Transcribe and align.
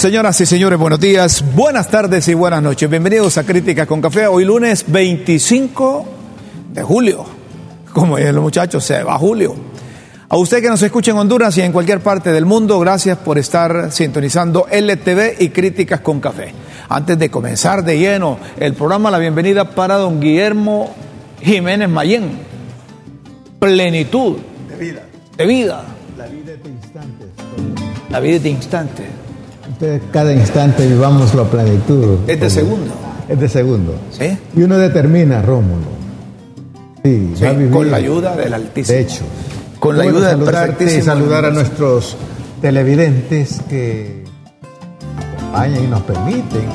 Señoras 0.00 0.40
y 0.40 0.46
señores, 0.46 0.78
buenos 0.78 0.98
días, 0.98 1.44
buenas 1.54 1.90
tardes 1.90 2.26
y 2.28 2.32
buenas 2.32 2.62
noches. 2.62 2.88
Bienvenidos 2.88 3.36
a 3.36 3.44
Críticas 3.44 3.86
con 3.86 4.00
Café. 4.00 4.26
Hoy 4.28 4.46
lunes 4.46 4.86
25 4.88 6.08
de 6.72 6.82
julio. 6.82 7.26
Como 7.92 8.16
dicen 8.16 8.34
los 8.34 8.42
muchachos, 8.42 8.82
se 8.82 9.02
va 9.02 9.18
julio. 9.18 9.54
A 10.30 10.38
usted 10.38 10.62
que 10.62 10.70
nos 10.70 10.82
escucha 10.82 11.10
en 11.10 11.18
Honduras 11.18 11.54
y 11.58 11.60
en 11.60 11.70
cualquier 11.70 12.00
parte 12.00 12.32
del 12.32 12.46
mundo, 12.46 12.78
gracias 12.78 13.18
por 13.18 13.36
estar 13.36 13.92
sintonizando 13.92 14.66
LTV 14.72 15.38
y 15.38 15.50
Críticas 15.50 16.00
con 16.00 16.18
Café. 16.18 16.54
Antes 16.88 17.18
de 17.18 17.30
comenzar 17.30 17.84
de 17.84 17.98
lleno 17.98 18.38
el 18.58 18.72
programa, 18.72 19.10
la 19.10 19.18
bienvenida 19.18 19.72
para 19.72 19.96
don 19.96 20.18
Guillermo 20.18 20.94
Jiménez 21.42 21.90
Mayén. 21.90 22.38
Plenitud 23.58 24.38
de 24.66 24.76
vida. 24.76 25.02
De 25.36 25.44
vida. 25.44 25.84
La 26.16 26.24
vida 26.24 26.52
es 26.52 26.62
de 26.62 26.70
instantes. 26.70 27.26
La 28.08 28.20
vida 28.20 28.36
es 28.36 28.42
de 28.42 28.48
instantes. 28.48 29.19
Cada 30.12 30.32
instante 30.32 30.86
vivamos 30.86 31.34
la 31.34 31.44
plenitud. 31.44 32.18
Es 32.26 32.38
de 32.38 32.50
segundo. 32.50 32.92
Es 33.28 33.40
de 33.40 33.48
segundo. 33.48 33.94
¿Sí? 34.10 34.36
Y 34.54 34.62
uno 34.62 34.76
determina, 34.76 35.40
Rómulo. 35.40 35.86
Sí, 37.02 37.32
sí 37.34 37.44
va 37.44 37.50
a 37.50 37.52
vivir. 37.52 37.72
con 37.72 37.90
la 37.90 37.96
ayuda 37.96 38.36
del 38.36 38.52
Altísimo. 38.52 38.96
De 38.96 39.02
hecho. 39.02 39.22
Con 39.78 39.96
la 39.96 40.04
ayuda 40.04 40.36
del 40.36 40.44
perfectísimo 40.44 41.04
saludar 41.04 41.46
a 41.46 41.50
nuestros 41.50 42.16
televidentes 42.60 43.62
que 43.70 44.24
acompañan 45.16 45.84
y 45.84 45.86
nos 45.86 46.02
permiten 46.02 46.68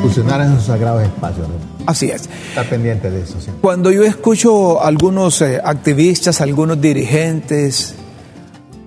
funcionar 0.00 0.40
en 0.40 0.56
sus 0.56 0.64
sagrados 0.64 1.02
espacios. 1.02 1.46
Así 1.84 2.10
es. 2.10 2.30
Estar 2.48 2.66
pendiente 2.66 3.10
de 3.10 3.20
eso. 3.20 3.36
Cuando 3.60 3.90
yo 3.90 4.04
escucho 4.04 4.80
a 4.80 4.88
algunos 4.88 5.42
eh, 5.42 5.60
activistas, 5.62 6.40
algunos 6.40 6.80
dirigentes 6.80 7.94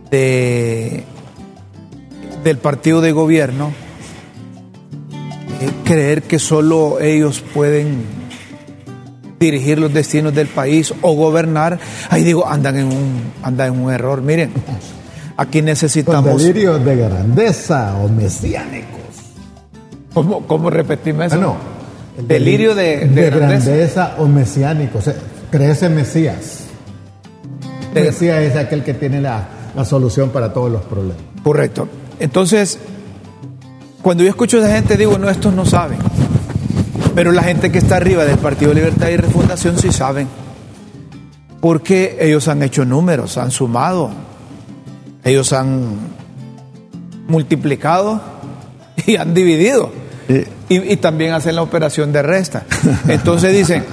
de, 0.09 1.03
del 2.45 2.59
partido 2.59 3.01
de 3.01 3.11
gobierno, 3.11 3.71
eh, 5.59 5.69
creer 5.83 6.21
que 6.21 6.37
solo 6.37 6.99
ellos 7.01 7.43
pueden 7.53 8.03
dirigir 9.39 9.79
los 9.79 9.91
destinos 9.91 10.33
del 10.35 10.47
país 10.47 10.93
o 11.01 11.13
gobernar, 11.13 11.79
ahí 12.09 12.23
digo, 12.23 12.47
andan 12.47 12.77
en 12.77 12.85
un, 12.85 13.33
andan 13.41 13.73
en 13.73 13.81
un 13.81 13.91
error. 13.91 14.21
Miren, 14.21 14.51
aquí 15.35 15.57
Con 15.59 15.65
necesitamos... 15.65 16.41
delirios 16.41 16.85
de 16.85 16.95
grandeza 16.95 17.97
o 17.97 18.07
mesiánicos. 18.09 18.91
¿Cómo, 20.13 20.45
cómo 20.45 20.69
repetirme 20.69 21.25
eso? 21.25 21.35
Ah, 21.35 21.39
no. 21.39 21.55
El 22.17 22.27
Delirio 22.27 22.75
de, 22.75 23.07
de 23.07 23.29
grandeza. 23.29 23.71
grandeza 23.71 24.15
o 24.19 24.27
mesiánico. 24.27 24.99
O 24.99 25.01
sea, 25.01 25.15
crees 25.51 25.81
en 25.81 25.95
Mesías. 25.95 26.59
Mesías 27.93 28.43
es 28.43 28.55
aquel 28.55 28.83
que 28.83 28.93
tiene 28.93 29.19
la, 29.19 29.47
la 29.75 29.83
solución 29.83 30.29
para 30.29 30.53
todos 30.53 30.71
los 30.71 30.83
problemas. 30.83 31.23
Correcto. 31.43 31.89
Entonces, 32.19 32.79
cuando 34.01 34.23
yo 34.23 34.29
escucho 34.29 34.57
a 34.57 34.61
esa 34.61 34.75
gente, 34.75 34.97
digo, 34.97 35.17
no, 35.17 35.29
estos 35.29 35.53
no 35.53 35.65
saben. 35.65 35.97
Pero 37.15 37.31
la 37.31 37.43
gente 37.43 37.71
que 37.71 37.77
está 37.77 37.97
arriba 37.97 38.25
del 38.25 38.37
Partido 38.37 38.73
Libertad 38.73 39.09
y 39.09 39.17
Refundación 39.17 39.79
sí 39.79 39.91
saben. 39.91 40.27
Porque 41.61 42.17
ellos 42.19 42.47
han 42.47 42.61
hecho 42.61 42.85
números, 42.85 43.37
han 43.37 43.51
sumado, 43.51 44.11
ellos 45.23 45.53
han 45.53 45.97
multiplicado 47.27 48.21
y 49.07 49.15
han 49.15 49.33
dividido. 49.33 49.91
Y, 50.69 50.93
y 50.93 50.97
también 50.97 51.33
hacen 51.33 51.55
la 51.55 51.61
operación 51.61 52.11
de 52.11 52.21
resta. 52.21 52.65
Entonces 53.07 53.53
dicen, 53.53 53.85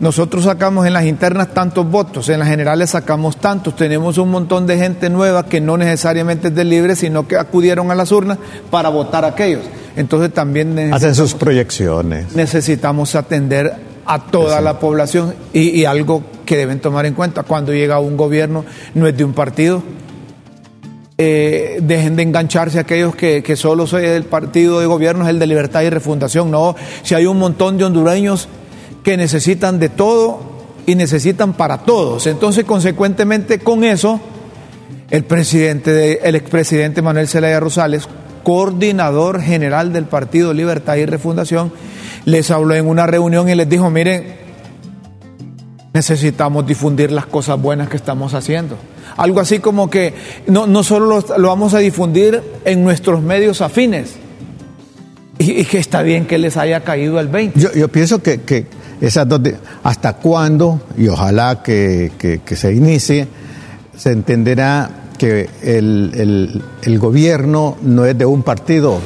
nosotros 0.00 0.44
sacamos 0.44 0.86
en 0.86 0.92
las 0.92 1.04
internas 1.04 1.54
tantos 1.54 1.88
votos, 1.88 2.28
en 2.28 2.40
las 2.40 2.48
generales 2.48 2.90
sacamos 2.90 3.36
tantos, 3.36 3.76
tenemos 3.76 4.18
un 4.18 4.30
montón 4.30 4.66
de 4.66 4.78
gente 4.78 5.10
nueva 5.10 5.46
que 5.46 5.60
no 5.60 5.76
necesariamente 5.76 6.48
es 6.48 6.54
de 6.54 6.64
libre, 6.64 6.96
sino 6.96 7.26
que 7.28 7.36
acudieron 7.36 7.90
a 7.90 7.94
las 7.94 8.12
urnas 8.12 8.38
para 8.70 8.88
votar 8.88 9.24
a 9.24 9.28
aquellos. 9.28 9.62
Entonces 9.96 10.32
también 10.32 10.92
Hacen 10.92 11.14
sus 11.14 11.34
proyecciones. 11.34 12.34
necesitamos 12.34 13.14
atender 13.14 13.74
a 14.06 14.26
toda 14.26 14.60
la 14.60 14.78
población 14.80 15.34
y, 15.52 15.70
y 15.70 15.84
algo 15.84 16.22
que 16.44 16.56
deben 16.56 16.80
tomar 16.80 17.06
en 17.06 17.14
cuenta, 17.14 17.42
cuando 17.42 17.72
llega 17.72 17.98
un 18.00 18.16
gobierno 18.16 18.64
no 18.94 19.06
es 19.06 19.16
de 19.16 19.24
un 19.24 19.32
partido, 19.32 19.82
eh, 21.16 21.78
dejen 21.80 22.16
de 22.16 22.24
engancharse 22.24 22.80
aquellos 22.80 23.14
que, 23.14 23.42
que 23.44 23.54
solo 23.54 23.86
soy 23.86 24.02
del 24.02 24.24
partido 24.24 24.80
de 24.80 24.86
gobierno, 24.86 25.22
es 25.24 25.30
el 25.30 25.38
de 25.38 25.46
libertad 25.46 25.82
y 25.82 25.90
refundación. 25.90 26.50
No, 26.50 26.74
si 27.04 27.14
hay 27.14 27.26
un 27.26 27.38
montón 27.38 27.78
de 27.78 27.84
hondureños 27.84 28.48
que 29.04 29.16
necesitan 29.16 29.78
de 29.78 29.88
todo 29.90 30.40
y 30.86 30.96
necesitan 30.96 31.52
para 31.52 31.78
todos. 31.78 32.26
Entonces, 32.26 32.64
consecuentemente 32.64 33.60
con 33.60 33.84
eso, 33.84 34.20
el 35.10 35.24
presidente, 35.24 35.92
de- 35.92 36.20
el 36.24 36.34
expresidente 36.34 37.02
Manuel 37.02 37.28
Zelaya 37.28 37.60
Rosales, 37.60 38.08
coordinador 38.42 39.40
general 39.40 39.92
del 39.92 40.04
Partido 40.06 40.52
Libertad 40.52 40.96
y 40.96 41.06
Refundación, 41.06 41.72
les 42.24 42.50
habló 42.50 42.74
en 42.74 42.86
una 42.88 43.06
reunión 43.06 43.48
y 43.48 43.54
les 43.54 43.68
dijo, 43.68 43.88
miren, 43.90 44.42
necesitamos 45.92 46.66
difundir 46.66 47.12
las 47.12 47.26
cosas 47.26 47.60
buenas 47.60 47.88
que 47.88 47.96
estamos 47.96 48.34
haciendo. 48.34 48.76
Algo 49.16 49.40
así 49.40 49.60
como 49.60 49.88
que 49.90 50.14
no, 50.46 50.66
no 50.66 50.82
solo 50.82 51.22
lo, 51.38 51.48
vamos 51.48 51.74
a 51.74 51.78
difundir 51.78 52.42
en 52.64 52.82
nuestros 52.82 53.22
medios 53.22 53.60
afines, 53.60 54.14
y, 55.38 55.52
y 55.60 55.64
que 55.64 55.78
está 55.78 56.02
bien 56.02 56.26
que 56.26 56.38
les 56.38 56.56
haya 56.56 56.80
caído 56.80 57.18
el 57.20 57.28
20. 57.28 57.58
Yo, 57.60 57.72
yo 57.72 57.88
pienso 57.88 58.22
que, 58.22 58.40
que 58.42 58.66
esas 59.00 59.28
dos, 59.28 59.42
de- 59.42 59.56
hasta 59.82 60.14
cuándo, 60.14 60.80
y 60.96 61.08
ojalá 61.08 61.62
que, 61.62 62.12
que- 62.18 62.40
que 62.40 62.56
se 62.56 62.72
inicie, 62.72 63.28
se 63.96 64.12
entenderá 64.12 64.90
que 65.18 65.48
el, 65.62 66.10
el- 66.14 66.62
el 66.82 66.98
gobierno 66.98 67.76
no 67.82 68.04
es 68.04 68.16
de 68.18 68.26
un 68.26 68.42
partido. 68.42 68.98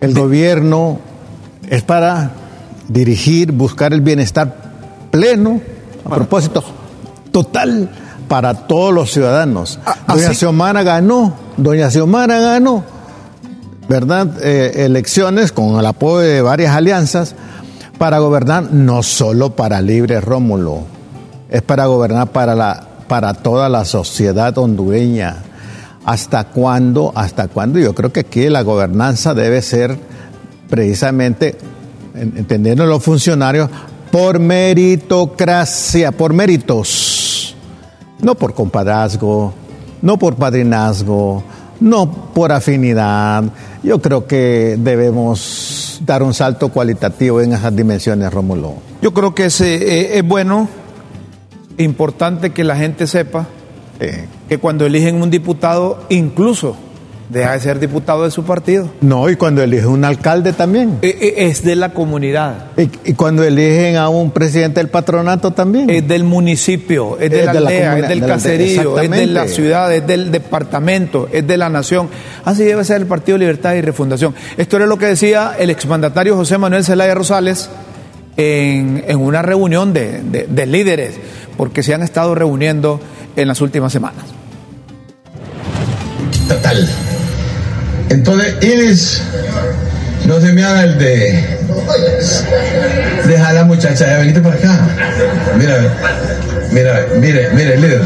El 0.00 0.14
gobierno 0.14 0.98
es 1.68 1.82
para 1.82 2.32
dirigir, 2.88 3.52
buscar 3.52 3.92
el 3.92 4.00
bienestar 4.00 4.54
pleno, 5.10 5.60
a 6.04 6.14
propósito, 6.14 6.62
total 7.30 7.88
para 8.28 8.54
todos 8.66 8.92
los 8.92 9.12
ciudadanos. 9.12 9.78
A- 9.86 9.96
Doña 10.14 10.34
Xiomara 10.34 10.82
ganó, 10.82 11.34
doña 11.56 11.90
Xiomara 11.90 12.40
ganó, 12.40 12.82
¿verdad? 13.88 14.28
Eh, 14.42 14.84
elecciones 14.86 15.52
con 15.52 15.78
el 15.78 15.86
apoyo 15.86 16.18
de 16.18 16.42
varias 16.42 16.74
alianzas 16.74 17.34
para 18.02 18.18
gobernar 18.18 18.72
no 18.72 19.04
solo 19.04 19.54
para 19.54 19.80
Libre 19.80 20.20
Rómulo, 20.20 20.80
es 21.48 21.62
para 21.62 21.86
gobernar 21.86 22.32
para, 22.32 22.56
la, 22.56 22.84
para 23.06 23.32
toda 23.32 23.68
la 23.68 23.84
sociedad 23.84 24.58
hondureña. 24.58 25.36
¿Hasta 26.04 26.42
cuándo? 26.48 27.12
¿Hasta 27.14 27.46
cuándo? 27.46 27.78
Yo 27.78 27.94
creo 27.94 28.12
que 28.12 28.18
aquí 28.18 28.48
la 28.48 28.62
gobernanza 28.62 29.34
debe 29.34 29.62
ser 29.62 29.96
precisamente, 30.68 31.56
en- 32.16 32.38
entendiendo 32.38 32.86
los 32.86 33.04
funcionarios, 33.04 33.70
por 34.10 34.40
meritocracia, 34.40 36.10
por 36.10 36.32
méritos, 36.32 37.54
no 38.20 38.34
por 38.34 38.52
compadrazgo, 38.52 39.54
no 40.02 40.18
por 40.18 40.34
padrinazgo, 40.34 41.44
no 41.78 42.10
por 42.34 42.50
afinidad. 42.50 43.44
Yo 43.84 44.02
creo 44.02 44.26
que 44.26 44.76
debemos 44.76 45.81
dar 46.04 46.22
un 46.22 46.34
salto 46.34 46.68
cualitativo 46.68 47.40
en 47.40 47.52
esas 47.52 47.74
dimensiones, 47.74 48.32
Rómulo. 48.32 48.74
Yo 49.00 49.12
creo 49.12 49.34
que 49.34 49.46
es, 49.46 49.60
eh, 49.60 50.18
es 50.18 50.26
bueno, 50.26 50.68
importante 51.78 52.50
que 52.50 52.64
la 52.64 52.76
gente 52.76 53.06
sepa 53.06 53.46
Eh, 54.02 54.26
que 54.48 54.58
cuando 54.58 54.84
eligen 54.84 55.22
un 55.22 55.30
diputado, 55.30 56.04
incluso 56.08 56.74
deja 57.32 57.52
de 57.52 57.60
ser 57.60 57.80
diputado 57.80 58.24
de 58.24 58.30
su 58.30 58.44
partido. 58.44 58.90
No, 59.00 59.28
y 59.30 59.36
cuando 59.36 59.62
elige 59.62 59.86
un 59.86 60.04
alcalde 60.04 60.52
también. 60.52 60.98
E- 61.02 61.08
e- 61.20 61.46
Es 61.46 61.64
de 61.64 61.74
la 61.76 61.92
comunidad, 61.92 62.66
Y, 62.76 63.14
cuando 63.14 63.42
eligen 63.42 63.96
a 63.96 64.08
un 64.08 64.30
presidente 64.30 64.80
del 64.80 64.88
patronato 64.88 65.50
también. 65.52 65.88
es 65.90 66.06
del 66.06 66.24
municipio, 66.24 67.18
es 67.18 67.30
de 67.30 67.40
Es 67.40 67.46
la 67.46 67.52
de 67.54 67.60
la 67.60 67.68
aldea, 67.70 67.98
es 67.98 68.08
del 68.08 68.20
de 68.20 68.26
la 68.26 68.34
aldea, 68.34 68.36
caserío, 68.36 68.98
es 69.00 69.10
de 69.10 69.26
la 69.26 69.48
ciudad, 69.48 69.92
es 69.94 70.06
del 70.06 70.30
departamento, 70.30 71.28
es 71.32 71.46
de 71.46 71.56
la 71.56 71.68
nación. 71.68 72.08
Así 72.44 72.64
debe 72.64 72.84
ser 72.84 72.98
el 73.00 73.06
Partido 73.06 73.38
Libertad 73.38 73.74
y 73.74 73.80
Refundación. 73.80 74.34
Esto 74.56 74.76
era 74.76 74.86
lo 74.86 74.98
que 74.98 75.06
decía 75.06 75.52
el 75.58 75.70
exmandatario 75.70 76.36
José 76.36 76.58
Manuel 76.58 76.84
Zelaya 76.84 77.14
Rosales 77.14 77.70
en, 78.36 79.04
en 79.06 79.18
una 79.18 79.42
reunión 79.42 79.92
de, 79.92 80.22
de- 80.22 80.46
de 80.46 80.66
líderes, 80.66 81.14
porque 81.56 81.82
se 81.82 81.94
han 81.94 82.02
estado 82.02 82.34
reuniendo 82.34 83.00
en 83.36 83.48
las 83.48 83.60
últimas 83.60 83.92
semanas. 83.92 84.24
estatal. 86.32 86.88
Entonces, 88.12 88.54
Iris, 88.60 89.22
no 90.26 90.40
se 90.40 90.52
me 90.52 90.62
haga 90.64 90.84
el 90.84 90.98
de. 90.98 91.44
Deja 93.26 93.48
a 93.48 93.52
la 93.52 93.64
muchacha, 93.64 94.06
ya 94.06 94.18
venite 94.18 94.40
para 94.40 94.56
acá. 94.56 94.80
Mira, 95.58 95.78
mira, 96.72 97.06
mire, 97.20 97.50
mire, 97.54 97.76
líder. 97.78 98.02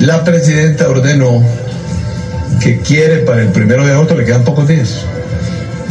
La 0.00 0.24
presidenta 0.24 0.88
ordenó 0.88 1.42
que 2.60 2.80
quiere 2.80 3.18
para 3.18 3.42
el 3.42 3.48
primero 3.48 3.86
de 3.86 3.92
agosto, 3.92 4.14
le 4.16 4.24
quedan 4.24 4.44
pocos 4.44 4.66
días, 4.68 5.02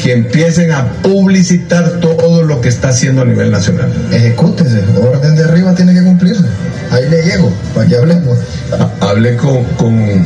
que 0.03 0.13
empiecen 0.13 0.71
a 0.71 0.91
publicitar 1.01 1.99
todo 2.01 2.43
lo 2.43 2.59
que 2.61 2.69
está 2.69 2.89
haciendo 2.89 3.21
a 3.21 3.25
nivel 3.25 3.49
nacional. 3.49 3.91
Ejecútese, 4.11 4.81
orden 5.01 5.35
de 5.35 5.43
arriba 5.43 5.73
tiene 5.73 5.93
que 5.93 6.03
cumplirse. 6.03 6.43
Ahí 6.91 7.09
le 7.09 7.23
llego, 7.23 7.51
para 7.73 7.87
que 7.87 7.95
hablemos. 7.95 8.37
Ha- 8.77 9.05
Hable 9.09 9.35
con, 9.37 9.63
con, 9.75 10.25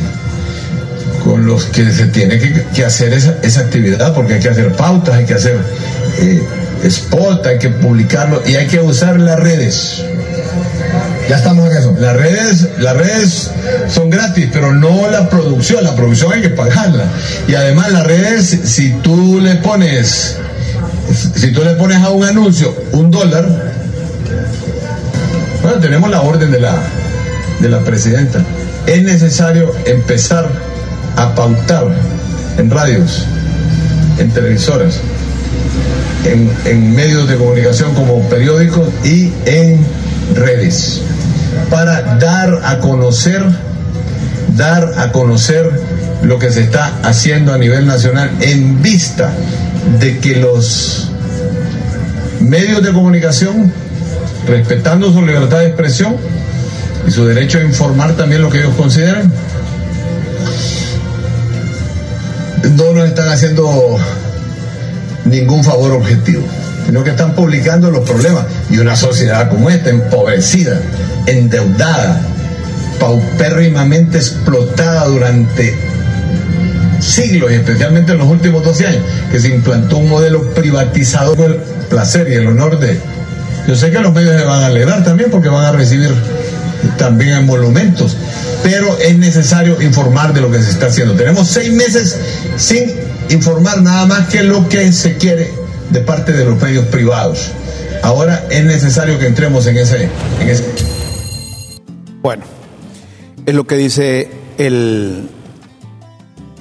con 1.24 1.46
los 1.46 1.64
que 1.66 1.90
se 1.92 2.06
tiene 2.06 2.38
que, 2.38 2.64
que 2.74 2.84
hacer 2.84 3.12
esa, 3.12 3.36
esa 3.42 3.60
actividad, 3.60 4.14
porque 4.14 4.34
hay 4.34 4.40
que 4.40 4.48
hacer 4.48 4.72
pautas, 4.72 5.14
hay 5.14 5.24
que 5.24 5.34
hacer 5.34 5.58
eh, 6.18 6.42
spot, 6.84 7.46
hay 7.46 7.58
que 7.58 7.68
publicarlo 7.68 8.42
y 8.46 8.56
hay 8.56 8.66
que 8.66 8.80
usar 8.80 9.18
las 9.20 9.38
redes. 9.38 10.02
Ya 11.28 11.36
estamos 11.36 11.70
en 11.70 11.76
eso. 11.76 11.96
Las 11.98 12.16
redes, 12.16 12.68
las 12.78 12.96
redes 12.96 13.50
son 13.88 14.10
gratis, 14.10 14.48
pero 14.52 14.72
no 14.72 15.08
la 15.08 15.28
producción. 15.30 15.84
La 15.84 15.94
producción 15.94 16.32
hay 16.32 16.42
que 16.42 16.48
pagarla. 16.48 17.04
Y 17.46 17.54
además 17.54 17.92
las 17.92 18.04
redes, 18.04 18.58
si 18.64 18.90
tú 18.94 19.38
le 19.40 19.54
pones, 19.56 20.36
si 21.36 21.52
tú 21.52 21.62
le 21.62 21.74
pones 21.74 21.98
a 21.98 22.10
un 22.10 22.24
anuncio 22.24 22.74
un 22.92 23.12
dólar, 23.12 23.46
bueno, 25.62 25.78
tenemos 25.78 26.10
la 26.10 26.22
orden 26.22 26.50
de 26.50 26.60
la, 26.60 26.74
de 27.60 27.68
la 27.68 27.78
presidenta. 27.80 28.40
Es 28.86 29.02
necesario 29.02 29.72
empezar 29.84 30.50
a 31.16 31.34
pautar 31.34 31.86
en 32.58 32.70
radios, 32.70 33.24
en 34.18 34.30
televisoras, 34.30 35.00
en, 36.24 36.50
en 36.64 36.94
medios 36.94 37.28
de 37.28 37.36
comunicación 37.36 37.94
como 37.94 38.20
periódicos 38.28 38.88
y 39.04 39.32
en 39.46 39.84
redes 40.34 41.02
para 41.70 42.16
dar 42.16 42.60
a 42.64 42.78
conocer 42.78 43.42
dar 44.56 44.92
a 44.98 45.12
conocer 45.12 45.70
lo 46.22 46.38
que 46.38 46.50
se 46.50 46.62
está 46.62 46.98
haciendo 47.02 47.52
a 47.52 47.58
nivel 47.58 47.86
nacional 47.86 48.30
en 48.40 48.82
vista 48.82 49.32
de 49.98 50.18
que 50.18 50.36
los 50.36 51.10
medios 52.40 52.82
de 52.82 52.92
comunicación 52.92 53.72
respetando 54.46 55.12
su 55.12 55.24
libertad 55.24 55.60
de 55.60 55.66
expresión 55.66 56.16
y 57.06 57.10
su 57.10 57.24
derecho 57.24 57.58
a 57.58 57.62
informar 57.62 58.16
también 58.16 58.42
lo 58.42 58.50
que 58.50 58.58
ellos 58.58 58.74
consideran 58.76 59.32
no 62.76 62.92
nos 62.92 63.08
están 63.08 63.28
haciendo 63.28 63.98
ningún 65.24 65.62
favor 65.64 65.92
objetivo, 65.92 66.42
sino 66.86 67.04
que 67.04 67.10
están 67.10 67.34
publicando 67.34 67.90
los 67.90 68.08
problemas. 68.08 68.44
Y 68.70 68.78
una 68.78 68.96
sociedad 68.96 69.48
como 69.48 69.70
esta, 69.70 69.90
empobrecida, 69.90 70.80
endeudada, 71.26 72.20
paupérrimamente 72.98 74.18
explotada 74.18 75.06
durante 75.06 75.74
siglos, 77.00 77.50
y 77.50 77.54
especialmente 77.54 78.12
en 78.12 78.18
los 78.18 78.28
últimos 78.28 78.64
12 78.64 78.86
años, 78.86 79.02
que 79.30 79.40
se 79.40 79.48
implantó 79.48 79.98
un 79.98 80.08
modelo 80.08 80.42
privatizador 80.54 81.36
del 81.36 81.54
placer 81.88 82.28
y 82.28 82.34
el 82.34 82.46
honor 82.46 82.78
de... 82.78 83.00
Yo 83.66 83.74
sé 83.74 83.90
que 83.90 84.00
los 84.00 84.12
medios 84.12 84.38
se 84.38 84.44
van 84.44 84.62
a 84.62 84.66
alegrar 84.66 85.04
también 85.04 85.30
porque 85.30 85.48
van 85.48 85.64
a 85.64 85.72
recibir 85.72 86.10
también 86.96 87.32
emolumentos, 87.32 88.16
pero 88.62 88.98
es 88.98 89.16
necesario 89.16 89.80
informar 89.80 90.32
de 90.32 90.40
lo 90.40 90.50
que 90.50 90.62
se 90.62 90.70
está 90.70 90.86
haciendo. 90.86 91.14
Tenemos 91.14 91.48
seis 91.48 91.72
meses 91.72 92.18
sin 92.56 92.92
informar 93.28 93.82
nada 93.82 94.06
más 94.06 94.28
que 94.28 94.42
lo 94.42 94.68
que 94.68 94.92
se 94.92 95.16
quiere 95.16 95.50
de 95.90 96.00
parte 96.00 96.32
de 96.32 96.44
los 96.44 96.60
medios 96.60 96.86
privados. 96.86 97.50
Ahora 98.02 98.46
es 98.50 98.64
necesario 98.64 99.18
que 99.18 99.26
entremos 99.26 99.66
en 99.66 99.76
ese... 99.76 100.08
En 100.40 100.48
ese 100.48 100.64
Bueno, 102.22 102.44
es 103.46 103.54
lo 103.54 103.66
que 103.66 103.76
dice 103.76 104.30
el 104.58 105.28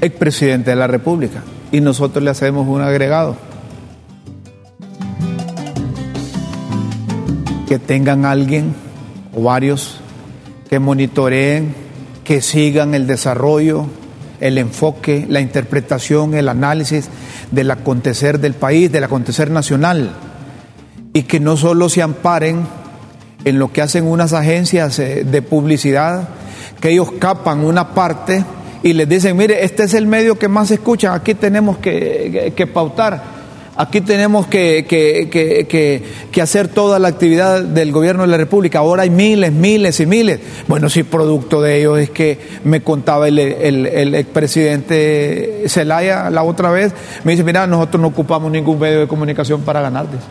expresidente 0.02 0.72
de 0.72 0.76
la 0.76 0.88
República 0.88 1.44
y 1.72 1.82
nosotros 1.82 2.24
le 2.24 2.30
hacemos 2.30 2.68
un 2.68 2.82
agregado. 2.82 3.38
Que 7.68 7.78
tengan 7.78 8.26
alguien 8.26 8.74
o 9.36 9.44
varios 9.44 10.00
que 10.70 10.80
monitoreen, 10.80 11.74
que 12.24 12.42
sigan 12.42 12.94
el 12.94 13.08
desarrollo, 13.08 13.86
el 14.40 14.58
enfoque, 14.58 15.26
la 15.28 15.42
interpretación, 15.42 16.34
el 16.36 16.48
análisis 16.48 17.10
del 17.52 17.72
acontecer 17.72 18.40
del 18.40 18.54
país, 18.54 18.92
del 18.92 19.04
acontecer 19.04 19.50
nacional, 19.52 20.12
y 21.14 21.24
que 21.24 21.40
no 21.40 21.58
solo 21.58 21.90
se 21.90 22.02
amparen 22.04 22.66
en 23.46 23.58
lo 23.58 23.72
que 23.74 23.82
hacen 23.82 24.06
unas 24.06 24.34
agencias 24.34 25.00
eh, 25.00 25.24
de 25.24 25.42
publicidad, 25.42 26.30
que 26.80 26.92
ellos 26.92 27.12
capan 27.20 27.64
una 27.66 27.94
parte 27.96 28.46
y 28.84 28.94
les 28.94 29.10
dicen, 29.10 29.36
mire, 29.36 29.64
este 29.66 29.84
es 29.84 29.94
el 29.94 30.08
medio 30.08 30.38
que 30.38 30.48
más 30.48 30.68
se 30.70 30.76
escucha, 30.76 31.14
aquí 31.14 31.34
tenemos 31.34 31.78
que, 31.80 32.30
que- 32.32 32.54
que 32.56 32.68
pautar, 32.68 33.39
aquí 33.80 34.02
tenemos 34.02 34.46
que, 34.48 34.86
que- 34.88 35.30
que- 36.30 36.42
hacer 36.42 36.68
toda 36.68 37.00
la 37.00 37.08
actividad 37.08 37.62
del 37.64 37.92
gobierno 37.92 38.24
de 38.24 38.28
la 38.30 38.38
República, 38.38 38.80
ahora 38.80 39.04
hay 39.04 39.10
miles, 39.10 39.52
miles 39.52 40.00
y 40.00 40.06
miles. 40.06 40.40
Bueno, 40.68 40.90
si 40.90 41.04
producto 41.04 41.62
de 41.62 41.80
ellos 41.80 42.00
es 42.00 42.10
que 42.10 42.40
me 42.64 42.82
contaba 42.82 43.28
el, 43.28 43.40
el, 43.40 43.86
el 43.86 44.16
expresidente 44.16 45.64
Zelaya 45.68 46.30
la 46.30 46.44
otra 46.44 46.72
vez, 46.72 46.94
me 47.24 47.34
dice, 47.34 47.44
mira, 47.44 47.68
nosotros 47.68 48.02
no 48.02 48.08
ocupamos 48.08 48.52
ningún 48.52 48.80
medio 48.80 49.00
de 49.02 49.08
comunicación 49.08 49.62
para 49.62 49.82
ganar. 49.82 50.06
dice 50.10 50.24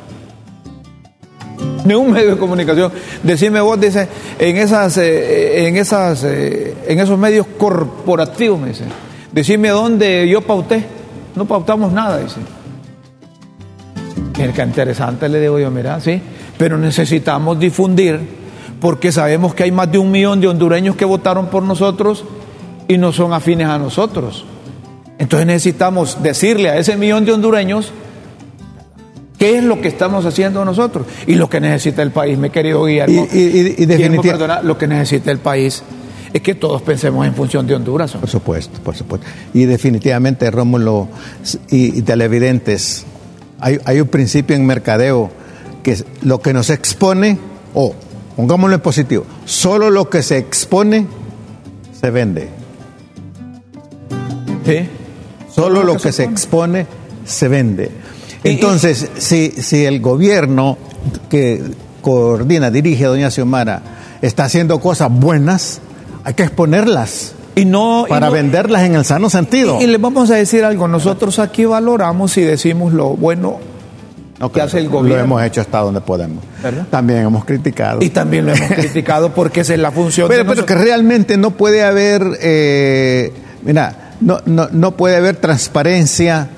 ni 1.85 1.95
un 1.95 2.11
medio 2.11 2.33
de 2.33 2.37
comunicación. 2.37 2.93
Decime 3.23 3.61
vos, 3.61 3.81
dice, 3.81 4.09
en 4.39 4.57
esas, 4.57 4.97
eh, 4.99 5.67
en 5.69 5.77
esas, 5.77 6.23
eh, 6.25 6.75
en 6.87 7.01
esos 7.01 7.19
medios 7.19 7.47
corporativos, 7.59 8.61
me 8.61 8.69
dice. 8.69 8.85
Decime 9.33 9.71
dónde 9.71 10.29
yo 10.29 10.43
pauté. 10.43 10.85
No 11.35 11.47
pautamos 11.47 11.93
nada, 11.93 12.19
dice. 12.19 12.37
Qué 14.55 14.63
interesante, 14.63 15.29
le 15.29 15.41
digo 15.41 15.59
yo, 15.59 15.71
mira, 15.71 16.01
sí. 16.01 16.21
Pero 16.57 16.79
necesitamos 16.79 17.59
difundir 17.59 18.21
porque 18.81 19.11
sabemos 19.13 19.55
que 19.55 19.65
hay 19.65 19.73
más 19.73 19.91
de 19.91 19.99
un 19.99 20.11
millón 20.11 20.41
de 20.41 20.47
hondureños 20.49 20.95
que 20.97 21.05
votaron 21.05 21.47
por 21.49 21.63
nosotros 21.63 22.25
y 22.87 22.97
no 22.99 23.13
son 23.13 23.33
afines 23.33 23.67
a 23.69 23.79
nosotros. 23.79 24.45
Entonces 25.19 25.47
necesitamos 25.47 26.23
decirle 26.23 26.69
a 26.71 26.77
ese 26.79 26.97
millón 26.97 27.25
de 27.25 27.33
hondureños 27.33 27.93
¿Qué 29.39 29.59
es 29.59 29.63
lo 29.63 29.81
que 29.81 29.87
estamos 29.87 30.27
haciendo 30.27 30.65
nosotros? 30.65 31.07
Y 31.29 31.37
lo 31.37 31.49
que 31.49 31.61
necesita 31.61 32.03
el 32.03 32.11
país, 32.11 32.37
mi 32.37 32.51
querido 32.51 32.85
Guillermo. 32.85 33.25
Y- 33.33 33.37
y- 33.39 33.87
Guillermo 33.87 34.21
Cardona, 34.33 34.63
lo 34.63 34.77
que 34.77 34.89
necesita 34.89 35.31
el 35.31 35.39
país 35.39 35.85
es 36.33 36.43
que 36.43 36.57
todos 36.57 36.83
pensemos 36.83 37.25
en 37.25 37.35
función 37.35 37.65
de 37.65 37.77
Honduras. 37.77 38.11
Por 38.15 38.29
supuesto, 38.29 38.81
por 38.83 38.97
supuesto. 38.97 39.25
Y 39.55 39.65
definitivamente, 39.67 40.51
Rómulo 40.51 41.07
y, 41.71 41.97
y 41.99 42.03
televidentes, 42.03 43.07
hay, 43.61 43.79
hay 43.85 44.01
un 44.01 44.09
principio 44.09 44.57
en 44.57 44.67
mercadeo 44.67 45.31
que 45.83 45.93
es 45.93 46.05
lo 46.23 46.41
que 46.41 46.53
nos 46.53 46.71
expone, 46.71 47.39
o 47.75 47.95
pongámoslo 48.37 48.77
en 48.77 48.81
positivo, 48.81 49.25
solo 49.45 49.91
lo 49.91 50.09
que 50.09 50.23
se 50.23 50.39
expone 50.39 51.07
se 51.99 52.11
vende. 52.11 52.49
¿Sí? 54.65 54.89
Solo 55.51 55.83
lo 55.83 55.97
que 55.97 56.13
se 56.13 56.25
expone 56.25 56.87
se 57.25 57.49
vende. 57.49 57.91
Entonces, 58.45 59.09
si, 59.19 59.51
si 59.51 59.85
el 59.85 60.01
gobierno 60.01 60.79
que 61.29 61.63
coordina, 62.01 62.71
dirige 62.71 63.07
a 63.07 63.09
doña 63.09 63.31
Xiomara, 63.31 63.83
está 64.23 64.45
haciendo 64.45 64.81
cosas 64.81 65.11
buenas, 65.11 65.81
hay 66.25 66.35
que 66.35 66.45
exponerlas 66.45 67.35
Y 67.61 67.65
no. 67.65 68.05
y 68.07 68.11
para 68.11 68.27
no- 68.27 68.33
venderlas 68.33 68.83
en 68.85 68.95
el 68.95 69.05
sano 69.05 69.29
sentido. 69.31 69.79
Y, 69.81 69.85
y 69.85 69.87
les 69.87 70.01
vamos 70.01 70.31
a 70.31 70.35
decir 70.37 70.65
algo. 70.65 70.89
Nosotros 70.89 71.39
aquí 71.39 71.65
valoramos 71.65 72.37
y 72.39 72.43
decimos 72.43 72.93
lo 72.93 73.11
bueno 73.17 73.59
No, 74.39 74.53
que 74.53 74.61
hace 74.63 74.79
el 74.79 74.85
Lo 74.85 74.91
gobierno. 74.91 75.25
hemos 75.25 75.43
hecho 75.43 75.61
hasta 75.61 75.79
donde 75.81 76.01
podemos. 76.01 76.45
¿Verdad? 76.63 76.87
También 76.91 77.21
hemos 77.21 77.45
criticado. 77.45 78.01
y 78.03 78.11
también 78.11 78.47
lo 78.47 78.53
hemos 78.55 78.71
criticado 78.73 79.33
porque 79.35 79.61
esa 79.61 79.75
es 79.75 79.81
la 79.81 79.91
función 79.91 80.29
pero, 80.29 80.45
de 80.45 80.51
pero 80.51 80.65
que 80.67 80.75
realmente 80.75 81.37
no 81.37 81.51
puede 81.53 81.83
haber, 81.83 82.23
eh, 82.41 83.33
mira, 83.65 84.13
no, 84.21 84.39
no, 84.47 84.69
no 84.73 84.97
puede 84.97 85.17
haber 85.17 85.37
transparencia 85.37 86.49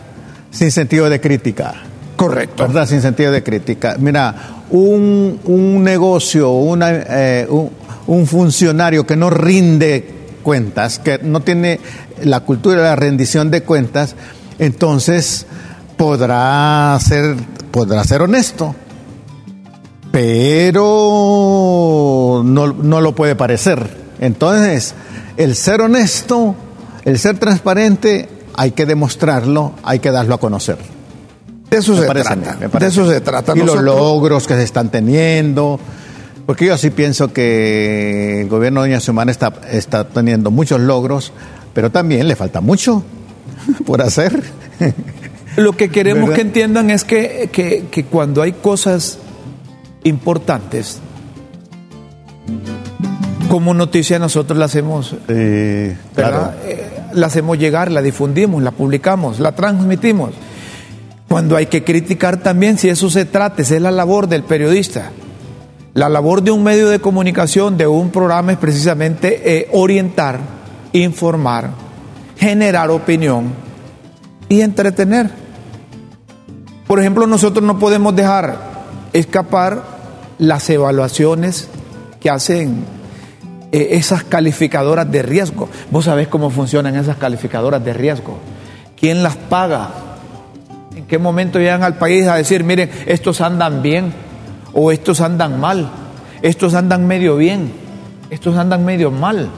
sin 0.50 0.70
sentido 0.70 1.08
de 1.08 1.20
crítica. 1.20 1.74
Correcto. 2.16 2.66
¿Verdad? 2.66 2.86
Sin 2.86 3.00
sentido 3.00 3.32
de 3.32 3.42
crítica. 3.42 3.96
Mira, 3.98 4.34
un, 4.70 5.40
un 5.44 5.82
negocio, 5.82 6.50
una, 6.50 6.90
eh, 6.92 7.46
un, 7.48 7.70
un 8.06 8.26
funcionario 8.26 9.06
que 9.06 9.16
no 9.16 9.30
rinde 9.30 10.19
cuentas, 10.40 10.98
que 10.98 11.18
no 11.22 11.40
tiene 11.40 11.80
la 12.22 12.40
cultura 12.40 12.78
de 12.78 12.84
la 12.88 12.96
rendición 12.96 13.50
de 13.50 13.62
cuentas, 13.62 14.14
entonces 14.58 15.46
podrá 15.96 16.98
ser, 17.00 17.36
podrá 17.70 18.04
ser 18.04 18.22
honesto, 18.22 18.74
pero 20.10 20.82
no, 22.44 22.72
no 22.72 23.00
lo 23.00 23.14
puede 23.14 23.36
parecer. 23.36 23.98
Entonces, 24.20 24.94
el 25.36 25.54
ser 25.56 25.80
honesto, 25.80 26.54
el 27.04 27.18
ser 27.18 27.38
transparente, 27.38 28.28
hay 28.54 28.72
que 28.72 28.86
demostrarlo, 28.86 29.72
hay 29.82 30.00
que 30.00 30.10
darlo 30.10 30.34
a 30.34 30.38
conocer. 30.38 30.76
De 31.70 31.78
eso 31.78 31.92
Me 31.92 32.00
se 32.00 32.08
mí, 32.08 32.20
trata. 32.20 32.56
me 32.60 32.68
parece. 32.68 32.78
De 32.78 32.86
eso 33.02 33.10
se 33.10 33.20
trata. 33.20 33.52
Y 33.56 33.60
los 33.60 33.80
logros 33.80 34.46
que 34.46 34.54
se 34.54 34.64
están 34.64 34.90
teniendo. 34.90 35.78
Porque 36.50 36.66
yo 36.66 36.76
sí 36.76 36.90
pienso 36.90 37.32
que 37.32 38.40
el 38.40 38.48
gobierno 38.48 38.82
de 38.82 38.88
Doña 38.88 38.98
Xiomara 38.98 39.30
está, 39.30 39.52
está 39.70 40.08
teniendo 40.08 40.50
muchos 40.50 40.80
logros, 40.80 41.32
pero 41.72 41.92
también 41.92 42.26
le 42.26 42.34
falta 42.34 42.60
mucho 42.60 43.04
por 43.86 44.02
hacer. 44.02 44.42
Lo 45.54 45.76
que 45.76 45.90
queremos 45.90 46.22
¿Verdad? 46.30 46.34
que 46.34 46.40
entiendan 46.42 46.90
es 46.90 47.04
que, 47.04 47.50
que- 47.52 47.84
que 47.88 48.04
cuando 48.04 48.42
hay 48.42 48.50
cosas 48.50 49.18
importantes, 50.02 50.98
como 53.48 53.72
noticia 53.72 54.18
nosotros 54.18 54.58
la 54.58 54.64
hacemos, 54.64 55.14
Eh, 55.28 55.96
¿verdad? 56.16 56.56
Eh, 56.66 56.84
la 57.12 57.28
hacemos 57.28 57.58
llegar, 57.58 57.92
la 57.92 58.02
difundimos, 58.02 58.60
la 58.60 58.72
publicamos, 58.72 59.38
la 59.38 59.52
transmitimos. 59.52 60.30
Cuando 61.28 61.54
hay 61.54 61.66
que 61.66 61.84
criticar 61.84 62.38
también, 62.38 62.76
si 62.76 62.88
eso 62.88 63.08
se 63.08 63.24
trata, 63.24 63.62
esa 63.62 63.76
es 63.76 63.82
la 63.82 63.92
labor 63.92 64.26
del 64.26 64.42
periodista. 64.42 65.12
La 65.92 66.08
labor 66.08 66.42
de 66.42 66.52
un 66.52 66.62
medio 66.62 66.88
de 66.88 67.00
comunicación, 67.00 67.76
de 67.76 67.88
un 67.88 68.10
programa, 68.10 68.52
es 68.52 68.58
precisamente 68.58 69.58
eh, 69.58 69.68
orientar, 69.72 70.38
informar, 70.92 71.70
generar 72.36 72.90
opinión 72.90 73.52
y 74.48 74.60
entretener. 74.60 75.30
Por 76.86 77.00
ejemplo, 77.00 77.26
nosotros 77.26 77.64
no 77.64 77.80
podemos 77.80 78.14
dejar 78.14 78.56
escapar 79.12 79.82
las 80.38 80.70
evaluaciones 80.70 81.68
que 82.20 82.30
hacen 82.30 82.84
eh, 83.72 83.88
esas 83.92 84.22
calificadoras 84.22 85.10
de 85.10 85.22
riesgo. 85.22 85.68
Vos 85.90 86.04
sabés 86.04 86.28
cómo 86.28 86.50
funcionan 86.50 86.94
esas 86.94 87.16
calificadoras 87.16 87.84
de 87.84 87.94
riesgo. 87.94 88.38
¿Quién 88.96 89.24
las 89.24 89.36
paga? 89.36 89.90
¿En 90.94 91.06
qué 91.06 91.18
momento 91.18 91.58
llegan 91.58 91.82
al 91.82 91.98
país 91.98 92.28
a 92.28 92.36
decir, 92.36 92.62
miren, 92.62 92.90
estos 93.06 93.40
andan 93.40 93.82
bien 93.82 94.29
o 94.72 94.90
estos 94.92 95.20
andan 95.20 95.60
mal? 95.60 95.90
Estos 96.42 96.74
andan 96.74 97.06
medio 97.06 97.36
bien, 97.36 97.70
estos 98.30 98.56
andan 98.56 98.84
medio 98.84 99.10
mal. 99.10 99.48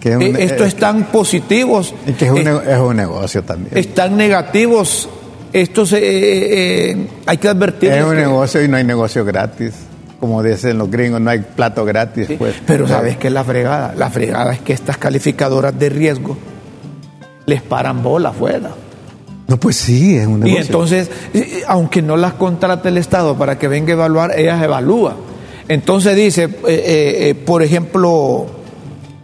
Que 0.00 0.10
es 0.10 0.16
un- 0.16 0.22
Eh, 0.22 0.34
estos 0.38 0.66
eh, 0.66 0.68
están 0.68 1.04
positivos, 1.04 1.94
y 2.06 2.12
que 2.12 2.24
es 2.26 2.30
un, 2.32 2.38
eh, 2.38 2.60
es 2.68 2.78
un 2.78 2.96
negocio 2.96 3.42
también. 3.44 3.76
están 3.78 4.16
negativos. 4.16 5.08
Estos 5.52 5.92
eh, 5.92 5.98
eh, 6.02 6.90
eh, 6.90 7.08
hay 7.24 7.36
que 7.38 7.48
advertir. 7.48 7.92
Es 7.92 8.04
un 8.04 8.16
negocio 8.16 8.62
y 8.62 8.68
no 8.68 8.76
hay 8.76 8.84
negocio 8.84 9.24
gratis. 9.24 9.72
Como 10.18 10.42
dicen 10.42 10.76
los 10.78 10.90
gringos, 10.90 11.20
no 11.20 11.30
hay 11.30 11.38
plato 11.40 11.84
gratis. 11.84 12.28
Pues. 12.38 12.54
Pero 12.66 12.88
sabes 12.88 13.16
que 13.16 13.28
es 13.28 13.32
la 13.32 13.44
fregada. 13.44 13.94
La 13.96 14.10
fregada 14.10 14.52
es 14.54 14.60
que 14.60 14.72
estas 14.72 14.96
calificadoras 14.98 15.78
de 15.78 15.88
riesgo 15.88 16.36
les 17.46 17.62
paran 17.62 18.02
bola 18.02 18.30
afuera. 18.30 18.70
No, 19.48 19.58
pues 19.58 19.76
sí, 19.76 20.16
es 20.16 20.26
un 20.26 20.40
negocio. 20.40 20.58
Y 20.58 20.66
entonces, 20.66 21.10
aunque 21.68 22.02
no 22.02 22.16
las 22.16 22.34
contrate 22.34 22.88
el 22.88 22.98
Estado 22.98 23.36
para 23.36 23.58
que 23.58 23.68
venga 23.68 23.92
a 23.92 23.94
evaluar, 23.94 24.38
ellas 24.38 24.62
evalúan. 24.62 25.14
Entonces 25.68 26.16
dice, 26.16 26.44
eh, 26.44 26.50
eh, 26.66 27.28
eh, 27.28 27.34
por 27.34 27.62
ejemplo, 27.62 28.46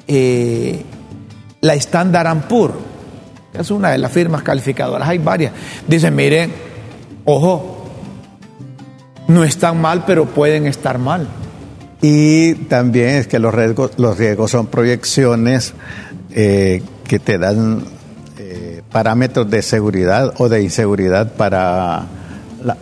eh, 0.06 0.82
la 1.60 1.74
Standard 1.74 2.48
Poor's, 2.48 2.74
que 3.52 3.62
es 3.62 3.70
una 3.70 3.90
de 3.90 3.98
las 3.98 4.12
firmas 4.12 4.42
calificadoras, 4.42 5.08
hay 5.08 5.18
varias. 5.18 5.52
Dicen, 5.86 6.14
miren, 6.14 6.52
ojo, 7.24 7.86
no 9.28 9.44
están 9.44 9.80
mal, 9.80 10.04
pero 10.06 10.26
pueden 10.26 10.66
estar 10.66 10.98
mal. 10.98 11.28
Y 12.00 12.54
también 12.54 13.10
es 13.10 13.26
que 13.28 13.38
los 13.38 13.54
riesgos, 13.54 13.92
los 13.96 14.18
riesgos 14.18 14.50
son 14.50 14.66
proyecciones 14.66 15.74
que 16.34 17.18
te 17.22 17.38
dan 17.38 17.84
parámetros 18.92 19.50
de 19.50 19.62
seguridad 19.62 20.34
o 20.38 20.48
de 20.48 20.62
inseguridad 20.62 21.32
para 21.32 22.06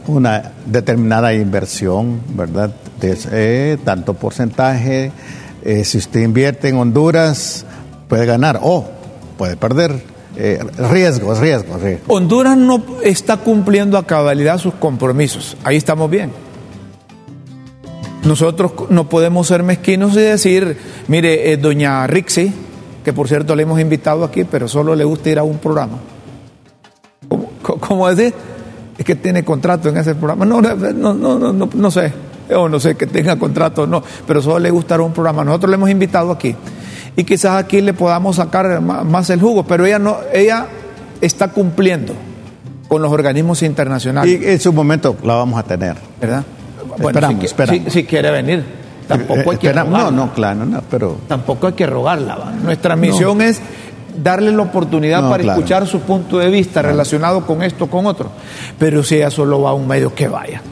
una 0.07 0.53
determinada 0.67 1.33
inversión, 1.33 2.21
¿verdad? 2.35 2.73
Eh, 3.03 3.79
tanto 3.85 4.15
porcentaje, 4.15 5.13
eh, 5.65 5.85
si 5.85 5.99
usted 5.99 6.21
invierte 6.21 6.69
en 6.69 6.77
Honduras, 6.77 7.65
puede 8.09 8.27
ganar 8.27 8.61
o 8.63 8.87
puede 9.39 9.57
perder. 9.57 10.03
Eh, 10.37 10.61
riesgos, 10.91 11.39
riesgos, 11.39 11.83
riesgos. 11.83 12.07
Honduras 12.09 12.57
no 12.57 12.83
está 13.03 13.37
cumpliendo 13.37 13.99
a 13.99 14.07
cabalidad 14.07 14.59
sus 14.59 14.75
compromisos. 14.75 15.57
Ahí 15.65 15.77
estamos 15.77 16.09
bien. 16.09 16.31
Nosotros 18.25 18.73
no 18.91 19.09
podemos 19.09 19.47
ser 19.49 19.63
mezquinos 19.63 20.13
y 20.13 20.21
decir, 20.21 20.77
mire, 21.09 21.53
eh, 21.53 21.57
doña 21.57 22.07
Rixi, 22.07 22.53
que 23.11 23.15
por 23.17 23.27
cierto 23.27 23.57
le 23.57 23.65
hemos 23.65 23.81
invitado 23.81 24.23
aquí, 24.25 24.45
pero 24.45 24.69
solo 24.69 24.95
le 24.95 25.03
gusta 25.03 25.31
ir 25.31 25.39
a 25.41 25.43
un 25.43 25.59
programa. 25.59 25.99
¿Cómo, 27.29 27.51
cómo 27.81 28.09
decir? 28.09 28.33
Es 28.97 29.05
que 29.05 29.17
tiene 29.17 29.45
contrato 29.45 29.89
en 29.89 29.97
ese 29.97 30.15
programa. 30.15 30.45
No, 30.45 30.61
no, 30.61 30.75
no, 30.77 31.13
no, 31.15 31.53
no, 31.53 31.69
no 31.73 31.91
sé. 31.91 32.13
O 32.55 32.69
no 32.69 32.79
sé 32.79 32.97
que 32.97 33.07
tenga 33.07 33.37
contrato 33.37 33.83
o 33.83 33.87
no, 33.87 34.03
pero 34.27 34.41
solo 34.43 34.59
le 34.61 34.71
gustará 34.71 35.03
un 35.03 35.13
programa. 35.13 35.43
Nosotros 35.45 35.71
le 35.71 35.75
hemos 35.75 35.91
invitado 35.91 36.31
aquí. 36.31 36.55
Y 37.17 37.25
quizás 37.25 37.57
aquí 37.63 37.81
le 37.81 37.95
podamos 37.95 38.37
sacar 38.37 38.81
más 38.81 39.29
el 39.31 39.41
jugo, 39.41 39.65
pero 39.65 39.85
ella 39.87 39.99
no, 39.99 40.19
ella 40.33 40.67
está 41.21 41.49
cumpliendo 41.49 42.13
con 42.89 43.03
los 43.03 43.11
organismos 43.13 43.63
internacionales. 43.63 44.41
Y 44.41 44.47
en 44.49 44.61
su 44.61 44.73
momento 44.73 45.17
la 45.25 45.35
vamos 45.35 45.59
a 45.59 45.65
tener. 45.65 45.97
¿Verdad? 46.21 46.45
Esperamos, 46.99 47.41
si, 47.41 47.47
esperamos. 47.47 47.85
si- 47.85 47.91
si 47.91 48.05
quiere 48.05 48.31
venir, 48.31 48.65
tampoco 49.19 49.51
hay 49.53 49.57
que 49.59 49.67
espera- 49.69 49.85
no, 49.85 49.91
rogarla. 49.91 50.11
no, 50.11 50.33
claro, 50.33 50.65
no, 50.67 50.83
pero 50.91 51.17
Tampoco 51.29 51.67
hay 51.69 51.73
que 51.75 51.87
rogarla. 51.87 52.37
¿va? 52.37 52.53
Nuestra 52.63 52.97
misión 52.97 53.41
es 53.43 53.61
darle 54.23 54.53
la 54.53 54.63
oportunidad 54.63 55.23
No, 55.23 55.31
para 55.31 55.43
claro. 55.43 55.59
escuchar 55.59 55.87
su 55.87 56.01
punto 56.01 56.39
de 56.39 56.49
vista 56.51 56.83
relacionado 56.83 57.47
con 57.47 57.63
esto, 57.63 57.87
con 57.89 58.07
otro. 58.07 58.31
Pero 58.79 59.03
si 59.03 59.17
ella 59.17 59.31
solo 59.31 59.61
va 59.63 59.71
a 59.71 59.75
un 59.75 59.87
medio, 59.87 60.15
que 60.15 60.29
vaya. 60.29 60.63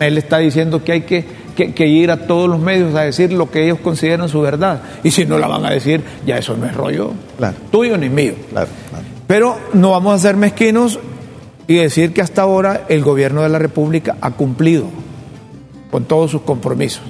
Él 0.00 0.16
está 0.16 0.38
diciendo 0.38 0.82
que 0.84 0.92
hay 0.92 1.00
que, 1.02 1.24
que- 1.56 1.74
que 1.74 1.86
ir 1.88 2.10
a 2.12 2.26
todos 2.26 2.48
los 2.48 2.60
medios 2.60 2.94
a 2.94 3.00
decir 3.02 3.32
lo 3.32 3.50
que 3.50 3.64
ellos 3.64 3.78
consideran 3.82 4.28
su 4.28 4.40
verdad. 4.40 4.80
Y 5.02 5.10
si 5.10 5.26
no 5.26 5.38
la 5.38 5.48
van 5.48 5.64
a 5.66 5.70
decir, 5.70 6.02
ya 6.24 6.38
eso 6.38 6.56
no 6.56 6.66
es 6.66 6.74
rollo 6.74 7.10
Claro. 7.36 7.56
tuyo 7.70 7.96
ni 7.98 8.08
mío. 8.08 8.34
claro. 8.50 8.68
Pero 9.26 9.58
no 9.74 9.90
vamos 9.90 10.14
a 10.14 10.18
ser 10.18 10.36
mezquinos 10.36 10.98
y 11.66 11.74
decir 11.74 12.14
que 12.14 12.22
hasta 12.22 12.42
ahora 12.42 12.82
el 12.88 13.02
gobierno 13.02 13.42
de 13.42 13.48
la 13.50 13.58
República 13.58 14.16
ha 14.22 14.30
cumplido 14.30 14.84
con 15.90 16.04
todos 16.04 16.30
sus 16.30 16.42
compromisos. 16.42 17.02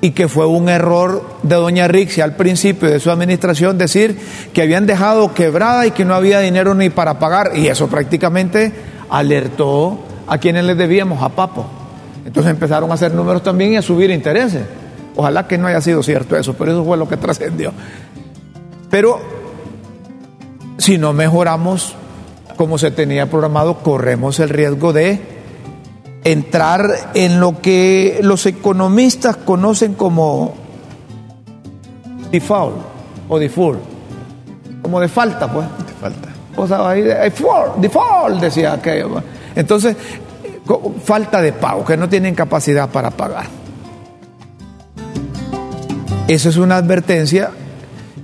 Y 0.00 0.12
que 0.12 0.28
fue 0.28 0.46
un 0.46 0.68
error 0.68 1.22
de 1.42 1.56
doña 1.56 1.86
Rixi 1.86 2.22
al 2.22 2.34
principio 2.34 2.90
de 2.90 3.00
su 3.00 3.10
administración 3.10 3.76
decir 3.76 4.18
que 4.54 4.62
habían 4.62 4.86
dejado 4.86 5.34
quebrada 5.34 5.86
y 5.86 5.90
que 5.90 6.04
no 6.06 6.14
había 6.14 6.40
dinero 6.40 6.74
ni 6.74 6.88
para 6.88 7.18
pagar. 7.18 7.52
Y 7.54 7.66
eso 7.66 7.88
prácticamente 7.88 8.72
alertó 9.10 9.98
a 10.26 10.38
quienes 10.38 10.64
les 10.64 10.78
debíamos, 10.78 11.22
a 11.22 11.28
Papo. 11.28 11.66
Entonces 12.24 12.50
empezaron 12.50 12.90
a 12.90 12.94
hacer 12.94 13.12
números 13.12 13.42
también 13.42 13.72
y 13.72 13.76
a 13.76 13.82
subir 13.82 14.10
intereses. 14.10 14.62
Ojalá 15.16 15.46
que 15.46 15.58
no 15.58 15.66
haya 15.66 15.80
sido 15.80 16.02
cierto 16.02 16.36
eso, 16.36 16.54
pero 16.54 16.72
eso 16.72 16.84
fue 16.84 16.96
lo 16.96 17.08
que 17.08 17.16
trascendió. 17.16 17.72
Pero 18.88 19.20
si 20.78 20.96
no 20.96 21.12
mejoramos 21.12 21.94
como 22.56 22.78
se 22.78 22.90
tenía 22.90 23.30
programado, 23.30 23.78
corremos 23.78 24.38
el 24.38 24.50
riesgo 24.50 24.92
de 24.92 25.39
entrar 26.24 27.10
en 27.14 27.40
lo 27.40 27.60
que 27.60 28.20
los 28.22 28.46
economistas 28.46 29.36
conocen 29.36 29.94
como 29.94 30.54
default 32.30 32.76
o 33.28 33.38
default, 33.38 33.80
como 34.82 35.00
de 35.00 35.08
falta, 35.08 35.50
pues. 35.50 35.66
Te 35.86 35.92
falta. 35.94 36.28
O 36.56 36.66
sea, 36.66 36.88
ahí, 36.88 37.02
default, 37.02 37.76
default, 37.76 38.40
decía 38.40 38.74
aquello. 38.74 39.14
¿va? 39.14 39.22
Entonces, 39.54 39.96
falta 41.04 41.40
de 41.40 41.52
pago, 41.52 41.84
que 41.84 41.96
no 41.96 42.08
tienen 42.08 42.34
capacidad 42.34 42.88
para 42.90 43.10
pagar. 43.10 43.46
Esa 46.28 46.48
es 46.48 46.56
una 46.56 46.76
advertencia 46.76 47.50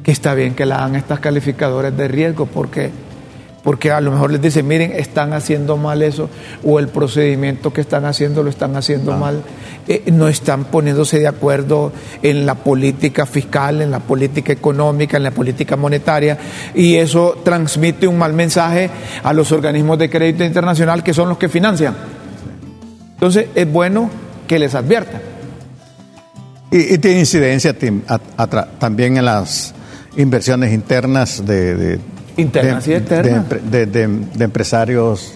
que 0.05 0.13
está 0.13 0.35
bien 0.35 0.55
que 0.55 0.67
la 0.67 0.77
hagan 0.77 0.95
estas 0.95 1.19
calificadores 1.19 1.97
de 1.97 2.07
riesgo, 2.07 2.47
porque, 2.47 2.91
porque 3.67 3.91
a 3.91 4.01
lo 4.01 4.13
mejor 4.13 4.31
les 4.31 4.41
dicen, 4.41 4.65
miren, 4.69 4.93
están 4.93 5.33
haciendo 5.33 5.77
mal 5.77 6.01
eso, 6.03 6.31
o 6.63 6.79
el 6.79 6.87
procedimiento 6.87 7.73
que 7.73 7.81
están 7.81 8.05
haciendo 8.05 8.45
lo 8.45 8.51
están 8.51 8.77
haciendo 8.77 9.13
Ah. 9.13 9.17
mal, 9.19 9.43
Eh, 9.89 10.03
no 10.13 10.27
están 10.27 10.65
poniéndose 10.65 11.21
de 11.21 11.29
acuerdo 11.29 11.93
en 12.21 12.45
la 12.45 12.57
política 12.57 13.25
fiscal, 13.25 13.81
en 13.83 13.93
la 13.93 14.01
política 14.01 14.53
económica, 14.53 15.17
en 15.17 15.23
la 15.23 15.31
política 15.31 15.77
monetaria, 15.77 16.37
y 16.75 16.97
eso 16.97 17.39
transmite 17.45 18.09
un 18.09 18.19
mal 18.19 18.33
mensaje 18.33 18.91
a 19.23 19.33
los 19.33 19.53
organismos 19.53 19.97
de 19.99 20.11
crédito 20.11 20.43
internacional 20.43 21.05
que 21.05 21.15
son 21.15 21.29
los 21.29 21.39
que 21.39 21.49
financian. 21.49 21.95
Entonces 23.15 23.47
es 23.55 23.73
bueno 23.73 24.11
que 24.49 24.59
les 24.59 24.75
adviertan. 24.75 25.21
Y, 26.73 26.95
y 26.95 26.99
tiene 26.99 27.21
incidencia 27.21 27.73
a- 28.09 28.21
a 28.43 28.47
también 28.81 29.17
en 29.19 29.25
las 29.25 29.73
inversiones 30.17 30.73
internas 30.73 31.47
de, 31.47 31.75
de- 31.77 32.01
Internas 32.37 32.85
de- 32.85 32.93
y 32.93 32.95
externas. 32.97 33.49
de 33.49 33.57
empre- 33.57 33.61
de- 33.63 33.87
de- 33.87 34.09
de 34.35 34.45
empresarios 34.45 35.35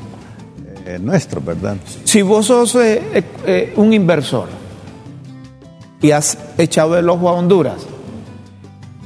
eh, 0.87 0.99
nuestros, 1.01 1.45
¿verdad? 1.45 1.77
Si 2.05 2.23
vos 2.23 2.47
sos 2.47 2.75
eh, 2.77 3.03
eh, 3.47 3.73
un 3.77 3.93
inversor 3.93 4.49
y 6.03 6.11
has 6.11 6.37
echado 6.59 6.99
el 6.99 7.09
ojo 7.09 7.29
a 7.29 7.33
Honduras, 7.33 7.77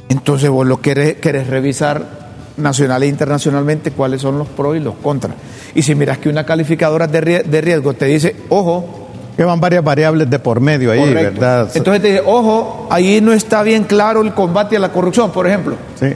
entonces 0.08 0.48
vos 0.50 0.66
lo 0.66 0.80
querés, 0.80 1.14
querés 1.16 1.46
revisar 1.48 2.24
nacional 2.56 3.02
e 3.02 3.06
internacionalmente 3.08 3.90
cuáles 3.90 4.22
son 4.22 4.38
los 4.38 4.48
pros 4.48 4.76
y 4.76 4.80
los 4.80 4.94
contras. 5.02 5.34
Y 5.74 5.82
si 5.82 5.94
miras 5.94 6.18
que 6.18 6.28
una 6.28 6.44
calificadora 6.46 7.06
de 7.06 7.20
rie- 7.20 7.44
de 7.44 7.60
riesgo 7.60 7.94
te 7.94 8.06
dice, 8.06 8.36
ojo, 8.48 9.00
Que 9.36 9.42
van 9.42 9.58
varias 9.60 9.82
variables 9.82 10.30
de 10.30 10.38
por 10.38 10.60
medio 10.60 10.92
ahí, 10.92 11.00
correcto. 11.00 11.40
¿verdad? 11.40 11.68
entonces 11.74 12.00
te 12.02 12.08
dice, 12.12 12.22
ojo, 12.24 12.86
ahí 12.90 13.20
no 13.20 13.32
está 13.32 13.64
bien 13.64 13.82
claro 13.82 14.22
el 14.22 14.32
combate 14.32 14.76
a 14.76 14.78
la 14.78 14.92
corrupción, 14.92 15.32
por 15.32 15.48
ejemplo. 15.48 15.74
Sí, 15.98 16.06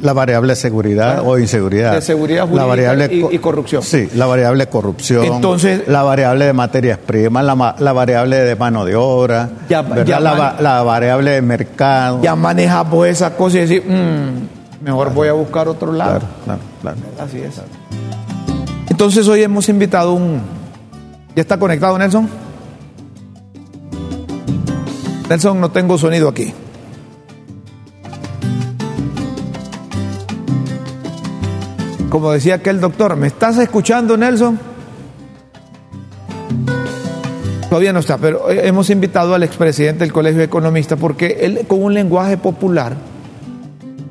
la 0.00 0.12
variable 0.12 0.54
seguridad 0.56 1.18
Ah, 1.18 1.22
o 1.22 1.38
inseguridad. 1.38 1.92
de 1.94 2.00
seguridad 2.02 2.48
la 2.48 2.64
variable 2.64 3.08
y- 3.10 3.20
co- 3.20 3.32
y 3.32 3.38
corrupción. 3.38 3.82
Sí, 3.82 4.08
la 4.14 4.26
variable 4.26 4.66
corrupción. 4.68 5.24
Entonces- 5.24 5.82
la 5.88 6.02
variable 6.02 6.46
de 6.46 6.52
materias 6.52 6.98
primas, 6.98 7.44
la, 7.44 7.92
variable 7.92 8.38
de 8.38 8.56
mano 8.56 8.84
de 8.84 8.94
obra, 8.96 9.48
Ya- 9.68 9.82
la, 10.20 10.82
variable 10.82 11.30
de 11.32 11.42
mercado. 11.42 12.20
Ya 12.22 12.34
manejas 12.36 12.88
vos 12.88 13.06
esa 13.06 13.34
cosa 13.36 13.58
y 13.58 13.66
decís, 13.66 13.82
"Mm, 13.86 14.84
mejor 14.84 15.12
voy 15.12 15.28
a 15.28 15.32
buscar 15.32 15.68
otro 15.68 15.92
lado. 15.92 16.18
Claro, 16.20 16.26
claro, 16.44 16.60
claro. 16.80 16.96
Así 17.20 17.38
es. 17.40 17.60
Entonces 18.90 19.26
hoy 19.28 19.42
hemos 19.42 19.68
invitado 19.68 20.12
un... 20.12 20.40
¿Ya 21.34 21.40
está 21.40 21.58
conectado 21.58 21.96
Nelson? 21.98 22.28
Nelson, 25.28 25.60
no 25.60 25.70
tengo 25.70 25.96
sonido 25.96 26.28
aquí. 26.28 26.52
Como 32.12 32.30
decía 32.30 32.56
aquel 32.56 32.78
doctor, 32.78 33.16
¿me 33.16 33.26
estás 33.26 33.56
escuchando 33.56 34.18
Nelson? 34.18 34.60
Todavía 37.70 37.90
no 37.94 38.00
está, 38.00 38.18
pero 38.18 38.50
eh, 38.50 38.66
hemos 38.68 38.90
invitado 38.90 39.34
al 39.34 39.42
expresidente 39.42 40.00
del 40.00 40.12
Colegio 40.12 40.40
de 40.40 40.44
Economistas 40.44 40.98
porque 40.98 41.38
él 41.40 41.60
con 41.66 41.82
un 41.82 41.94
lenguaje 41.94 42.36
popular, 42.36 42.96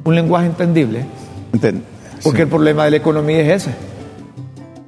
un 0.03 0.15
lenguaje 0.15 0.47
entendible, 0.47 1.05
Enten- 1.53 1.83
porque 2.23 2.41
el 2.41 2.47
problema 2.47 2.85
de 2.85 2.89
la 2.89 2.97
economía 2.97 3.39
es 3.41 3.61
ese. 3.67 3.75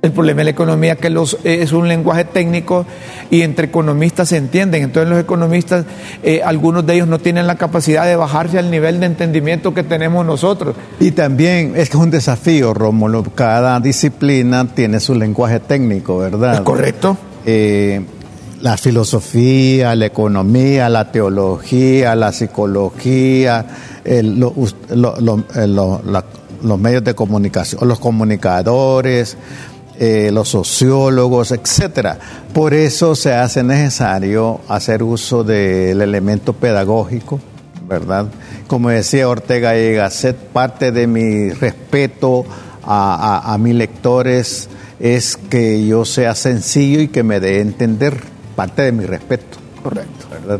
El 0.04 0.12
problema 0.12 0.40
de 0.40 0.44
la 0.44 0.50
economía 0.50 0.92
es 0.94 1.00
que 1.00 1.10
los, 1.10 1.36
eh, 1.46 1.60
es 1.62 1.72
un 1.72 1.88
lenguaje 1.88 2.26
técnico 2.26 2.86
y 3.32 3.42
entre 3.42 3.68
economistas 3.68 4.28
se 4.28 4.36
entienden. 4.36 4.84
Entonces 4.84 5.10
los 5.10 5.18
economistas, 5.18 5.86
eh, 6.24 6.42
algunos 6.44 6.86
de 6.86 6.96
ellos 6.96 7.08
no 7.08 7.20
tienen 7.20 7.48
la 7.48 7.56
capacidad 7.56 8.06
de 8.06 8.18
bajarse 8.18 8.60
al 8.60 8.70
nivel 8.70 9.00
de 9.00 9.06
entendimiento 9.06 9.74
que 9.74 9.82
tenemos 9.84 10.26
nosotros. 10.26 10.76
Y 11.00 11.12
también 11.12 11.76
es 11.78 11.90
que 11.90 11.96
es 11.96 12.04
un 12.04 12.12
desafío, 12.12 12.74
Rómulo. 12.74 13.24
Cada 13.34 13.80
disciplina 13.80 14.68
tiene 14.76 15.00
su 15.00 15.16
lenguaje 15.16 15.62
técnico, 15.62 16.18
¿verdad? 16.18 16.56
¿Es 16.56 16.60
correcto? 16.60 17.16
Eh, 17.46 18.02
la 18.60 18.76
filosofía, 18.76 19.96
la 19.96 20.06
economía, 20.08 20.90
la 20.90 21.14
teología, 21.14 22.14
la 22.18 22.34
psicología, 22.34 23.66
el- 24.04 24.38
lo- 24.38 24.52
us- 24.54 24.76
lo- 24.90 25.16
lo- 25.22 25.46
lo- 25.66 26.02
la- 26.06 26.26
los 26.62 26.80
medios 26.80 27.04
de 27.04 27.14
comunicación, 27.14 27.88
los 27.88 28.00
comunicadores, 28.00 29.36
eh, 30.00 30.30
los 30.34 30.50
sociólogos, 30.50 31.52
etcétera. 31.52 32.18
Por 32.54 32.74
eso 32.74 33.16
se 33.16 33.34
hace 33.34 33.64
necesario 33.64 34.62
hacer 34.68 35.04
uso 35.04 35.44
del 35.44 36.02
elemento 36.02 36.54
pedagógico, 36.54 37.40
¿verdad? 37.88 38.28
Como 38.68 38.90
decía 38.90 39.30
Ortega 39.30 39.78
y 39.78 39.94
Gasset, 39.94 40.36
parte 40.36 40.92
de 40.92 41.06
mi 41.08 41.50
respeto 41.52 42.46
a, 42.84 43.42
a- 43.50 43.54
a 43.54 43.58
mis 43.58 43.76
lectores 43.76 44.70
es 45.00 45.38
que 45.38 45.86
yo 45.86 46.06
sea 46.06 46.34
sencillo 46.36 47.02
y 47.02 47.08
que 47.10 47.24
me 47.24 47.40
dé 47.40 47.60
entender, 47.62 48.22
parte 48.56 48.82
de 48.84 48.92
mi 48.92 49.06
respeto. 49.06 49.58
Correcto. 49.84 50.28
¿verdad? 50.32 50.60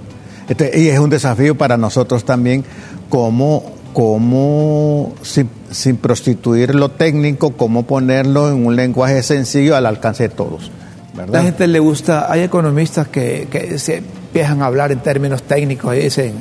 Este, 0.50 0.78
y 0.80 0.90
es 0.90 1.00
un 1.00 1.10
desafío 1.10 1.56
para 1.58 1.78
nosotros 1.78 2.26
también 2.26 2.66
cómo, 3.10 3.64
cómo 3.94 5.14
sin, 5.22 5.50
sin 5.72 5.98
prostituir 5.98 6.76
lo 6.76 6.90
técnico, 6.90 7.52
cómo 7.52 7.84
ponerlo 7.84 8.50
en 8.50 8.66
un 8.66 8.76
lenguaje 8.76 9.24
sencillo 9.24 9.76
al 9.76 9.86
alcance 9.86 10.24
de 10.24 10.30
todos. 10.30 10.72
¿verdad? 11.16 11.34
La 11.34 11.44
gente 11.44 11.68
le 11.68 11.80
gusta, 11.80 12.32
hay 12.32 12.42
economistas 12.42 13.08
que, 13.08 13.48
que 13.50 13.78
se 13.80 13.98
empiezan 13.98 14.62
a 14.62 14.66
hablar 14.66 14.92
en 14.92 15.00
términos 15.00 15.44
técnicos 15.44 15.96
y 15.96 16.00
dicen 16.00 16.34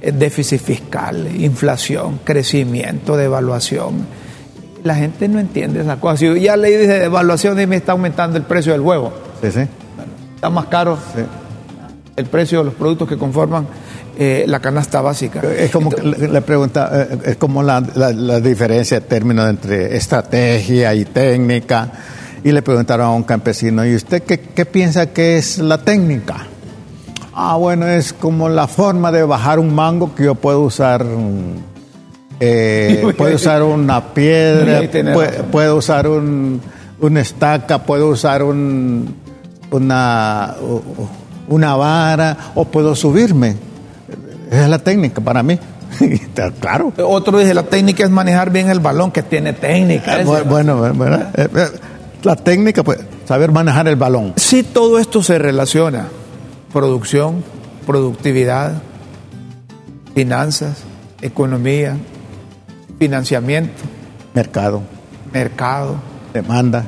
eh, 0.00 0.12
déficit 0.12 0.60
fiscal, 0.60 1.28
inflación, 1.36 2.20
crecimiento, 2.24 3.16
devaluación. 3.16 4.06
La 4.84 4.94
gente 4.94 5.28
no 5.28 5.38
entiende 5.38 5.80
esa 5.80 5.98
cosa. 6.00 6.16
Si 6.18 6.40
ya 6.40 6.56
le 6.56 6.76
dice 6.76 6.98
devaluación 7.00 7.60
y 7.60 7.66
me 7.66 7.76
está 7.76 7.92
aumentando 7.92 8.36
el 8.36 8.44
precio 8.44 8.72
del 8.72 8.80
huevo, 8.80 9.12
Sí, 9.42 9.50
sí, 9.50 9.60
está 10.36 10.50
más 10.50 10.66
caro 10.66 10.96
sí. 11.16 11.22
el 12.16 12.26
precio 12.26 12.58
de 12.60 12.64
los 12.66 12.74
productos 12.74 13.08
que 13.08 13.16
conforman 13.16 13.66
eh, 14.18 14.44
la 14.46 14.60
canasta 14.60 15.00
básica. 15.00 15.40
Es 15.58 15.70
como 15.70 15.90
le, 15.90 16.28
le 16.28 16.42
pregunta, 16.42 16.90
eh, 17.10 17.18
es 17.26 17.36
como 17.36 17.62
la, 17.62 17.82
la- 17.94 18.12
la 18.12 18.40
diferencia 18.40 19.00
de 19.00 19.06
términos 19.06 19.48
entre 19.48 19.96
estrategia 19.96 20.94
y 20.94 21.04
técnica. 21.04 21.90
Y 22.44 22.50
le 22.52 22.60
preguntaron 22.62 23.06
a 23.06 23.10
un 23.10 23.22
campesino, 23.22 23.86
¿y 23.86 23.94
usted 23.94 24.22
qué, 24.24 24.40
qué 24.40 24.66
piensa 24.66 25.06
que 25.06 25.36
es 25.38 25.58
la 25.58 25.78
técnica? 25.78 26.46
Ah, 27.34 27.56
bueno, 27.56 27.86
es 27.86 28.12
como 28.12 28.48
la 28.48 28.66
forma 28.66 29.10
de 29.12 29.22
bajar 29.22 29.58
un 29.58 29.74
mango 29.74 30.14
que 30.14 30.24
yo 30.24 30.34
puedo 30.34 30.60
usar. 30.62 31.04
mm, 31.04 31.54
eh, 32.40 33.14
puedo 33.16 33.36
usar 33.36 33.62
una 33.62 34.12
piedra, 34.12 34.80
puedo 35.50 35.76
usar 35.76 36.08
un, 36.08 36.60
una 37.00 37.20
estaca, 37.20 37.78
puedo 37.84 38.08
usar 38.08 38.42
un, 38.42 39.14
una, 39.70 40.54
una 41.48 41.76
vara 41.76 42.36
o 42.56 42.64
puedo 42.64 42.94
subirme. 42.96 43.54
Esa 44.52 44.64
es 44.64 44.68
la 44.68 44.78
técnica 44.78 45.20
para 45.20 45.42
mí. 45.42 45.58
Claro. 46.60 46.92
Otro 46.98 47.38
dice, 47.38 47.52
la 47.54 47.64
técnica 47.64 48.04
es 48.04 48.10
manejar 48.10 48.50
bien 48.50 48.70
el 48.70 48.80
balón, 48.80 49.10
que 49.10 49.22
tiene 49.22 49.52
técnica. 49.52 50.20
Eh, 50.20 50.24
bu- 50.24 50.44
Bueno, 50.44 50.80
¿verdad? 50.80 51.30
Eh, 51.38 51.48
eh, 51.54 51.68
La 52.22 52.36
técnica, 52.36 52.82
pues, 52.82 52.98
saber 53.26 53.50
manejar 53.52 53.88
el 53.88 53.96
balón. 53.96 54.32
Si 54.36 54.62
todo 54.62 54.98
esto 54.98 55.22
se 55.22 55.38
relaciona, 55.38 56.06
producción, 56.72 57.42
productividad, 57.86 58.80
finanzas, 60.14 60.78
economía, 61.20 61.96
financiamiento, 62.98 63.82
Mercado, 64.34 64.82
mercado, 65.32 65.96
demanda, 66.32 66.84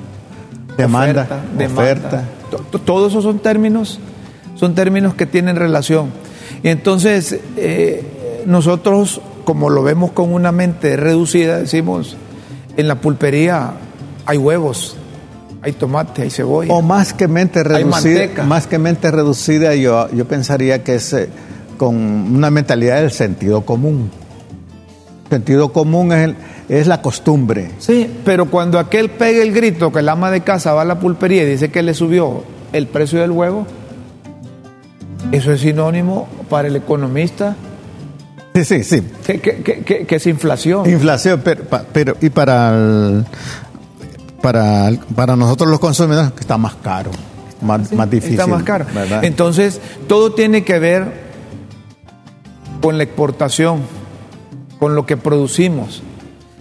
demanda, 0.79 1.23
oferta, 1.23 1.43
oferta. 1.75 2.09
demanda. 2.51 2.79
Todos 2.87 3.13
esos 3.13 3.23
son 3.25 3.39
términos, 3.41 3.99
son 4.55 4.75
términos 4.75 5.15
que 5.15 5.27
tienen 5.27 5.57
relación. 5.57 6.11
Y 6.65 6.69
entonces 6.71 7.39
eh, 7.57 8.43
nosotros, 8.47 9.21
como 9.45 9.71
lo 9.71 9.83
vemos 9.85 10.11
con 10.11 10.33
una 10.35 10.51
mente 10.51 10.97
reducida, 10.97 11.59
decimos, 11.59 12.17
en 12.77 12.89
la 12.89 12.97
pulpería 12.97 13.75
hay 14.27 14.39
huevos, 14.39 14.97
hay 15.63 15.73
tomate, 15.73 16.23
hay 16.23 16.31
cebolla. 16.31 16.73
O 16.75 16.83
más 16.83 17.13
que 17.13 17.29
mente 17.29 17.61
Hay 17.61 17.65
reducida, 17.85 17.91
manteca. 17.91 18.43
más 18.45 18.67
que 18.67 18.79
mente 18.79 19.11
reducida, 19.13 19.75
yo, 19.77 20.11
yo 20.13 20.25
pensaría 20.27 20.83
que 20.83 20.97
es 20.97 21.13
eh, 21.13 21.29
con 21.77 21.95
una 21.97 22.51
mentalidad 22.51 23.01
del 23.01 23.11
sentido 23.13 23.61
común. 23.67 24.11
Sentido 25.31 25.73
común 25.73 26.13
es, 26.13 26.25
el- 26.25 26.37
es 26.69 26.87
la 26.87 27.03
costumbre. 27.03 27.73
Sí, 27.79 28.09
pero 28.25 28.47
cuando 28.51 28.79
aquel 28.79 29.11
pegue 29.11 29.43
el 29.43 29.53
grito 29.53 29.93
que 29.93 29.99
el 29.99 30.09
ama 30.09 30.31
de 30.31 30.41
casa 30.43 30.73
va 30.73 30.83
a 30.83 30.85
la 30.87 30.99
pulpería 30.99 31.43
y 31.43 31.47
dice 31.47 31.71
que 31.71 31.83
le 31.83 31.93
subió 31.95 32.43
el 32.73 32.87
precio 32.87 33.21
del 33.21 33.33
huevo, 33.33 33.67
eso 35.33 35.53
es 35.53 35.61
sinónimo 35.61 36.29
para 36.49 36.69
el 36.69 36.77
economista 36.77 37.57
Sí, 38.55 38.65
sí, 38.65 38.85
sí. 38.85 39.03
que, 39.27 39.41
que- 39.41 39.63
que- 39.63 39.81
que- 39.83 40.07
que 40.07 40.17
es 40.17 40.27
inflación. 40.29 40.89
Inflación, 40.89 41.41
pero, 41.45 41.63
pero 41.93 42.17
y 42.21 42.31
para 42.31 42.71
el- 42.75 43.25
para 44.41 44.89
el- 44.89 44.99
para 44.99 45.35
nosotros 45.35 45.69
los 45.71 45.81
consumidores 45.81 46.31
que 46.33 46.41
está 46.41 46.57
más 46.57 46.75
caro, 46.77 47.11
más, 47.61 47.91
más 47.93 48.09
difícil. 48.09 48.39
Está 48.39 48.47
más 48.47 48.63
caro. 48.63 48.87
¿verdad? 48.95 49.25
Entonces, 49.25 49.81
todo 50.07 50.33
tiene 50.35 50.63
que 50.63 50.79
ver 50.79 51.25
con 52.81 52.97
la 52.99 53.05
exportación, 53.05 53.81
con 54.79 54.95
lo 54.95 55.05
que 55.07 55.17
producimos, 55.17 56.03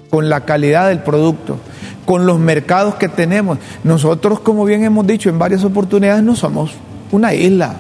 con 0.10 0.30
la 0.30 0.46
calidad 0.46 0.88
del 0.88 1.00
producto, 1.04 1.58
con 2.06 2.26
los 2.26 2.40
mercados 2.40 2.96
que 2.96 3.08
tenemos. 3.10 3.60
Nosotros, 3.84 4.40
como 4.40 4.66
bien 4.66 4.84
hemos 4.84 5.06
dicho 5.06 5.30
en 5.30 5.38
varias 5.38 5.64
oportunidades, 5.64 6.24
no 6.24 6.36
somos 6.36 6.72
una 7.12 7.34
isla. 7.36 7.76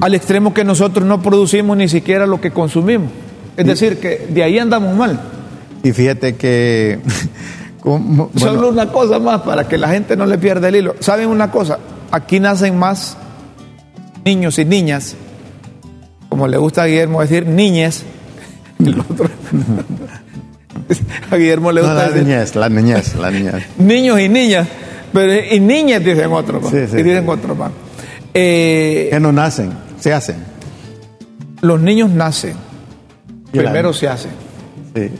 Al 0.00 0.14
extremo 0.14 0.52
que 0.52 0.64
nosotros 0.64 1.06
no 1.06 1.22
producimos 1.22 1.76
ni 1.76 1.88
siquiera 1.88 2.26
lo 2.26 2.40
que 2.40 2.50
consumimos. 2.50 3.10
Es 3.56 3.66
decir, 3.66 3.98
que 3.98 4.26
de 4.30 4.42
ahí 4.42 4.58
andamos 4.58 4.96
mal. 4.96 5.20
Y 5.82 5.92
fíjate 5.92 6.36
que... 6.36 6.98
como- 7.80 8.30
Solo 8.36 8.68
una 8.70 8.88
cosa 8.88 9.18
más 9.18 9.42
para 9.42 9.68
que 9.68 9.78
la 9.78 9.88
gente 9.88 10.16
no 10.16 10.26
le 10.26 10.38
pierda 10.38 10.68
el 10.68 10.76
hilo. 10.76 10.94
¿Saben 11.00 11.28
una 11.28 11.50
cosa? 11.50 11.78
Aquí 12.10 12.40
nacen 12.40 12.78
más 12.78 13.16
niños 14.24 14.58
y 14.58 14.64
niñas, 14.64 15.16
como 16.28 16.46
le 16.46 16.56
gusta 16.56 16.82
a 16.82 16.86
Guillermo 16.86 17.20
decir, 17.20 17.46
niñes. 17.46 18.04
El 18.78 18.98
otro- 19.00 19.28
a 21.30 21.36
Guillermo 21.36 21.72
le 21.72 21.80
no, 21.82 21.88
gusta 21.88 22.02
la 22.02 22.08
decir 22.10 22.22
niñez, 22.26 22.54
la 22.56 22.68
niñez, 22.68 23.14
la 23.16 23.30
niñez. 23.30 23.54
niños 23.78 24.20
y 24.20 24.28
niñas, 24.28 24.68
pero 25.12 25.32
y 25.54 25.60
niñas 25.60 26.04
dicen 26.04 26.32
otros, 26.32 26.64
Sí, 26.70 26.78
sí, 26.90 26.96
y 26.98 27.02
dicen 27.02 27.24
sí. 27.24 27.30
otros 27.30 27.56
más. 27.56 27.70
Eh, 28.34 29.08
Que 29.10 29.20
no 29.20 29.32
nacen, 29.32 29.72
se 30.00 30.12
hacen. 30.12 30.36
los 31.60 31.80
niños 31.80 32.10
nacen, 32.10 32.54
la- 33.52 33.62
primero 33.62 33.92
se 33.92 34.08
hacen. 34.08 34.30
Sí. 34.94 35.10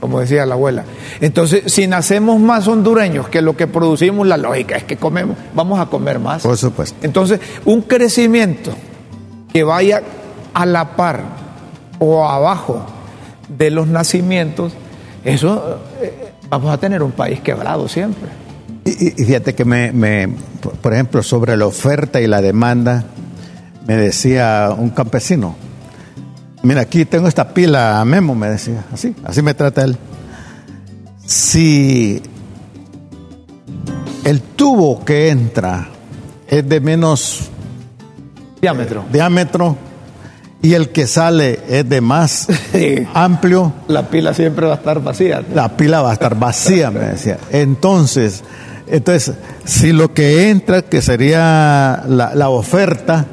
como 0.00 0.18
decía 0.18 0.44
la 0.46 0.54
abuela. 0.54 0.84
Entonces, 1.20 1.72
si 1.72 1.86
nacemos 1.86 2.40
más 2.40 2.66
hondureños 2.66 3.28
que 3.28 3.40
lo 3.40 3.56
que 3.56 3.68
producimos, 3.68 4.26
la 4.26 4.36
lógica 4.36 4.76
es 4.76 4.82
que 4.82 4.96
comemos, 4.96 5.36
vamos 5.54 5.78
a 5.78 5.86
comer 5.86 6.18
más. 6.18 6.42
Por 6.42 6.56
supuesto. 6.56 6.96
Entonces, 7.02 7.38
un 7.66 7.82
crecimiento 7.82 8.72
que 9.52 9.62
vaya 9.62 10.02
a 10.54 10.66
la 10.66 10.96
par 10.96 11.20
o 12.00 12.24
abajo 12.28 12.84
de 13.48 13.70
los 13.70 13.86
nacimientos, 13.86 14.72
eso 15.24 15.78
eh, 16.02 16.32
vamos 16.50 16.72
a 16.74 16.78
tener 16.78 17.00
un 17.02 17.12
país 17.12 17.38
quebrado 17.40 17.86
siempre. 17.86 18.28
Y, 18.84 19.10
fíjate 19.24 19.54
que 19.54 19.64
me, 19.64 19.92
me- 19.92 20.28
por- 20.80 20.92
ejemplo, 20.92 21.22
sobre 21.22 21.56
la 21.56 21.66
oferta 21.66 22.20
y 22.20 22.26
la 22.26 22.40
demanda, 22.42 23.04
me 23.86 23.96
decía 23.96 24.74
un 24.76 24.90
campesino, 24.90 25.54
mira, 26.62 26.80
aquí 26.82 27.04
tengo 27.04 27.28
esta 27.28 27.54
pila 27.54 28.04
Memo, 28.04 28.34
me 28.34 28.48
decía, 28.48 28.84
así, 28.92 29.14
así 29.24 29.40
me 29.42 29.54
trata 29.54 29.84
él. 29.84 29.96
Si 31.24 32.20
el 34.24 34.40
tubo 34.40 35.04
que 35.04 35.30
entra 35.30 35.88
es 36.48 36.68
de 36.68 36.80
menos 36.80 37.50
Diámetro. 38.60 39.04
diámetro 39.12 39.76
y 40.60 40.74
el 40.74 40.90
que 40.90 41.06
sale 41.08 41.58
es 41.68 41.88
de 41.88 42.00
más 42.00 42.46
Sí. 42.72 42.96
amplio, 43.14 43.72
La 43.88 44.08
pila 44.08 44.32
siempre 44.34 44.66
va 44.66 44.74
a 44.74 44.76
estar 44.76 45.02
vacía. 45.02 45.42
la 45.54 45.76
pila 45.76 46.02
va 46.02 46.10
a 46.10 46.12
estar 46.12 46.36
vacía, 46.38 46.90
me 46.92 47.00
decía. 47.00 47.38
Entonces, 47.50 48.44
entonces, 48.92 49.34
si 49.64 49.92
lo 49.92 50.12
que 50.14 50.50
entra, 50.50 50.82
que 50.82 51.02
sería 51.02 52.02
la, 52.06 52.34
la 52.34 52.48
oferta, 52.50 53.26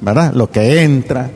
¿verdad? 0.00 0.32
Lo 0.34 0.50
que 0.50 0.82
entra, 0.82 1.30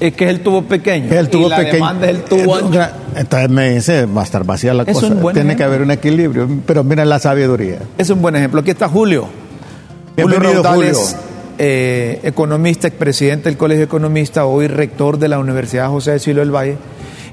Es 0.00 0.12
que 0.14 0.24
es 0.24 0.30
el 0.30 0.40
tubo 0.40 0.62
pequeño. 0.62 1.06
es 1.06 1.12
el 1.12 1.28
tubo 1.30 1.46
y 1.46 1.50
la 1.50 1.56
pequeño. 1.56 1.74
demanda 1.74 2.06
es 2.10 2.16
el 2.16 2.22
tubo 2.24 2.54
ancho. 2.56 2.80
Entonces 3.16 3.48
me 3.50 3.70
dice, 3.74 4.06
va 4.06 4.20
a 4.20 4.24
estar 4.24 4.44
vacía 4.44 4.74
la 4.74 4.82
Es 4.84 4.94
cosa. 4.94 5.14
Tiene 5.32 5.56
que 5.56 5.64
haber 5.64 5.82
un 5.82 5.90
equilibrio. 5.90 6.48
Pero 6.66 6.84
mira 6.84 7.04
la 7.04 7.18
sabiduría. 7.18 7.78
Es 7.98 8.10
un 8.10 8.20
buen 8.22 8.36
ejemplo. 8.36 8.60
Aquí 8.60 8.70
está 8.70 8.88
Julio. 8.88 9.26
Bienvenido, 10.16 10.62
Raudales, 10.62 10.96
Julio. 10.98 11.18
eh, 11.58 12.20
economista, 12.24 12.86
expresidente 12.88 13.48
del 13.48 13.56
Colegio 13.56 13.84
Economista, 13.84 14.44
hoy 14.46 14.66
rector 14.68 15.18
de 15.18 15.28
la 15.28 15.38
Universidad 15.38 15.88
José 15.88 16.12
de 16.12 16.18
Silo 16.20 16.40
del 16.40 16.54
Valle. 16.54 16.76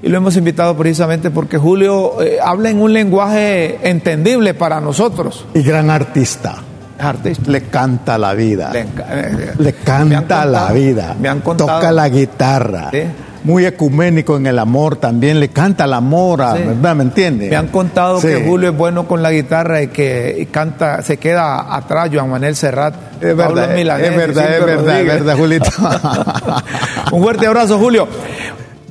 Y 0.03 0.09
lo 0.09 0.17
hemos 0.17 0.35
invitado 0.35 0.75
precisamente 0.75 1.29
porque 1.29 1.57
Julio 1.57 2.21
eh, 2.23 2.37
habla 2.43 2.69
en 2.69 2.81
un 2.81 2.91
lenguaje 2.91 3.77
entendible 3.87 4.53
para 4.55 4.81
nosotros. 4.81 5.45
Y 5.53 5.61
gran 5.61 5.89
artista. 5.91 6.55
Artista. 6.97 7.51
Le 7.51 7.61
canta 7.63 8.17
la 8.17 8.33
vida. 8.33 8.71
Le 8.73 8.81
eh, 8.81 9.53
Le 9.59 9.69
han 9.69 10.09
canta 10.09 10.45
la 10.45 10.71
vida. 10.71 11.15
Me 11.19 11.29
han 11.29 11.41
contado. 11.41 11.69
Toca 11.79 11.91
la 11.91 12.09
guitarra. 12.09 12.89
Sí. 12.91 13.03
Muy 13.43 13.65
ecuménico 13.65 14.37
en 14.37 14.45
el 14.45 14.59
amor 14.59 14.97
también. 14.97 15.39
Le 15.39 15.49
canta 15.49 15.85
el 15.85 15.93
amor, 15.93 16.43
a- 16.43 16.55
Sí. 16.57 16.61
¿verdad? 16.63 16.95
¿Me 16.95 17.03
entiende? 17.03 17.49
Me 17.49 17.55
han 17.55 17.69
contado 17.69 18.21
Sí. 18.21 18.27
que 18.27 18.45
Julio 18.47 18.69
es 18.69 18.77
bueno 18.77 19.07
con 19.07 19.23
la 19.23 19.31
guitarra 19.31 19.81
y 19.81 19.87
que 19.87 20.35
y 20.39 20.45
canta, 20.47 21.01
se 21.01 21.17
queda 21.17 21.75
atrás 21.75 22.09
Joan 22.13 22.29
Manuel 22.29 22.55
Serrat. 22.55 22.93
Es 23.19 23.33
Pablo 23.33 23.61
verdad, 23.61 23.75
Milanés, 23.75 24.09
es 24.11 24.15
verdad, 24.17 24.53
es 24.57 24.65
verdad, 24.65 24.99
es 25.01 25.05
verdad, 25.07 25.37
Julito. 25.37 25.69
Un 27.11 27.21
fuerte 27.23 27.47
abrazo, 27.47 27.77
Julio. 27.79 28.07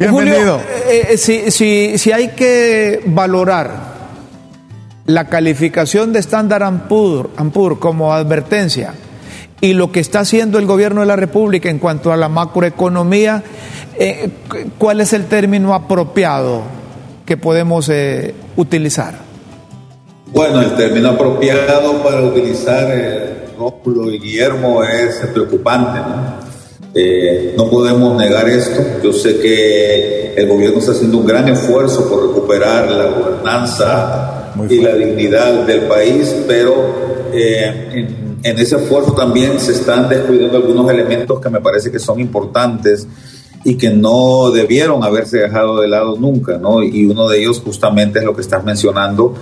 Bienvenido. 0.01 0.59
Julio, 0.59 0.61
eh, 0.89 1.09
eh, 1.11 1.17
si, 1.19 1.51
si- 1.51 1.99
si 1.99 2.11
hay 2.11 2.29
que 2.29 3.03
valorar 3.05 3.71
la 5.05 5.29
calificación 5.29 6.13
de 6.13 6.21
Standard 6.21 6.89
Poor 6.89 7.79
como 7.79 8.13
advertencia 8.15 8.95
y 9.61 9.75
lo 9.75 9.93
que 9.93 10.01
está 10.01 10.21
haciendo 10.21 10.59
el 10.59 10.65
gobierno 10.65 11.03
de 11.03 11.07
la 11.07 11.17
República 11.17 11.69
en 11.69 11.79
cuanto 11.79 12.13
a 12.13 12.17
la 12.17 12.31
macroeconomía, 12.31 13.43
eh, 13.99 14.31
cu- 14.49 14.71
¿cuál 14.79 15.03
es 15.03 15.13
el 15.13 15.27
término 15.27 15.75
apropiado 15.75 16.63
que 17.27 17.37
podemos 17.37 17.91
eh, 17.91 18.35
utilizar? 18.57 19.15
Bueno, 20.33 20.63
el 20.63 20.77
término 20.77 21.11
apropiado 21.11 22.03
para 22.03 22.23
utilizar 22.23 22.89
eh, 22.91 23.49
Rómulo 23.59 24.11
y 24.11 24.19
Guillermo 24.19 24.83
es 24.83 25.17
preocupante. 25.35 25.99
¿no? 26.01 26.50
Eh, 26.95 27.55
no 27.57 27.69
podemos 27.71 28.17
negar 28.17 28.49
esto. 28.49 28.83
Yo 29.03 29.13
sé 29.13 29.39
que 29.39 30.35
el 30.35 30.49
gobierno 30.49 30.79
está 30.79 30.93
haciendo 30.93 31.19
un 31.19 31.27
gran 31.27 31.49
esfuerzo 31.49 32.09
por 32.09 32.29
recuperar 32.29 32.91
la 32.91 33.07
gobernanza 33.07 34.53
y 34.69 34.81
la 34.81 34.95
dignidad 34.95 35.67
del 35.67 35.83
país, 35.83 36.35
pero 36.47 37.31
eh, 37.33 37.89
en, 37.93 38.39
en 38.43 38.59
ese 38.59 38.77
esfuerzo 38.77 39.13
también 39.13 39.61
se 39.61 39.73
están 39.73 40.09
descuidando 40.09 40.57
algunos 40.57 40.91
elementos 40.91 41.41
que 41.41 41.51
me 41.51 41.61
parece 41.61 41.91
que 41.91 41.99
son 41.99 42.21
importantes 42.21 43.07
y 43.65 43.77
que 43.77 43.91
no 43.91 44.51
debieron 44.51 45.05
haberse 45.05 45.39
dejado 45.39 45.81
de 45.81 45.89
lado 45.89 46.17
nunca, 46.17 46.57
¿no? 46.57 46.83
Y 46.83 47.05
uno 47.07 47.29
de 47.29 47.41
ellos 47.41 47.61
justamente 47.65 48.19
es 48.19 48.25
lo 48.25 48.35
que 48.35 48.41
estás 48.41 48.65
mencionando, 48.65 49.35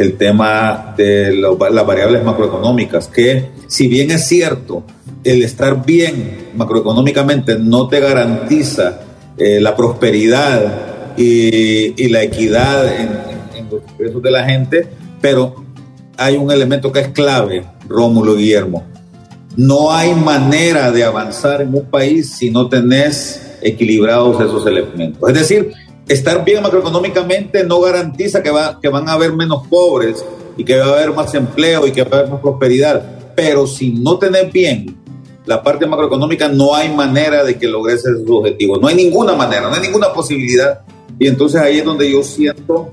el 0.00 0.16
tema 0.16 0.94
de 0.96 1.32
las 1.34 1.86
variables 1.86 2.24
macroeconómicas, 2.24 3.06
que 3.08 3.50
si 3.66 3.86
bien 3.88 4.10
es 4.10 4.26
cierto, 4.26 4.84
el 5.24 5.42
estar 5.42 5.84
bien 5.84 6.50
macroeconómicamente 6.54 7.58
no 7.58 7.88
te 7.88 8.00
garantiza 8.00 9.00
eh, 9.36 9.60
la 9.60 9.76
prosperidad 9.76 11.14
y, 11.16 12.08
la 12.08 12.22
equidad 12.22 12.86
en, 12.86 13.08
en- 13.56 13.68
los 13.70 13.82
ingresos 13.92 14.22
de 14.22 14.30
la 14.30 14.44
gente, 14.44 14.88
pero 15.20 15.54
hay 16.16 16.36
un 16.36 16.50
elemento 16.50 16.90
que 16.90 17.00
es 17.00 17.08
clave, 17.08 17.64
Rómulo 17.88 18.34
Guillermo. 18.36 18.84
No 19.56 19.92
hay 19.92 20.14
manera 20.14 20.90
de 20.90 21.04
avanzar 21.04 21.60
en 21.60 21.74
un 21.74 21.84
país 21.84 22.32
si 22.36 22.50
no 22.50 22.68
tenés 22.68 23.58
equilibrados 23.62 24.40
esos 24.40 24.66
elementos. 24.66 25.28
Es 25.28 25.34
decir, 25.34 25.72
estar 26.12 26.44
bien 26.44 26.62
macroeconómicamente 26.62 27.62
no 27.64 27.80
garantiza 27.80 28.42
que, 28.42 28.50
va, 28.50 28.80
que 28.80 28.88
van 28.88 29.08
a 29.08 29.12
haber 29.12 29.32
menos 29.32 29.66
pobres 29.68 30.24
y 30.56 30.64
que 30.64 30.76
va 30.76 30.86
a 30.86 30.92
haber 30.94 31.12
más 31.12 31.32
empleo 31.34 31.86
y 31.86 31.92
que 31.92 32.02
va 32.02 32.16
a 32.16 32.20
haber 32.20 32.32
más 32.32 32.40
prosperidad. 32.40 33.34
Pero 33.36 33.66
si 33.66 33.92
no 33.92 34.18
tenés 34.18 34.52
bien 34.52 34.96
la 35.46 35.62
parte 35.62 35.86
macroeconómica, 35.86 36.48
no 36.48 36.74
hay 36.74 36.92
manera 36.92 37.44
de 37.44 37.56
que 37.56 37.68
logres 37.68 38.04
esos 38.04 38.28
objetivos. 38.28 38.80
No 38.80 38.88
hay 38.88 38.96
ninguna 38.96 39.34
manera, 39.34 39.68
no 39.68 39.74
hay 39.74 39.82
ninguna 39.82 40.12
posibilidad. 40.12 40.80
Y 41.18 41.28
entonces 41.28 41.60
ahí 41.60 41.78
es 41.78 41.84
donde 41.84 42.10
yo 42.10 42.24
siento 42.24 42.92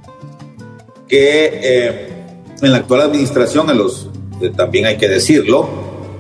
que 1.08 1.60
eh, 1.64 2.08
en 2.62 2.72
la 2.72 2.78
actual 2.78 3.02
administración, 3.02 3.70
en 3.72 3.80
los, 3.80 4.10
eh, 4.42 4.52
también 4.56 4.86
hay 4.86 4.98
que 4.98 5.08
decirlo, 5.08 5.68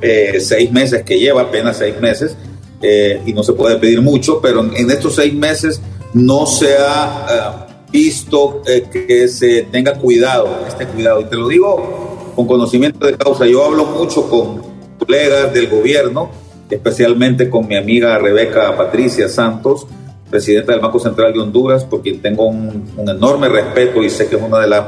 eh, 0.02 0.40
seis 0.40 0.72
meses 0.72 1.04
que 1.04 1.20
lleva, 1.20 1.44
apenas 1.44 1.78
seis 1.78 2.00
meses, 2.00 2.36
eh, 2.82 3.22
y 3.26 3.34
no 3.34 3.44
se 3.44 3.54
puede 3.54 3.78
pedir 3.78 4.02
mucho, 4.02 4.40
pero 4.42 4.62
en, 4.62 4.76
en 4.76 4.90
estos 4.92 5.16
seis 5.16 5.34
meses 5.34 5.80
no 6.18 6.46
se 6.46 6.76
ha 6.78 7.26
eh, 7.30 7.74
visto 7.92 8.62
eh, 8.66 8.84
que 8.92 9.28
se 9.28 9.64
tenga 9.72 9.94
cuidado, 9.94 10.66
este 10.68 10.86
cuidado. 10.88 11.22
Y 11.22 11.26
te 11.26 11.36
lo 11.36 11.48
digo 11.48 12.34
con 12.36 12.48
conocimiento 12.48 13.06
de 13.06 13.16
causa. 13.16 13.46
Yo 13.46 13.64
hablo 13.66 13.86
mucho 13.86 14.30
con 14.30 14.62
colegas 15.00 15.54
del 15.54 15.70
gobierno, 15.70 16.32
especialmente 16.70 17.50
con 17.50 17.68
mi 17.68 17.76
amiga 17.76 18.18
Rebeca 18.18 18.76
Patricia 18.76 19.30
Santos, 19.30 19.88
presidenta 20.30 20.74
del 20.74 20.82
Banco 20.82 21.00
Central 21.00 21.34
de 21.34 21.40
Honduras, 21.40 21.86
por 21.86 22.02
quien 22.02 22.22
tengo 22.22 22.48
un, 22.48 22.90
enorme 22.98 23.48
respeto 23.48 24.04
y 24.04 24.10
sé 24.10 24.28
que 24.28 24.36
es 24.36 24.42
una 24.42 24.60
de 24.60 24.68
las 24.68 24.86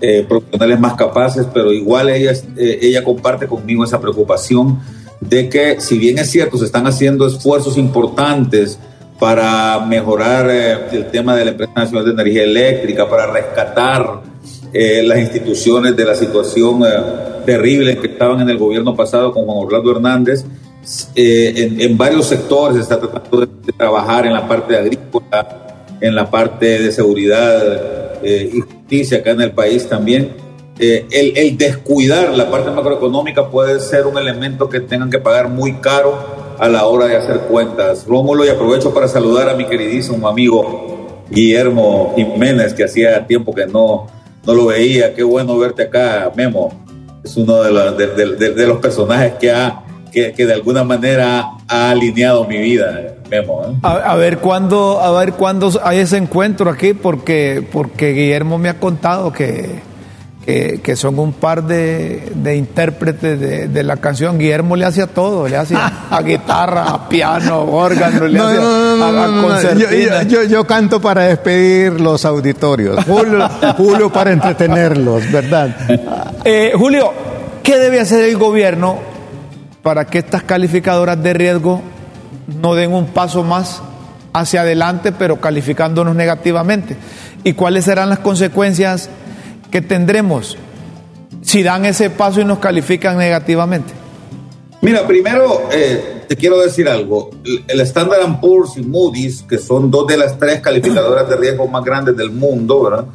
eh, 0.00 0.26
profesionales 0.28 0.78
más 0.78 0.94
capaces, 0.94 1.46
pero 1.54 1.72
igual 1.72 2.10
ella, 2.10 2.32
ella 2.56 3.02
comparte 3.02 3.46
conmigo 3.46 3.82
esa 3.82 3.98
preocupación 3.98 4.80
de 5.20 5.48
que 5.48 5.80
si 5.80 5.98
bien 5.98 6.18
es 6.18 6.30
cierto, 6.30 6.58
se 6.58 6.66
están 6.66 6.86
haciendo 6.86 7.26
esfuerzos 7.26 7.78
importantes 7.78 8.78
para 9.18 9.80
mejorar 9.80 10.50
eh, 10.50 10.76
el 10.92 11.06
tema 11.06 11.34
de 11.34 11.44
la 11.44 11.50
Empresa 11.52 11.72
Nacional 11.74 12.04
de 12.04 12.10
Energía 12.12 12.44
Eléctrica, 12.44 13.08
para 13.08 13.26
rescatar 13.26 14.20
eh, 14.72 15.02
las 15.02 15.18
instituciones 15.18 15.96
de 15.96 16.04
la 16.04 16.14
situación 16.14 16.82
eh, 16.84 16.88
terrible 17.46 17.96
que 17.98 18.08
estaban 18.08 18.40
en 18.40 18.50
el 18.50 18.58
gobierno 18.58 18.94
pasado 18.94 19.32
con 19.32 19.44
Juan 19.44 19.66
Orlando 19.66 19.90
Hernández, 19.92 20.44
eh, 21.16 21.52
en, 21.56 21.80
en, 21.80 21.98
varios 21.98 22.26
sectores 22.26 22.76
se 22.76 22.82
está 22.82 23.00
tratando 23.00 23.40
de, 23.40 23.46
de, 23.64 23.72
trabajar 23.72 24.24
en 24.24 24.32
la 24.32 24.46
parte 24.46 24.76
agrícola, 24.76 25.74
en 26.00 26.14
la 26.14 26.30
parte 26.30 26.78
de 26.78 26.92
seguridad 26.92 28.20
eh, 28.22 28.50
y 28.54 28.60
justicia 28.60 29.18
acá 29.18 29.32
en 29.32 29.40
el 29.40 29.50
país 29.50 29.88
también. 29.88 30.34
Eh, 30.78 31.06
el, 31.10 31.36
el, 31.36 31.58
descuidar 31.58 32.36
la 32.36 32.48
parte 32.50 32.70
macroeconómica 32.70 33.50
puede 33.50 33.80
ser 33.80 34.06
un 34.06 34.16
elemento 34.16 34.68
que 34.68 34.78
tengan 34.78 35.10
que 35.10 35.18
pagar 35.18 35.48
muy 35.48 35.72
caro 35.74 36.45
a 36.58 36.68
la 36.68 36.86
hora 36.86 37.06
de 37.06 37.16
hacer 37.16 37.40
cuentas. 37.40 38.06
Rómulo, 38.06 38.44
y 38.44 38.48
aprovecho 38.48 38.92
para 38.92 39.08
saludar 39.08 39.48
a 39.48 39.54
mi 39.54 39.66
queridísimo 39.66 40.28
amigo 40.28 41.24
Guillermo 41.30 42.12
Jiménez, 42.16 42.74
que 42.74 42.84
hacía 42.84 43.26
tiempo 43.26 43.54
que 43.54 43.66
no, 43.66 44.06
no 44.44 44.54
lo 44.54 44.66
veía. 44.66 45.14
Qué 45.14 45.22
bueno 45.22 45.58
verte 45.58 45.84
acá, 45.84 46.30
Memo. 46.34 46.72
Es 47.24 47.36
uno 47.36 47.62
de, 47.62 48.66
los, 48.66 48.78
personajes 48.78 49.34
que, 49.34 49.50
ha, 49.50 49.82
que, 50.12 50.32
que, 50.32 50.46
de 50.46 50.54
alguna 50.54 50.84
manera 50.84 51.50
ha 51.66 51.90
alineado 51.90 52.44
mi 52.44 52.58
vida, 52.58 53.16
Memo. 53.28 53.64
¿eh? 53.64 53.74
A, 53.82 54.12
a, 54.12 54.16
ver 54.16 54.38
cuándo, 54.38 55.00
a 55.00 55.10
ver 55.18 55.32
cuándo 55.32 55.70
hay 55.82 55.98
ese 55.98 56.18
encuentro 56.18 56.70
aquí, 56.70 56.94
porque, 56.94 57.66
porque 57.72 58.12
Guillermo 58.12 58.58
me 58.58 58.68
ha 58.68 58.78
contado 58.78 59.32
que, 59.32 59.80
que, 60.46 60.80
que 60.80 60.94
son 60.94 61.18
un 61.18 61.32
par 61.32 61.64
de, 61.64 62.30
de 62.36 62.56
intérpretes 62.56 63.40
de, 63.40 63.66
de, 63.66 63.82
la 63.82 63.96
canción. 63.96 64.38
Guillermo 64.38 64.76
le 64.76 64.84
hacía 64.84 65.08
todo, 65.08 65.48
le 65.48 65.56
hacía 65.56 66.06
a 66.08 66.22
guitarra, 66.22 66.84
a 66.84 67.08
piano, 67.08 67.62
órgano, 67.62 68.28
le 68.28 68.38
no, 68.38 68.46
hacía 68.46 68.60
no, 68.60 68.96
no, 68.96 69.04
a, 69.04 69.24
a 69.24 69.42
concertina. 69.42 70.22
Yo, 70.22 70.44
yo, 70.44 70.48
yo, 70.48 70.64
canto 70.64 71.00
para 71.00 71.24
despedir 71.24 72.00
los 72.00 72.24
auditorios, 72.24 73.04
Julio, 73.04 73.48
Julio 73.76 74.12
para 74.12 74.30
entretenerlos, 74.30 75.30
¿verdad? 75.32 75.74
Eh, 76.44 76.72
Julio, 76.76 77.12
¿qué 77.64 77.78
debe 77.78 77.98
hacer 77.98 78.24
el 78.24 78.36
gobierno 78.38 78.98
para 79.82 80.04
que 80.04 80.18
estas 80.18 80.44
calificadoras 80.44 81.20
de 81.20 81.32
riesgo 81.32 81.82
no 82.62 82.76
den 82.76 82.92
un 82.92 83.06
paso 83.06 83.42
más 83.42 83.82
hacia 84.32 84.60
adelante, 84.60 85.10
pero 85.10 85.40
calificándonos 85.40 86.14
negativamente? 86.14 86.96
¿Y 87.42 87.54
cuáles 87.54 87.84
serán 87.84 88.10
las 88.10 88.20
consecuencias 88.20 89.10
que 89.70 89.80
tendremos 89.80 90.56
si 91.42 91.62
dan 91.62 91.84
ese 91.84 92.10
paso 92.10 92.40
y 92.40 92.44
nos 92.44 92.58
califican 92.58 93.18
negativamente? 93.18 93.92
Mira, 94.82 95.06
primero 95.06 95.68
eh, 95.72 96.24
te 96.28 96.36
quiero 96.36 96.60
decir 96.60 96.88
algo. 96.88 97.30
El 97.66 97.80
Standard 97.80 98.40
Poor's 98.40 98.76
y 98.76 98.82
Moody's, 98.82 99.42
que 99.42 99.58
son 99.58 99.90
dos 99.90 100.06
de 100.06 100.16
las 100.16 100.38
tres 100.38 100.60
calificadoras 100.60 101.28
de 101.28 101.36
riesgo 101.36 101.66
más 101.68 101.84
grandes 101.84 102.16
del 102.16 102.30
mundo, 102.30 102.82
¿verdad? 102.82 103.06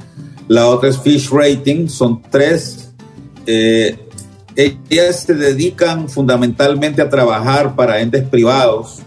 La 0.47 0.67
otra 0.67 0.89
es 0.89 0.97
Fish 0.97 1.29
Rating, 1.29 1.87
son 1.87 2.21
tres. 2.29 2.91
Eh, 3.45 3.97
ellas 4.55 5.21
se 5.21 5.33
dedican 5.33 6.09
fundamentalmente 6.09 7.01
a 7.01 7.09
trabajar 7.09 7.75
para 7.75 8.01
entes 8.01 8.27
privados, 8.27 8.99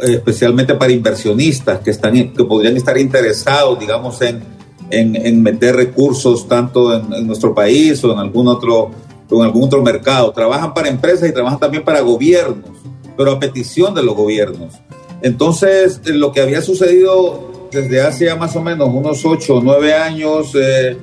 especialmente 0.00 0.74
para 0.74 0.92
inversionistas 0.92 1.80
que, 1.80 1.90
están, 1.90 2.32
que 2.32 2.44
podrían 2.44 2.76
estar 2.76 2.98
interesados, 2.98 3.78
digamos, 3.78 4.20
en, 4.22 4.57
en, 4.90 5.42
meter 5.42 5.76
recursos 5.76 6.48
tanto 6.48 6.94
en, 6.94 7.26
nuestro 7.26 7.54
país 7.54 8.02
o 8.04 8.12
en 8.12 8.18
algún 8.18 8.48
otro 8.48 8.90
algún 9.30 9.64
otro 9.64 9.82
mercado. 9.82 10.32
Trabajan 10.32 10.72
para 10.72 10.88
empresas 10.88 11.28
y 11.28 11.32
trabajan 11.32 11.58
también 11.58 11.84
para 11.84 12.00
gobiernos, 12.00 12.70
pero 13.16 13.32
a 13.32 13.38
petición 13.38 13.94
de 13.94 14.02
los 14.02 14.14
gobiernos. 14.14 14.74
Entonces, 15.20 16.00
lo 16.06 16.32
que 16.32 16.40
había 16.40 16.62
sucedido 16.62 17.68
desde 17.70 18.00
hace 18.00 18.34
más 18.36 18.56
o 18.56 18.62
menos 18.62 18.88
unos 18.90 19.24
ocho 19.26 19.56
o 19.56 19.60
nueve 19.60 19.92
años, 19.92 20.54
eh, 20.54 20.96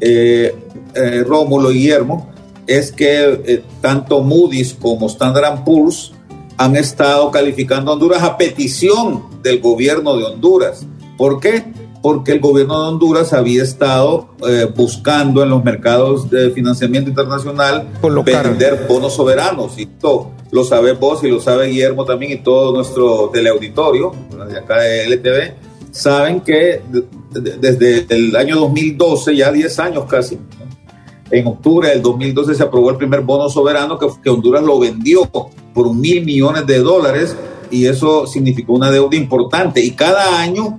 eh, 0.00 0.54
eh, 0.94 1.24
Rómulo 1.26 1.72
y 1.72 1.78
Guillermo, 1.78 2.30
es 2.66 2.92
que 2.92 3.40
eh, 3.46 3.62
tanto 3.80 4.22
Moody's 4.22 4.74
como 4.74 5.06
Standard 5.06 5.64
Poor's 5.64 6.12
han 6.56 6.76
estado 6.76 7.30
calificando 7.30 7.92
Honduras 7.92 8.22
a 8.22 8.36
petición 8.36 9.24
del 9.42 9.60
gobierno 9.60 10.16
de 10.16 10.24
Honduras. 10.24 10.86
¿Por 11.18 11.40
qué? 11.40 11.64
Porque 12.04 12.32
el 12.32 12.40
gobierno 12.40 12.82
de 12.82 12.88
Honduras 12.88 13.32
había 13.32 13.62
estado 13.62 14.28
eh, 14.46 14.70
buscando 14.76 15.42
en 15.42 15.48
los 15.48 15.64
mercados 15.64 16.28
de 16.28 16.50
financiamiento 16.50 17.08
internacional 17.08 17.88
Colocar. 18.02 18.46
vender 18.46 18.84
bonos 18.86 19.14
soberanos. 19.14 19.78
Y 19.78 19.86
todo, 19.86 20.32
lo 20.50 20.64
sabe 20.64 20.92
vos 20.92 21.24
y 21.24 21.28
lo 21.28 21.40
sabe 21.40 21.68
Guillermo 21.68 22.04
también 22.04 22.32
y 22.32 22.36
todo 22.42 22.74
nuestro 22.74 23.30
teleauditorio 23.32 24.12
de 24.46 24.58
acá 24.58 24.80
de 24.80 25.06
LTV, 25.06 25.54
saben 25.92 26.42
que 26.42 26.82
desde 27.30 28.04
el 28.10 28.36
año 28.36 28.56
2012, 28.56 29.34
ya 29.34 29.50
10 29.50 29.78
años 29.78 30.04
casi, 30.04 30.38
en 31.30 31.46
octubre 31.46 31.88
del 31.88 32.02
2012 32.02 32.54
se 32.54 32.62
aprobó 32.62 32.90
el 32.90 32.98
primer 32.98 33.22
bono 33.22 33.48
soberano 33.48 33.98
que, 33.98 34.08
que 34.22 34.28
Honduras 34.28 34.62
lo 34.62 34.78
vendió 34.78 35.22
por 35.72 35.94
mil 35.94 36.22
millones 36.22 36.66
de 36.66 36.80
dólares 36.80 37.34
y 37.70 37.86
eso 37.86 38.26
significó 38.26 38.74
una 38.74 38.90
deuda 38.90 39.16
importante. 39.16 39.80
Y 39.82 39.92
cada 39.92 40.38
año, 40.40 40.78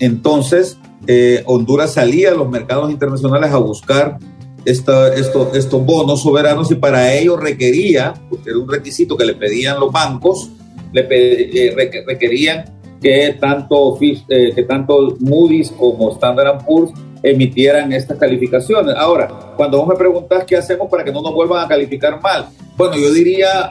entonces, 0.00 0.78
eh, 1.06 1.42
Honduras 1.46 1.94
salía 1.94 2.30
a 2.30 2.34
los 2.34 2.48
mercados 2.48 2.90
internacionales 2.90 3.50
a 3.52 3.58
buscar 3.58 4.18
esta, 4.64 5.14
esto, 5.14 5.52
estos 5.54 5.84
bonos 5.84 6.22
soberanos 6.22 6.70
y 6.70 6.76
para 6.76 7.12
ello 7.14 7.36
requería, 7.36 8.14
porque 8.30 8.50
era 8.50 8.58
un 8.58 8.68
requisito 8.68 9.16
que 9.16 9.24
le 9.24 9.34
pedían 9.34 9.78
los 9.78 9.92
bancos, 9.92 10.50
le 10.92 11.06
eh, 11.10 11.74
requerían 12.06 12.64
que 13.00 13.36
tanto, 13.38 13.98
eh, 14.00 14.52
que 14.54 14.62
tanto 14.62 15.16
Moody's 15.20 15.70
como 15.70 16.12
Standard 16.12 16.64
Poor's 16.64 16.92
emitieran 17.22 17.92
estas 17.92 18.18
calificaciones. 18.18 18.94
Ahora, 18.96 19.28
cuando 19.56 19.78
vos 19.78 19.88
me 19.88 19.96
preguntás 19.96 20.44
qué 20.44 20.56
hacemos 20.56 20.88
para 20.88 21.04
que 21.04 21.12
no 21.12 21.20
nos 21.20 21.34
vuelvan 21.34 21.64
a 21.64 21.68
calificar 21.68 22.20
mal, 22.22 22.46
bueno, 22.76 22.96
yo 22.96 23.12
diría, 23.12 23.70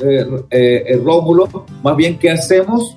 eh, 0.00 1.00
Rómulo, 1.02 1.48
más 1.82 1.96
bien 1.96 2.18
qué 2.18 2.30
hacemos, 2.30 2.96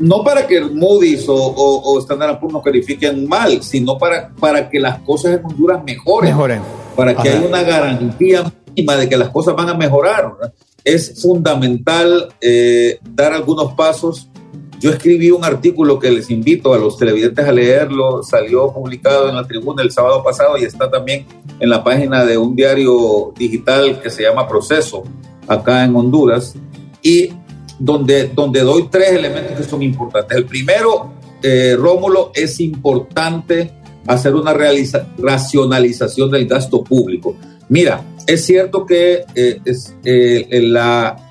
no 0.00 0.24
para 0.24 0.46
que 0.46 0.60
Moody's 0.60 1.28
o, 1.28 1.34
o, 1.34 1.94
o 1.94 1.98
Standard 2.00 2.40
Poor's 2.40 2.54
nos 2.54 2.62
califiquen 2.62 3.28
mal, 3.28 3.62
sino 3.62 3.96
para, 3.96 4.30
para 4.30 4.68
que 4.68 4.80
las 4.80 5.00
cosas 5.00 5.38
en 5.38 5.44
Honduras 5.44 5.82
mejoren, 5.84 6.30
mejoren. 6.30 6.62
para 6.96 7.14
que 7.14 7.28
haya 7.28 7.46
una 7.46 7.62
garantía 7.62 8.52
mínima 8.66 8.96
de 8.96 9.08
que 9.08 9.16
las 9.16 9.28
cosas 9.28 9.54
van 9.54 9.68
a 9.68 9.74
mejorar. 9.74 10.32
¿verdad? 10.32 10.54
Es 10.82 11.22
fundamental 11.22 12.34
eh, 12.40 12.98
dar 13.14 13.32
algunos 13.32 13.74
pasos 13.74 14.30
yo 14.80 14.88
escribí 14.88 15.30
un 15.30 15.44
artículo 15.44 15.98
que 15.98 16.10
les 16.10 16.30
invito 16.30 16.72
a 16.72 16.78
los 16.78 16.96
televidentes 16.96 17.46
a 17.46 17.52
leerlo, 17.52 18.22
salió 18.22 18.72
publicado 18.72 19.28
en 19.28 19.36
la 19.36 19.46
tribuna 19.46 19.82
el 19.82 19.90
sábado 19.90 20.24
pasado 20.24 20.56
y 20.56 20.64
está 20.64 20.90
también 20.90 21.26
en 21.60 21.68
la 21.68 21.84
página 21.84 22.24
de 22.24 22.38
un 22.38 22.56
diario 22.56 23.34
digital 23.36 24.00
que 24.00 24.08
se 24.08 24.22
llama 24.22 24.48
Proceso, 24.48 25.02
acá 25.46 25.84
en 25.84 25.94
Honduras, 25.94 26.54
y 27.02 27.30
donde, 27.80 28.28
donde 28.28 28.60
doy 28.60 28.88
tres 28.90 29.12
elementos 29.12 29.56
que 29.56 29.64
son 29.64 29.82
importantes. 29.82 30.36
El 30.36 30.44
primero, 30.44 31.10
eh, 31.42 31.74
Rómulo, 31.76 32.30
es 32.34 32.60
importante 32.60 33.72
hacer 34.06 34.34
una 34.34 34.52
racionalización 34.52 36.30
del 36.30 36.46
gasto 36.46 36.84
público. 36.84 37.34
Mira, 37.68 38.04
es 38.26 38.44
cierto 38.44 38.84
que 38.84 39.24
eh, 39.34 39.60
es, 39.64 39.94
eh, 40.04 40.60
la 40.62 41.26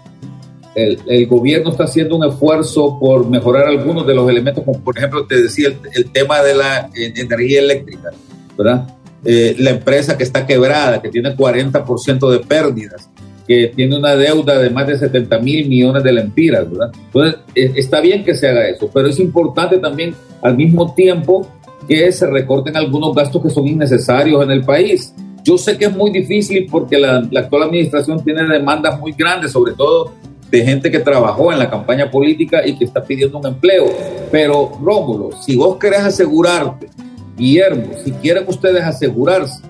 el, 0.75 1.27
gobierno 1.27 1.71
está 1.71 1.83
haciendo 1.83 2.15
un 2.15 2.23
esfuerzo 2.23 2.97
por 2.99 3.27
mejorar 3.27 3.67
algunos 3.67 4.07
de 4.07 4.15
los 4.15 4.29
elementos, 4.29 4.63
como 4.63 4.79
por 4.79 4.97
ejemplo 4.97 5.25
te 5.25 5.41
decía 5.41 5.69
el, 5.93 6.11
tema 6.11 6.41
de 6.41 6.55
la 6.55 6.89
energía 6.95 7.59
eléctrica, 7.59 8.11
¿verdad? 8.57 8.87
La 9.23 9.71
empresa 9.71 10.17
que 10.17 10.23
está 10.23 10.47
quebrada, 10.47 11.01
que 11.01 11.09
tiene 11.09 11.35
40% 11.35 12.31
de 12.31 12.39
pérdidas, 12.39 13.09
que 13.49 13.73
tiene 13.75 13.97
una 13.97 14.15
deuda 14.15 14.59
de 14.59 14.69
más 14.69 14.85
de 14.85 14.95
70 14.95 15.39
mil 15.39 15.67
millones 15.67 16.03
de 16.03 16.13
lempiras, 16.13 16.69
¿verdad? 16.69 16.91
Entonces, 17.05 17.41
eh, 17.55 17.71
está 17.77 17.99
bien 17.99 18.23
que 18.23 18.35
se 18.35 18.47
haga 18.47 18.69
eso, 18.69 18.91
pero 18.93 19.07
es 19.07 19.19
importante 19.19 19.79
también 19.79 20.13
al 20.43 20.55
mismo 20.55 20.93
tiempo 20.93 21.47
que 21.87 22.11
se 22.11 22.27
recorten 22.27 22.77
algunos 22.77 23.15
gastos 23.15 23.41
que 23.41 23.49
son 23.49 23.67
innecesarios 23.67 24.43
en 24.43 24.51
el 24.51 24.63
país. 24.63 25.15
Yo 25.43 25.57
sé 25.57 25.79
que 25.79 25.85
es 25.85 25.95
muy 25.95 26.11
difícil 26.11 26.67
porque 26.69 26.99
la, 26.99 27.27
la 27.31 27.39
actual 27.39 27.63
administración 27.63 28.23
tiene 28.23 28.43
demandas 28.43 28.99
muy 28.99 29.13
grandes, 29.13 29.51
sobre 29.51 29.73
todo 29.73 30.13
de 30.51 30.63
gente 30.63 30.91
que 30.91 30.99
trabajó 30.99 31.51
en 31.51 31.57
la 31.57 31.71
campaña 31.71 32.11
política 32.11 32.61
y 32.67 32.77
que 32.77 32.85
está 32.85 33.03
pidiendo 33.03 33.39
un 33.39 33.47
empleo. 33.47 33.87
Pero, 34.31 34.73
Rómulo, 34.79 35.31
si 35.41 35.55
vos 35.55 35.77
querés 35.77 36.01
asegurarte, 36.01 36.87
Guillermo, 37.35 37.93
si 38.03 38.11
quieren 38.11 38.43
ustedes 38.47 38.83
asegurarse 38.83 39.63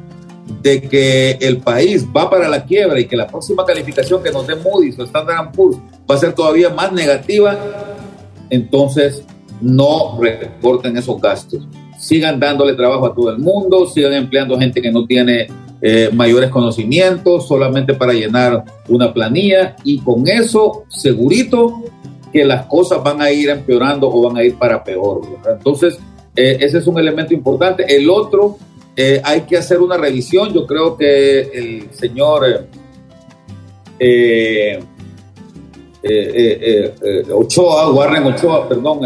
de 0.62 0.82
que 0.82 1.32
el 1.40 1.58
país 1.58 2.06
va 2.06 2.30
para 2.30 2.48
la 2.48 2.66
quiebra 2.66 3.00
y 3.00 3.06
que 3.06 3.16
la 3.16 3.28
próxima 3.28 3.66
calificación 3.66 4.22
que 4.22 4.32
nos 4.32 4.46
dé 4.46 4.56
Moody's 4.56 5.00
o 5.00 5.04
Standard 5.04 5.52
Poor's 5.52 5.78
va 6.10 6.16
a 6.16 6.18
ser 6.18 6.34
todavía 6.34 6.70
más 6.70 6.92
negativa, 6.92 7.58
entonces 8.50 9.24
no 9.62 10.20
recorten 10.20 10.98
esos 10.98 11.20
gastos. 11.22 11.68
Sigan 11.98 12.40
dándole 12.40 12.74
trabajo 12.74 13.08
a 13.08 13.14
todo 13.14 13.30
el 13.30 13.40
mundo, 13.40 13.88
sigan 13.88 14.14
empleando 14.14 14.58
gente 14.58 14.82
que 14.82 14.92
no 14.92 15.06
tiene 15.06 15.48
eh, 15.82 16.10
mayores 16.14 16.50
conocimientos 16.50 17.48
solamente 17.48 17.94
para 17.94 18.14
llenar 18.14 18.64
una 18.88 19.14
planilla 19.14 19.76
y 19.84 20.00
con 20.00 20.28
eso 20.28 20.84
segurito 20.90 21.84
que 22.34 22.46
las 22.46 22.66
cosas 22.66 23.02
van 23.04 23.22
a 23.22 23.32
ir 23.32 23.50
empeorando 23.50 24.10
o 24.10 24.22
van 24.28 24.38
a 24.38 24.44
ir 24.44 24.56
para 24.56 24.84
peor. 24.84 25.22
Entonces, 25.50 25.98
eh, 26.36 26.58
ese 26.60 26.78
es 26.78 26.88
un 26.88 27.00
elemento 27.00 27.34
importante. 27.34 27.86
El 27.88 28.10
otro, 28.10 28.58
eh, 29.02 29.22
hay 29.24 29.42
que 29.42 29.58
hacer 29.58 29.80
una 29.80 29.96
revisión. 29.96 30.54
Yo 30.54 30.68
creo 30.68 30.98
que 30.98 31.40
el 31.40 31.90
señor 31.92 32.68
eh, 33.98 34.80
Ochoa, 37.34 37.92
Warren 37.92 38.24
Ochoa, 38.26 38.68
perdón, 38.68 39.02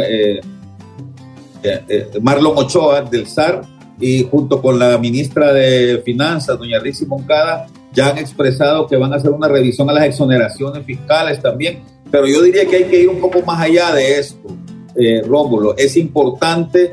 Marlon 2.21 2.57
Ochoa 2.57 3.01
del 3.01 3.27
SAR, 3.27 3.61
y 3.99 4.23
junto 4.23 4.61
con 4.61 4.79
la 4.79 4.97
ministra 4.97 5.53
de 5.53 6.01
Finanzas, 6.03 6.57
doña 6.57 6.79
Rixi 6.79 7.05
Moncada, 7.05 7.67
ya 7.93 8.09
han 8.09 8.17
expresado 8.17 8.87
que 8.87 8.97
van 8.97 9.13
a 9.13 9.17
hacer 9.17 9.31
una 9.31 9.47
revisión 9.47 9.89
a 9.89 9.93
las 9.93 10.05
exoneraciones 10.05 10.83
fiscales 10.85 11.39
también, 11.41 11.83
pero 12.11 12.27
yo 12.27 12.41
diría 12.41 12.65
que 12.65 12.77
hay 12.77 12.83
que 12.85 13.01
ir 13.01 13.09
un 13.09 13.21
poco 13.21 13.41
más 13.43 13.61
allá 13.61 13.93
de 13.93 14.19
esto, 14.19 14.49
eh, 14.95 15.21
Rómulo. 15.25 15.75
Es 15.77 15.95
importante 15.97 16.91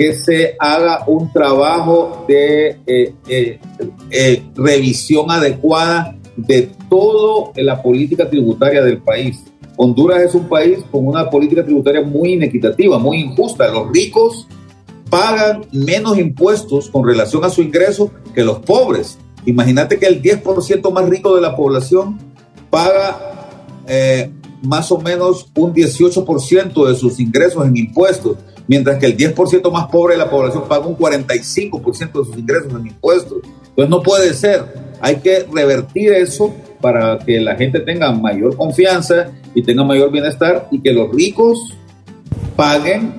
que 0.00 0.14
se 0.14 0.56
haga 0.58 1.04
un 1.06 1.30
trabajo 1.30 2.24
de 2.26 2.80
eh, 2.86 3.12
eh, 3.28 3.60
eh, 4.10 4.42
revisión 4.54 5.30
adecuada 5.30 6.16
de 6.38 6.70
toda 6.88 7.52
la 7.56 7.82
política 7.82 8.30
tributaria 8.30 8.82
del 8.82 9.02
país. 9.02 9.44
Honduras 9.76 10.22
es 10.22 10.34
un 10.34 10.48
país 10.48 10.78
con 10.90 11.06
una 11.06 11.28
política 11.28 11.62
tributaria 11.62 12.00
muy 12.00 12.32
inequitativa, 12.32 12.98
muy 12.98 13.18
injusta. 13.18 13.68
Los 13.68 13.92
ricos 13.92 14.48
pagan 15.10 15.66
menos 15.70 16.16
impuestos 16.18 16.88
con 16.88 17.06
relación 17.06 17.44
a 17.44 17.50
su 17.50 17.60
ingreso 17.60 18.10
que 18.34 18.42
los 18.42 18.60
pobres. 18.60 19.18
Imagínate 19.44 19.98
que 19.98 20.06
el 20.06 20.22
10% 20.22 20.90
más 20.92 21.10
rico 21.10 21.34
de 21.36 21.42
la 21.42 21.54
población 21.54 22.18
paga 22.70 23.50
más 24.62 24.90
o 24.92 24.98
menos 24.98 25.50
un 25.54 25.74
18% 25.74 26.88
de 26.88 26.94
sus 26.94 27.20
ingresos 27.20 27.66
en 27.66 27.76
impuestos, 27.76 28.38
mientras 28.70 28.98
que 28.98 29.06
el 29.06 29.16
10% 29.16 29.68
más 29.72 29.88
pobre 29.88 30.14
de 30.14 30.18
la 30.18 30.30
población 30.30 30.62
paga 30.68 30.86
un 30.86 30.96
45% 30.96 31.98
de 31.98 32.24
sus 32.24 32.38
ingresos 32.38 32.72
en 32.72 32.86
impuestos. 32.86 33.38
Entonces 33.42 33.90
no 33.90 34.00
puede 34.00 34.32
ser. 34.32 34.64
Hay 35.00 35.16
que 35.16 35.44
revertir 35.52 36.12
eso 36.12 36.54
para 36.80 37.18
que 37.18 37.40
la 37.40 37.56
gente 37.56 37.80
tenga 37.80 38.12
mayor 38.12 38.56
confianza 38.56 39.32
y 39.56 39.62
tenga 39.62 39.82
mayor 39.82 40.12
bienestar 40.12 40.68
y 40.70 40.80
que 40.80 40.92
los 40.92 41.12
ricos 41.12 41.58
paguen 42.54 43.14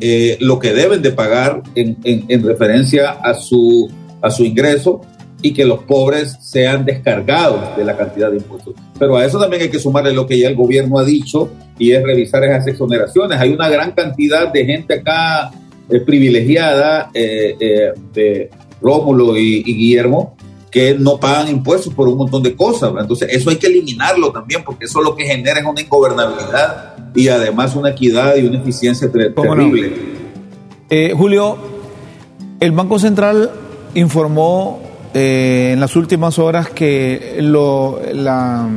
eh, 0.00 0.36
lo 0.40 0.58
que 0.58 0.72
deben 0.72 1.00
de 1.02 1.12
pagar 1.12 1.62
en, 1.76 1.96
en, 2.02 2.24
en, 2.26 2.42
referencia 2.42 3.10
a 3.10 3.34
su, 3.34 3.88
a 4.20 4.28
su 4.28 4.42
ingreso 4.44 5.02
y 5.42 5.52
que 5.52 5.64
los 5.64 5.80
pobres 5.84 6.36
sean 6.40 6.84
descargados 6.84 7.76
de 7.76 7.84
la 7.84 7.96
cantidad 7.96 8.30
de 8.30 8.38
impuestos. 8.38 8.74
Pero 8.98 9.16
a 9.16 9.24
eso 9.24 9.38
también 9.38 9.62
hay 9.62 9.70
que 9.70 9.78
sumarle 9.78 10.12
lo 10.12 10.26
que 10.26 10.38
ya 10.38 10.48
el 10.48 10.54
gobierno 10.54 10.98
ha 10.98 11.04
dicho 11.04 11.50
y 11.78 11.92
es 11.92 12.02
revisar 12.02 12.44
esas 12.44 12.66
exoneraciones. 12.66 13.38
Hay 13.40 13.52
una 13.52 13.68
gran 13.68 13.92
cantidad 13.92 14.52
de 14.52 14.66
gente 14.66 14.94
acá 14.94 15.50
eh, 15.88 16.00
privilegiada 16.00 17.10
eh, 17.14 17.56
eh, 17.58 17.92
de 18.12 18.50
Rómulo 18.80 19.36
y, 19.36 19.62
y, 19.64 19.74
Guillermo 19.74 20.36
que 20.70 20.94
no 20.94 21.18
pagan 21.18 21.48
impuestos 21.48 21.92
por 21.92 22.06
un 22.06 22.18
montón 22.18 22.42
de 22.42 22.54
cosas. 22.54 22.92
Entonces 23.00 23.28
eso 23.32 23.50
hay 23.50 23.56
que 23.56 23.66
eliminarlo 23.66 24.30
también 24.30 24.62
porque 24.64 24.84
eso 24.84 25.00
lo 25.00 25.16
que 25.16 25.24
genera 25.24 25.58
es 25.58 25.66
una 25.66 25.80
ingobernabilidad 25.80 26.94
y 27.14 27.26
además 27.28 27.74
una 27.74 27.90
equidad 27.90 28.36
y 28.36 28.46
una 28.46 28.58
eficiencia 28.58 29.10
ter 29.10 29.34
terrible. 29.34 29.92
No? 30.90 31.16
Julio, 31.16 31.56
el 32.60 32.72
Banco 32.72 32.98
Central 32.98 33.50
informó 33.94 34.89
eh, 35.14 35.70
en 35.72 35.80
las 35.80 35.96
últimas 35.96 36.38
horas 36.38 36.68
que 36.70 37.38
la, 37.40 38.68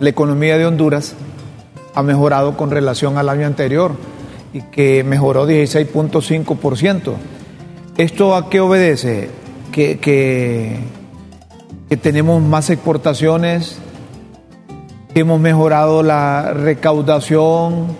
economía 0.00 0.58
de 0.58 0.66
Honduras 0.66 1.14
ha 1.94 2.02
mejorado 2.02 2.56
con 2.56 2.70
relación 2.70 3.18
al 3.18 3.28
año 3.28 3.46
anterior 3.46 3.92
y 4.52 4.62
que 4.62 5.04
mejoró 5.04 5.46
16.5%. 5.48 7.12
¿Esto 7.96 8.34
a 8.34 8.50
qué 8.50 8.60
obedece? 8.60 9.30
Que, 9.72 9.98
que, 9.98 10.78
que 11.88 11.96
tenemos 11.96 12.42
más 12.42 12.70
exportaciones, 12.70 13.78
que 15.12 15.20
hemos 15.20 15.40
mejorado 15.40 16.02
la 16.02 16.52
recaudación 16.52 17.96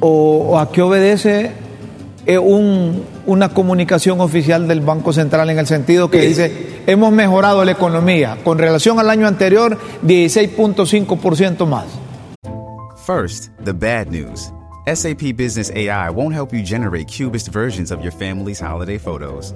o, 0.00 0.48
o 0.50 0.58
a 0.58 0.70
qué 0.70 0.82
obedece 0.82 1.52
un, 2.40 3.02
una 3.26 3.50
comunicación 3.50 4.20
oficial 4.20 4.68
del 4.68 4.80
Banco 4.80 5.12
Central 5.12 5.50
en 5.50 5.58
el 5.58 5.66
sentido 5.66 6.10
que 6.10 6.20
dice 6.20 6.82
hemos 6.86 7.12
mejorado 7.12 7.64
la 7.64 7.72
economía 7.72 8.38
con 8.44 8.58
relación 8.58 8.98
al 8.98 9.10
año 9.10 9.26
anterior 9.26 9.78
16.5% 10.02 11.66
más. 11.66 11.86
First, 13.06 13.50
the 13.64 13.72
bad 13.72 14.08
news. 14.08 14.50
SAP 14.86 15.36
Business 15.36 15.70
AI 15.74 16.10
won't 16.10 16.34
help 16.34 16.52
you 16.52 16.62
generate 16.62 17.08
cubist 17.08 17.48
versions 17.48 17.90
of 17.90 18.02
your 18.02 18.12
family's 18.12 18.60
holiday 18.60 18.98
photos. 18.98 19.54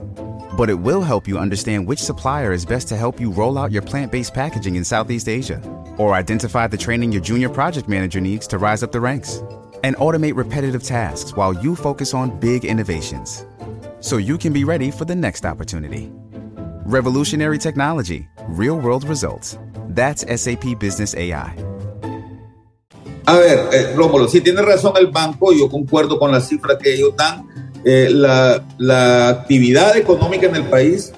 But 0.57 0.71
it 0.71 0.79
will 0.81 1.03
help 1.03 1.29
you 1.29 1.39
understand 1.39 1.87
which 1.87 1.99
supplier 1.99 2.53
is 2.53 2.65
best 2.65 2.89
to 2.89 2.97
help 2.97 3.21
you 3.21 3.31
roll 3.31 3.59
out 3.59 3.71
your 3.71 3.83
plant 3.83 4.11
based 4.11 4.33
packaging 4.35 4.77
in 4.77 4.85
Southeast 4.85 5.29
Asia, 5.29 5.61
or 5.99 6.15
identify 6.15 6.67
the 6.67 6.79
training 6.79 7.13
your 7.13 7.23
junior 7.23 7.49
project 7.49 7.89
manager 7.89 8.21
needs 8.21 8.47
to 8.49 8.59
rise 8.59 8.83
up 8.83 8.91
the 8.91 9.01
ranks, 9.01 9.43
and 9.83 9.97
automate 9.97 10.35
repetitive 10.35 10.83
tasks 10.83 11.37
while 11.37 11.53
you 11.53 11.77
focus 11.77 12.15
on 12.15 12.41
big 12.41 12.65
innovations. 12.65 13.45
So 14.01 14.19
you 14.19 14.39
can 14.39 14.53
be 14.53 14.65
ready 14.65 14.91
for 14.91 15.05
the 15.05 15.17
next 15.17 15.45
opportunity. 15.45 16.11
Revolutionary 16.85 17.59
technology, 17.59 18.29
real 18.49 18.79
world 18.79 19.05
results. 19.05 19.59
That's 19.89 20.25
SAP 20.29 20.79
Business 20.79 21.15
AI. 21.15 21.55
A 23.27 23.37
ver, 23.37 23.69
eh, 23.73 23.93
Rómulo, 23.95 24.27
si 24.27 24.41
tiene 24.41 24.63
razón 24.63 24.95
el 24.97 25.09
banco, 25.09 25.53
yo 25.53 25.69
concuerdo 25.69 26.19
con 26.19 26.33
la 26.33 26.41
cifra 26.41 26.79
que 26.79 26.95
ellos 26.95 27.15
dan. 27.15 27.47
Eh, 27.85 28.09
la, 28.11 28.65
la, 28.79 29.29
actividad 29.29 29.97
económica 29.97 30.47
en 30.47 30.57
el 30.57 30.65
país 30.65 31.13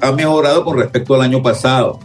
ha 0.00 0.10
mejorado 0.12 0.64
con 0.64 0.78
respecto 0.78 1.14
al 1.14 1.20
año 1.20 1.42
pasado. 1.42 2.00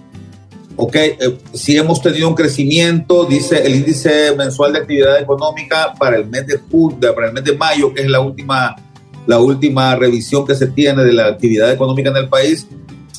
Ok, 0.76 0.96
eh, 0.96 1.38
si 1.54 1.78
hemos 1.78 2.02
tenido 2.02 2.28
un 2.28 2.36
crecimiento, 2.36 3.26
dice 3.26 3.66
el 3.66 3.76
índice 3.76 4.36
mensual 4.36 4.74
de 4.74 4.80
actividad 4.80 5.22
económica 5.22 5.94
para 5.98 6.18
el 6.18 6.26
mes 6.26 6.48
de 6.48 6.58
julio, 6.58 7.14
para 7.16 7.28
el 7.28 7.34
mes 7.34 7.44
de 7.44 7.56
mayo, 7.56 7.94
que 7.94 8.02
es 8.02 8.10
la 8.10 8.20
última, 8.20 8.76
la 9.28 9.40
última 9.40 9.96
revisión 9.96 10.46
que 10.46 10.56
se 10.56 10.68
tiene 10.68 11.04
de 11.04 11.14
la 11.14 11.28
actividad 11.28 11.72
económica 11.72 12.10
en 12.10 12.18
el 12.18 12.30
país, 12.30 12.68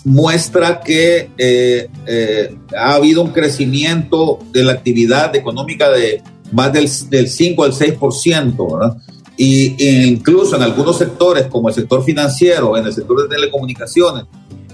muestra 0.04 0.80
que 0.80 1.30
eh, 1.38 1.88
eh, 2.06 2.56
ha 2.76 2.94
habido 2.94 3.22
un 3.22 3.32
crecimiento 3.32 4.40
de 4.52 4.64
la 4.64 4.72
actividad 4.72 5.34
económica 5.36 5.90
de 5.90 6.22
más 6.50 6.72
del, 6.72 6.88
del 7.08 7.28
5 7.28 7.64
al 7.64 7.72
6%, 7.72 8.72
¿verdad? 8.72 8.96
Y, 9.36 9.74
e 9.82 10.06
incluso 10.06 10.56
en 10.56 10.62
algunos 10.62 10.98
sectores, 10.98 11.46
como 11.46 11.68
el 11.68 11.74
sector 11.74 12.04
financiero, 12.04 12.76
en 12.76 12.86
el 12.86 12.92
sector 12.92 13.22
de 13.22 13.34
telecomunicaciones 13.34 14.24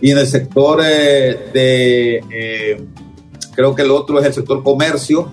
y 0.00 0.10
en 0.10 0.18
el 0.18 0.26
sector 0.26 0.80
eh, 0.84 1.50
de, 1.52 2.16
eh, 2.30 2.84
creo 3.54 3.74
que 3.74 3.82
el 3.82 3.90
otro 3.90 4.18
es 4.20 4.26
el 4.26 4.34
sector 4.34 4.62
comercio, 4.62 5.30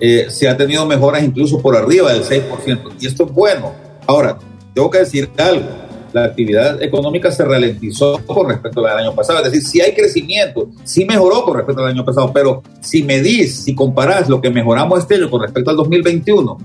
eh, 0.00 0.26
se 0.30 0.48
ha 0.48 0.56
tenido 0.56 0.86
mejoras 0.86 1.22
incluso 1.22 1.60
por 1.60 1.76
arriba 1.76 2.12
del 2.12 2.24
6%. 2.24 2.92
Y 3.00 3.06
esto 3.06 3.24
es 3.24 3.32
bueno. 3.32 3.72
Ahora, 4.06 4.38
tengo 4.74 4.90
que 4.90 4.98
decir 4.98 5.30
algo 5.38 5.68
la 6.12 6.24
actividad 6.24 6.82
económica 6.82 7.30
se 7.30 7.44
ralentizó 7.44 8.20
con 8.26 8.48
respecto 8.48 8.86
al 8.86 8.98
año 8.98 9.14
pasado. 9.14 9.38
Es 9.38 9.50
decir, 9.50 9.62
si 9.62 9.80
hay 9.80 9.94
crecimiento, 9.94 10.68
sí 10.84 11.04
mejoró 11.04 11.44
con 11.44 11.56
respecto 11.56 11.82
al 11.82 11.90
año 11.90 12.04
pasado, 12.04 12.32
pero 12.32 12.62
si 12.80 13.02
medís, 13.02 13.64
si 13.64 13.74
comparás 13.74 14.28
lo 14.28 14.40
que 14.40 14.50
mejoramos 14.50 15.00
este 15.00 15.16
año 15.16 15.30
con 15.30 15.42
respecto 15.42 15.70
al 15.70 15.76
2021, 15.76 16.58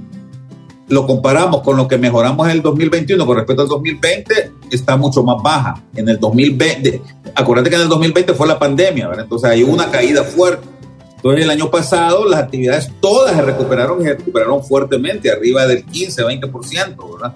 lo 0.89 1.05
comparamos 1.05 1.61
con 1.61 1.75
lo 1.75 1.87
que 1.87 1.97
mejoramos 1.97 2.47
en 2.47 2.53
el 2.53 2.61
2021 2.61 3.25
con 3.25 3.35
respecto 3.35 3.61
al 3.61 3.67
2020, 3.67 4.51
está 4.71 4.95
mucho 4.95 5.23
más 5.23 5.41
baja. 5.41 5.83
En 5.95 6.07
el 6.07 6.19
2020, 6.19 7.01
acuérdate 7.35 7.69
que 7.69 7.75
en 7.75 7.81
el 7.83 7.89
2020 7.89 8.33
fue 8.33 8.47
la 8.47 8.59
pandemia, 8.59 9.07
¿verdad? 9.07 9.23
Entonces 9.23 9.49
hay 9.49 9.63
una 9.63 9.89
caída 9.91 10.23
fuerte. 10.23 10.67
Entonces 11.15 11.43
el 11.43 11.49
año 11.49 11.71
pasado 11.71 12.25
las 12.25 12.39
actividades 12.39 12.91
todas 13.01 13.35
se 13.35 13.41
recuperaron 13.41 14.01
y 14.01 14.03
se 14.05 14.13
recuperaron 14.13 14.63
fuertemente, 14.63 15.31
arriba 15.31 15.65
del 15.65 15.83
15, 15.83 16.23
20%, 16.23 17.13
¿verdad? 17.13 17.33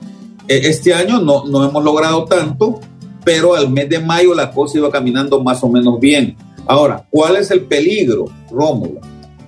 Este 0.47 0.93
año 0.93 1.19
no, 1.19 1.45
no 1.45 1.63
hemos 1.63 1.83
logrado 1.83 2.25
tanto, 2.25 2.79
pero 3.23 3.55
al 3.55 3.69
mes 3.69 3.89
de 3.89 3.99
mayo 3.99 4.33
la 4.33 4.51
cosa 4.51 4.77
iba 4.77 4.91
caminando 4.91 5.41
más 5.41 5.63
o 5.63 5.69
menos 5.69 5.99
bien. 5.99 6.35
Ahora, 6.65 7.05
¿cuál 7.09 7.37
es 7.37 7.51
el 7.51 7.61
peligro, 7.61 8.25
Rómulo? 8.49 8.99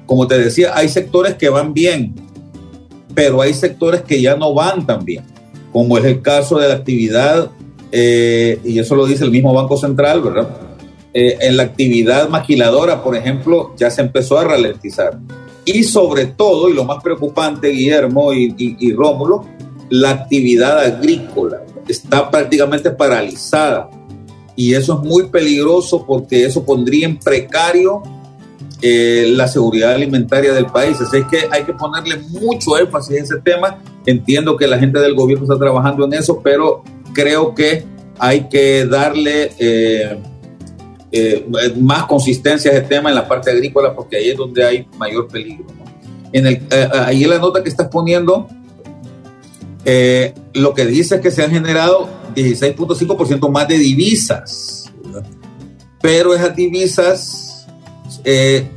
Como 0.06 0.28
te 0.28 0.38
decía, 0.38 0.72
hay 0.76 0.90
sectores 0.90 1.36
que 1.36 1.50
van 1.50 1.74
bien, 1.74 2.14
pero 3.14 3.42
hay 3.42 3.54
sectores 3.54 4.02
que 4.02 4.22
ya 4.22 4.36
no 4.36 4.54
van 4.54 4.86
tan 4.86 5.06
bien, 5.06 5.24
como 5.72 5.98
es 5.98 6.06
el 6.06 6.22
caso 6.22 6.58
de 6.60 6.68
la 6.68 6.76
actividad, 6.76 7.52
eh, 7.92 8.60
y 8.64 8.80
eso 8.80 8.96
lo 8.96 9.06
dice 9.06 9.24
el 9.24 9.32
mismo 9.32 9.54
Banco 9.54 9.78
Central, 9.78 10.22
¿verdad? 10.22 10.50
Eh, 11.14 11.38
en 11.42 11.58
la 11.58 11.64
actividad 11.64 12.28
maquiladora, 12.30 13.04
por 13.04 13.16
ejemplo, 13.16 13.74
ya 13.78 13.90
se 13.92 14.02
empezó 14.02 14.38
a 14.40 14.44
ralentizar. 14.44 15.20
Y 15.66 15.84
sobre 15.84 16.26
todo, 16.26 16.70
y 16.70 16.74
lo 16.74 16.84
más 16.84 17.02
preocupante, 17.02 17.70
Guillermo 17.70 18.34
y, 18.34 18.54
y, 18.58 18.78
y 18.80 18.94
Rómulo, 18.94 19.46
la 19.90 20.10
actividad 20.12 20.80
agrícola 20.80 21.62
está 21.88 22.30
prácticamente 22.30 22.90
paralizada 22.92 23.90
y 24.56 24.74
eso 24.74 24.94
es 24.94 25.08
muy 25.08 25.28
peligroso 25.28 26.06
porque 26.06 26.46
eso 26.46 26.64
pondría 26.64 27.08
en 27.08 27.18
precario 27.18 28.04
eh, 28.82 29.32
la 29.36 29.48
seguridad 29.48 29.94
alimentaria 29.94 30.54
del 30.54 30.68
país. 30.68 31.00
Así 31.02 31.18
es 31.18 31.26
que 31.26 31.48
hay 31.50 31.64
que 31.64 31.74
ponerle 31.74 32.18
mucho 32.18 32.78
énfasis 32.78 33.18
en 33.18 33.24
ese 33.24 33.38
tema. 33.38 33.82
Entiendo 34.06 34.58
que 34.58 34.68
la 34.68 34.78
gente 34.78 35.00
del 35.00 35.16
gobierno 35.16 35.46
está 35.46 35.58
trabajando 35.58 36.06
en 36.06 36.14
eso, 36.14 36.42
pero 36.44 36.84
creo 37.14 37.56
que 37.56 37.86
hay 38.20 38.48
que 38.50 38.86
darle 38.86 39.52
eh, 39.58 40.20
eh, 41.12 41.48
más 41.80 42.06
consistencia 42.06 42.72
a 42.72 42.76
ese 42.76 42.84
tema 42.84 43.10
en 43.10 43.16
la 43.16 43.28
parte 43.28 43.52
agrícola 43.52 43.96
porque 43.96 44.18
ahí 44.18 44.30
es 44.30 44.38
donde 44.38 44.64
hay 44.64 44.88
mayor 44.98 45.28
peligro. 45.28 45.66
ahí 47.06 47.24
en 47.24 47.30
la 47.30 47.38
nota 47.40 47.64
que 47.64 47.70
estás 47.70 47.88
poniendo, 47.88 48.48
eh, 49.86 50.34
lo 50.54 50.74
que 50.74 50.86
dice 50.86 51.16
es 51.16 51.22
que 51.22 51.32
se 51.32 51.44
han 51.44 51.52
generado 51.52 52.10
16.5% 52.36 53.50
más 53.50 53.68
de 53.68 53.78
divisas, 53.78 54.92
pero 56.02 56.34
esas 56.34 56.56
divisas 56.56 57.68
eh, 58.24 58.68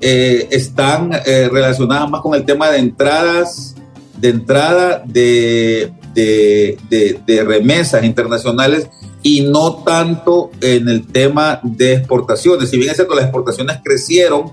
eh, 0.00 0.48
están 0.50 1.12
eh, 1.26 1.48
relacionadas 1.50 2.10
más 2.10 2.20
con 2.22 2.34
el 2.34 2.44
tema 2.44 2.70
de 2.70 2.78
entradas, 2.78 3.74
de 4.18 4.28
entrada 4.30 5.02
de, 5.06 5.92
de, 6.14 6.78
de- 6.88 7.20
de 7.26 7.44
remesas 7.44 8.04
internacionales 8.04 8.88
y 9.22 9.42
no 9.42 9.82
tanto 9.84 10.50
en 10.60 10.88
el 10.88 11.06
tema 11.06 11.60
de 11.62 11.94
exportaciones. 11.94 12.70
Si 12.70 12.78
bien 12.78 12.90
es 12.90 12.96
cierto, 12.96 13.14
las 13.14 13.24
exportaciones 13.24 13.78
crecieron, 13.84 14.52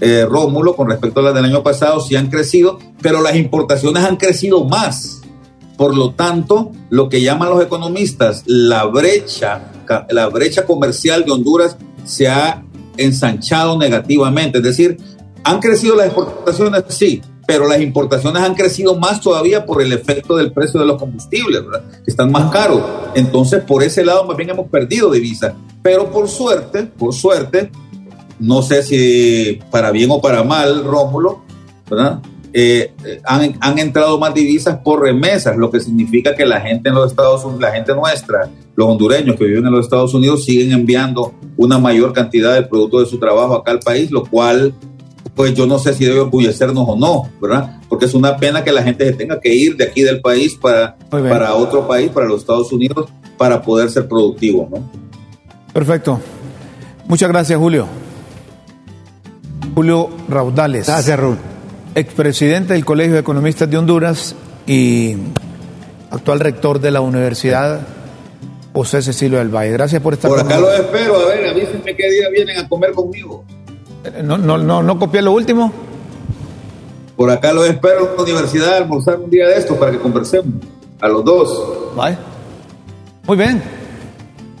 eh, 0.00 0.26
Rómulo, 0.28 0.76
con 0.76 0.88
respecto 0.88 1.20
a 1.20 1.24
las 1.24 1.34
del 1.34 1.44
año 1.44 1.62
pasado, 1.62 2.00
sí 2.00 2.16
han 2.16 2.28
crecido, 2.28 2.78
pero 3.00 3.22
las 3.22 3.36
importaciones 3.36 4.04
han 4.04 4.16
crecido 4.16 4.64
más. 4.64 5.22
Por 5.76 5.94
lo 5.94 6.12
tanto, 6.12 6.72
lo 6.88 7.08
que 7.08 7.20
llaman 7.20 7.50
los 7.50 7.62
economistas 7.62 8.42
la 8.46 8.84
brecha, 8.84 9.72
la 10.10 10.28
brecha 10.28 10.64
comercial 10.64 11.24
de 11.24 11.32
Honduras 11.32 11.76
se 12.04 12.28
ha 12.28 12.62
ensanchado 12.96 13.78
negativamente. 13.78 14.58
Es 14.58 14.64
decir, 14.64 14.96
han 15.44 15.60
crecido 15.60 15.96
las 15.96 16.06
exportaciones, 16.06 16.84
sí, 16.88 17.20
pero 17.46 17.68
las 17.68 17.80
importaciones 17.80 18.42
han 18.42 18.54
crecido 18.54 18.96
más 18.98 19.20
todavía 19.20 19.64
por 19.64 19.80
el 19.80 19.92
efecto 19.92 20.36
del 20.36 20.52
precio 20.52 20.80
de 20.80 20.86
los 20.86 20.98
combustibles. 20.98 21.62
Que 22.04 22.10
están 22.10 22.32
más 22.32 22.50
caros. 22.50 22.82
Entonces, 23.14 23.62
por 23.62 23.82
ese 23.82 24.04
lado, 24.04 24.24
más 24.24 24.36
bien 24.36 24.50
hemos 24.50 24.68
perdido 24.68 25.10
divisas. 25.10 25.54
Pero 25.82 26.10
por 26.10 26.28
suerte, 26.28 26.84
por 26.84 27.14
suerte, 27.14 27.70
no 28.38 28.62
sé 28.62 28.82
si 28.82 29.60
para 29.70 29.90
bien 29.90 30.10
o 30.10 30.20
para 30.20 30.42
mal, 30.42 30.84
Rómulo, 30.84 31.42
¿verdad? 31.88 32.20
Eh, 32.58 32.94
eh, 33.04 33.20
han, 33.24 33.54
han 33.60 33.78
entrado 33.78 34.18
más 34.18 34.32
divisas 34.32 34.78
por 34.82 35.02
remesas, 35.02 35.58
lo 35.58 35.70
que 35.70 35.78
significa 35.78 36.34
que 36.34 36.46
la 36.46 36.60
gente 36.60 36.88
en 36.88 36.94
los 36.94 37.10
Estados 37.10 37.44
Unidos, 37.44 37.60
la 37.60 37.72
gente 37.72 37.94
nuestra, 37.94 38.48
los 38.74 38.88
hondureños 38.88 39.36
que 39.36 39.44
viven 39.44 39.66
en 39.66 39.72
los 39.72 39.84
Estados 39.84 40.14
Unidos, 40.14 40.44
siguen 40.44 40.72
enviando 40.72 41.34
una 41.58 41.78
mayor 41.78 42.14
cantidad 42.14 42.54
de 42.54 42.62
producto 42.62 43.00
de 43.00 43.06
su 43.06 43.18
trabajo 43.18 43.56
acá 43.56 43.72
al 43.72 43.80
país, 43.80 44.10
lo 44.10 44.24
cual, 44.24 44.74
pues 45.34 45.52
yo 45.52 45.66
no 45.66 45.78
sé 45.78 45.92
si 45.92 46.06
debe 46.06 46.20
orgullecernos 46.20 46.84
o 46.88 46.96
no, 46.96 47.28
¿verdad? 47.42 47.78
Porque 47.90 48.06
es 48.06 48.14
una 48.14 48.38
pena 48.38 48.64
que 48.64 48.72
la 48.72 48.82
gente 48.82 49.04
se 49.04 49.12
tenga 49.12 49.38
que 49.38 49.54
ir 49.54 49.76
de 49.76 49.84
aquí 49.84 50.02
del 50.02 50.22
país 50.22 50.54
para, 50.54 50.96
para 51.10 51.54
otro 51.54 51.86
país, 51.86 52.10
para 52.10 52.26
los 52.26 52.40
Estados 52.40 52.72
Unidos, 52.72 53.10
para 53.36 53.60
poder 53.60 53.90
ser 53.90 54.08
productivo, 54.08 54.66
¿no? 54.70 54.90
Perfecto. 55.74 56.18
Muchas 57.06 57.28
gracias, 57.28 57.58
Julio. 57.58 57.86
Julio 59.76 60.08
Raudales. 60.30 60.86
Gracias, 60.86 61.20
Ruth. 61.20 61.36
expresidente 61.94 62.72
del 62.72 62.84
Colegio 62.86 63.12
de 63.12 63.20
Economistas 63.20 63.68
de 63.70 63.76
Honduras 63.76 64.34
y 64.66 65.16
actual 66.10 66.40
rector 66.40 66.80
de 66.80 66.90
la 66.90 67.02
Universidad 67.02 67.80
José 68.72 69.02
Cecilio 69.02 69.36
del 69.38 69.54
Valle. 69.54 69.72
Gracias 69.72 70.00
por 70.00 70.14
estar 70.14 70.30
Por 70.30 70.38
con 70.38 70.46
acá 70.46 70.58
los 70.60 70.70
nosotros. 70.70 70.94
espero, 70.96 71.16
a 71.20 71.26
ver, 71.26 71.46
avísenme 71.50 71.94
qué 71.94 72.10
día 72.10 72.28
vienen 72.32 72.58
a 72.58 72.66
comer 72.66 72.92
conmigo. 72.92 73.44
No, 74.24 74.38
no, 74.38 74.56
no, 74.56 74.82
no 74.82 74.98
copié 74.98 75.20
lo 75.20 75.32
último. 75.32 75.70
Por 77.14 77.30
acá 77.30 77.52
los 77.52 77.66
espero 77.68 78.10
en 78.12 78.16
la 78.16 78.22
universidad 78.22 78.74
a 78.74 78.76
almorzar 78.78 79.18
un 79.18 79.28
día 79.28 79.46
de 79.48 79.58
estos 79.58 79.76
para 79.76 79.92
que 79.92 79.98
conversemos. 79.98 80.54
A 81.02 81.08
los 81.08 81.22
dos. 81.22 81.94
Vale. 81.94 82.16
Muy 83.26 83.36
bien. 83.36 83.62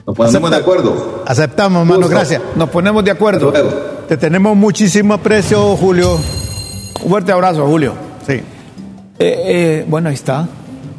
Nos 0.06 0.14
ponemos 0.14 0.34
Acepta. 0.36 0.50
de 0.50 0.56
acuerdo. 0.62 1.22
Aceptamos, 1.26 1.80
hermano, 1.80 2.06
gracias. 2.06 2.42
Nos 2.54 2.68
ponemos 2.68 3.02
de 3.02 3.10
acuerdo. 3.12 3.50
Te 4.08 4.16
tenemos 4.16 4.56
muchísimo 4.56 5.14
aprecio, 5.14 5.76
Julio. 5.76 6.14
Un 7.02 7.10
fuerte 7.10 7.32
abrazo, 7.32 7.66
Julio. 7.66 7.94
Sí. 8.26 8.34
Eh, 8.34 8.42
eh, 9.18 9.84
bueno, 9.88 10.08
ahí 10.08 10.14
está. 10.14 10.46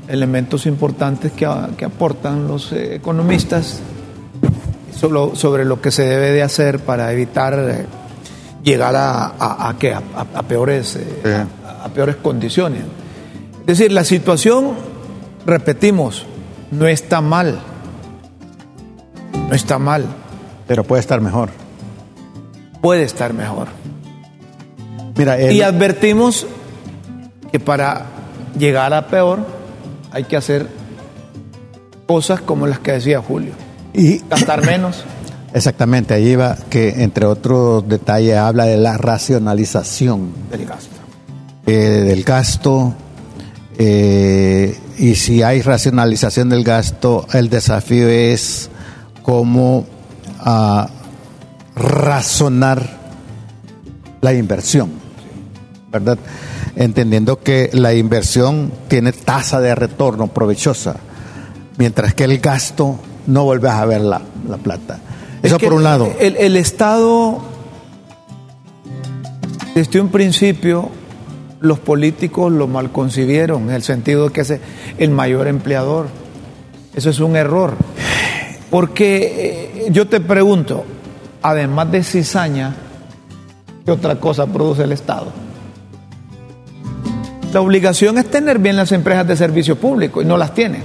Elementos 0.09 0.65
importantes 0.65 1.31
que, 1.31 1.47
que 1.77 1.85
aportan 1.85 2.47
los 2.47 2.71
eh, 2.73 2.95
economistas 2.95 3.79
solo- 4.93 5.35
sobre 5.35 5.63
lo 5.65 5.81
que 5.81 5.91
se 5.91 6.03
debe 6.03 6.31
de 6.31 6.43
hacer 6.43 6.79
para 6.79 7.11
evitar 7.13 7.85
llegar 8.63 8.95
a, 8.95 9.25
a- 9.39 9.69
a 9.69 9.77
qué? 9.77 9.93
A, 9.93 10.43
peores, 10.43 10.99
a 11.83 11.87
peores 11.89 12.17
condiciones. 12.17 12.81
Es 13.61 13.77
decir, 13.79 13.91
la 13.91 14.03
situación, 14.03 14.71
repetimos, 15.45 16.25
no 16.71 16.87
está 16.87 17.21
mal. 17.21 17.59
No 19.47 19.53
está 19.55 19.79
mal. 19.79 20.05
Pero 20.67 20.83
puede 20.83 20.99
estar 20.99 21.21
mejor. 21.21 21.49
Puede 22.82 23.03
estar 23.03 23.34
mejor. 23.34 23.67
Mira, 25.17 25.38
el- 25.38 25.53
Y 25.55 25.61
advertimos 25.61 26.45
que 27.51 27.59
para 27.59 28.05
llegar 28.57 28.93
a 28.93 29.07
peor 29.07 29.39
hay 30.11 30.23
que 30.25 30.38
hacer 30.38 30.67
cosas 32.07 32.41
como 32.41 32.67
las 32.67 32.80
que 32.80 32.93
decía 32.93 33.21
Julio. 33.21 33.53
y- 33.93 34.19
Gastar 34.30 34.63
menos. 34.65 35.03
exactamente, 35.53 36.13
ahí 36.13 36.36
va 36.36 36.55
que 36.69 37.01
entre 37.03 37.25
otros 37.25 37.88
detalles 37.88 38.38
habla 38.38 38.65
de 38.65 38.78
la 38.78 38.97
racionalización 38.97 40.32
del 40.51 40.65
gasto. 40.65 40.95
eh, 41.65 41.73
del 42.05 42.23
gasto. 42.23 42.93
eh, 43.80 44.78
y 44.97 45.15
si 45.15 45.43
hay 45.43 45.61
racionalización 45.61 46.49
del 46.49 46.63
gasto, 46.63 47.28
el 47.34 47.49
desafío 47.49 48.07
es 48.07 48.69
cómo 49.21 49.86
ah, 50.39 50.89
razonar 51.78 52.97
la 54.21 54.34
inversión, 54.34 54.91
¿verdad? 55.91 56.17
Entendiendo 56.75 57.39
que 57.39 57.69
la 57.73 57.93
inversión 57.93 58.71
tiene 58.88 59.11
tasa 59.11 59.59
de 59.61 59.73
retorno 59.75 60.28
provechosa, 60.28 60.95
mientras 61.78 62.13
que 62.13 62.25
el 62.25 62.39
gasto 62.39 62.99
no 63.28 63.43
vuelves 63.43 63.71
a 63.71 63.86
ver 63.86 64.01
la, 64.01 64.21
la 64.47 64.57
plata. 64.57 64.99
Es 65.41 65.51
Eso 65.51 65.57
que 65.57 65.67
por 65.67 65.75
un 65.75 65.84
lado. 65.84 66.11
El, 66.19 66.36
el 66.38 66.55
Estado, 66.55 67.39
desde 69.75 69.99
un 69.99 70.09
principio, 70.09 70.89
los 71.59 71.80
políticos 71.80 72.51
lo 72.51 72.67
mal 72.67 72.91
concibieron, 72.91 73.69
en 73.69 73.75
el 73.75 73.84
sentido 73.84 74.25
de 74.25 74.34
que 74.34 74.41
es 74.41 74.53
el 74.97 75.09
mayor 75.11 75.47
empleador. 75.47 76.07
Eso 76.95 77.09
es 77.09 77.19
un 77.19 77.36
error. 77.36 77.73
Porque 78.69 79.86
eh, 79.86 79.89
yo 79.91 80.07
te 80.07 80.19
pregunto, 80.19 80.84
además 81.49 81.89
de 81.91 82.03
cizaña, 82.03 82.75
¿qué 83.85 83.91
otra 83.91 84.19
cosa 84.19 84.45
produce 84.45 84.83
el 84.83 84.91
Estado? 84.91 85.27
La 87.53 87.61
obligación 87.61 88.17
es 88.17 88.29
tener 88.29 88.59
bien 88.59 88.75
las 88.75 88.91
empresas 88.91 89.25
de 89.25 89.37
servicio 89.37 89.77
público 89.77 90.21
y 90.21 90.25
no 90.25 90.37
las 90.37 90.53
tiene. 90.53 90.81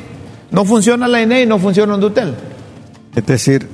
No 0.52 0.64
funciona 0.64 1.08
la 1.08 1.20
INE 1.20 1.42
y 1.42 1.46
no 1.46 1.58
funciona 1.58 1.94
Hondutel. 1.94 2.34
Es 3.16 3.26
decir, 3.26 3.68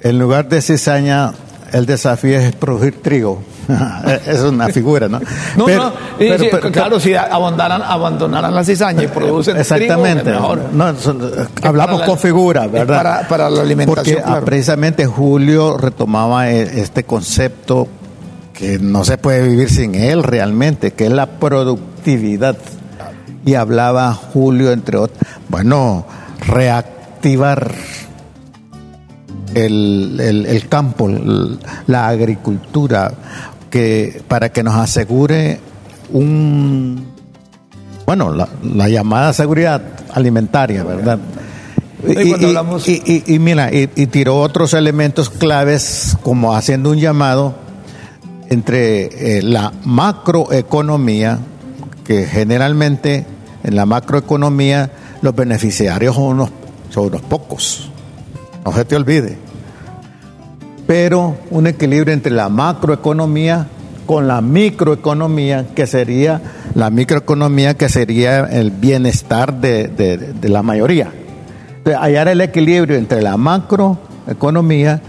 en 0.00 0.18
lugar 0.18 0.48
de 0.48 0.60
cizaña, 0.60 1.32
el 1.72 1.86
desafío 1.86 2.38
es 2.38 2.54
producir 2.54 3.00
trigo. 3.00 3.42
es 4.26 4.40
una 4.40 4.68
figura, 4.68 5.08
¿no? 5.08 5.20
No, 5.56 5.64
Pero- 5.66 5.84
no, 5.84 5.92
y 6.18 6.28
pero- 6.28 6.38
sí, 6.44 6.48
pero- 6.50 6.72
claro, 6.72 7.00
si 7.00 7.14
abandonaran, 7.14 7.82
abandonaran 7.82 8.54
la 8.54 8.64
cizaña 8.64 9.02
y 9.04 9.08
producen 9.08 9.56
Exactamente. 9.56 10.24
trigo, 10.24 10.40
mejor. 10.40 10.60
No, 10.72 10.94
son- 10.96 11.30
hablamos 11.62 12.00
la- 12.00 12.06
con 12.06 12.18
figura, 12.18 12.66
¿verdad? 12.66 12.96
para- 12.96 13.28
para 13.28 13.50
la 13.50 13.62
alimentación, 13.62 14.16
Porque 14.16 14.20
ah, 14.20 14.30
claro. 14.32 14.44
precisamente 14.44 15.06
Julio 15.06 15.76
retomaba 15.76 16.50
e- 16.50 16.80
este 16.80 17.04
concepto 17.04 17.88
que 18.52 18.78
no 18.78 19.04
se 19.04 19.16
puede 19.18 19.46
vivir 19.48 19.70
sin 19.70 19.94
él 19.94 20.22
realmente, 20.22 20.92
que 20.92 21.06
es 21.06 21.12
la 21.12 21.26
productividad. 21.26 22.56
Y 23.46 23.54
hablaba 23.54 24.12
Julio, 24.12 24.70
entre 24.70 24.98
otros, 24.98 25.18
bueno, 25.48 26.04
reactivar 26.46 27.72
el, 29.54 30.18
el- 30.20 30.46
el 30.46 30.68
campo, 30.68 31.08
el- 31.08 31.58
la 31.86 32.08
agricultura, 32.08 33.10
que 33.70 34.22
para 34.28 34.50
que 34.50 34.62
nos 34.62 34.74
asegure 34.74 35.60
un 36.12 37.06
bueno, 38.06 38.32
la, 38.34 38.48
la 38.64 38.88
llamada 38.88 39.32
seguridad 39.32 39.80
alimentaria, 40.12 40.82
¿verdad? 40.82 41.18
Y 42.06 42.28
cuando 42.30 42.48
hablamos- 42.48 42.88
y- 42.88 43.02
y- 43.06 43.34
y 43.34 43.38
mira, 43.38 43.72
y, 43.72 43.88
y 43.94 44.06
tiró 44.06 44.40
otros 44.40 44.74
elementos 44.74 45.30
claves 45.30 46.16
como 46.22 46.54
haciendo 46.56 46.90
un 46.90 46.98
llamado 46.98 47.54
entre 48.48 49.38
eh, 49.38 49.42
la 49.42 49.72
macroeconomía, 49.84 51.38
que 52.04 52.24
generalmente 52.26 53.24
en 53.62 53.76
la 53.76 53.86
macroeconomía 53.86 54.90
los 55.22 55.36
beneficiarios 55.36 56.16
son 56.16 56.24
unos, 56.24 56.50
son 56.88 57.04
unos 57.06 57.22
pocos, 57.22 57.90
no 58.64 58.72
se 58.72 58.84
te 58.86 58.96
olvide, 58.96 59.38
pero 60.90 61.36
un 61.52 61.68
equilibrio 61.68 62.12
entre 62.12 62.32
la 62.32 62.48
macroeconomía 62.48 63.68
con 64.06 64.26
la 64.26 64.40
microeconomía, 64.40 65.66
que 65.72 65.86
sería 65.86 66.40
la 66.74 66.90
microeconomía, 66.90 67.74
que 67.74 67.88
sería 67.88 68.40
el 68.40 68.72
bienestar 68.72 69.60
de, 69.60 69.86
de- 69.86 70.16
de 70.16 70.48
la 70.48 70.64
mayoría. 70.64 71.12
Entonces, 71.76 71.94
hallar 72.02 72.26
el 72.26 72.40
equilibrio 72.40 72.96
entre 72.96 73.22
la 73.22 73.36
macroeconomía 73.36 75.00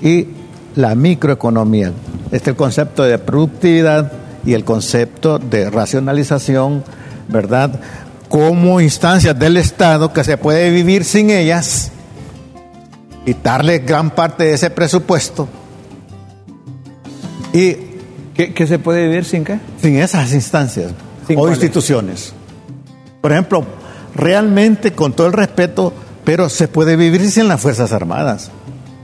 y 0.00 0.28
la 0.76 0.94
microeconomía. 0.94 1.92
Este 2.32 2.36
es 2.36 2.48
el 2.48 2.56
concepto 2.56 3.02
de 3.02 3.18
productividad 3.18 4.10
y 4.46 4.54
el 4.54 4.64
concepto 4.64 5.38
de 5.38 5.68
racionalización, 5.68 6.84
¿verdad? 7.28 7.78
como 8.30 8.80
instancias 8.80 9.38
del 9.38 9.58
Estado 9.58 10.10
que 10.14 10.24
se 10.24 10.38
puede 10.38 10.70
vivir 10.70 11.04
sin 11.04 11.28
ellas, 11.28 11.92
quitarle 13.28 13.80
gran 13.80 14.08
parte 14.08 14.44
de 14.44 14.54
ese 14.54 14.70
presupuesto 14.70 15.46
y 17.52 17.76
¿Qué, 18.34 18.54
qué 18.54 18.66
se 18.66 18.78
puede 18.78 19.06
vivir 19.06 19.26
sin 19.26 19.44
qué? 19.44 19.58
sin 19.82 19.96
esas 19.98 20.32
instancias 20.32 20.92
¿Sin 21.26 21.36
o 21.36 21.40
cuáles? 21.40 21.58
instituciones. 21.58 22.32
Por 23.20 23.32
ejemplo, 23.32 23.64
realmente, 24.14 24.92
con 24.92 25.12
todo 25.12 25.26
el 25.26 25.34
respeto, 25.34 25.92
pero 26.24 26.48
se 26.48 26.68
puede 26.68 26.96
vivir 26.96 27.30
sin 27.30 27.48
las 27.48 27.60
Fuerzas 27.60 27.92
Armadas. 27.92 28.50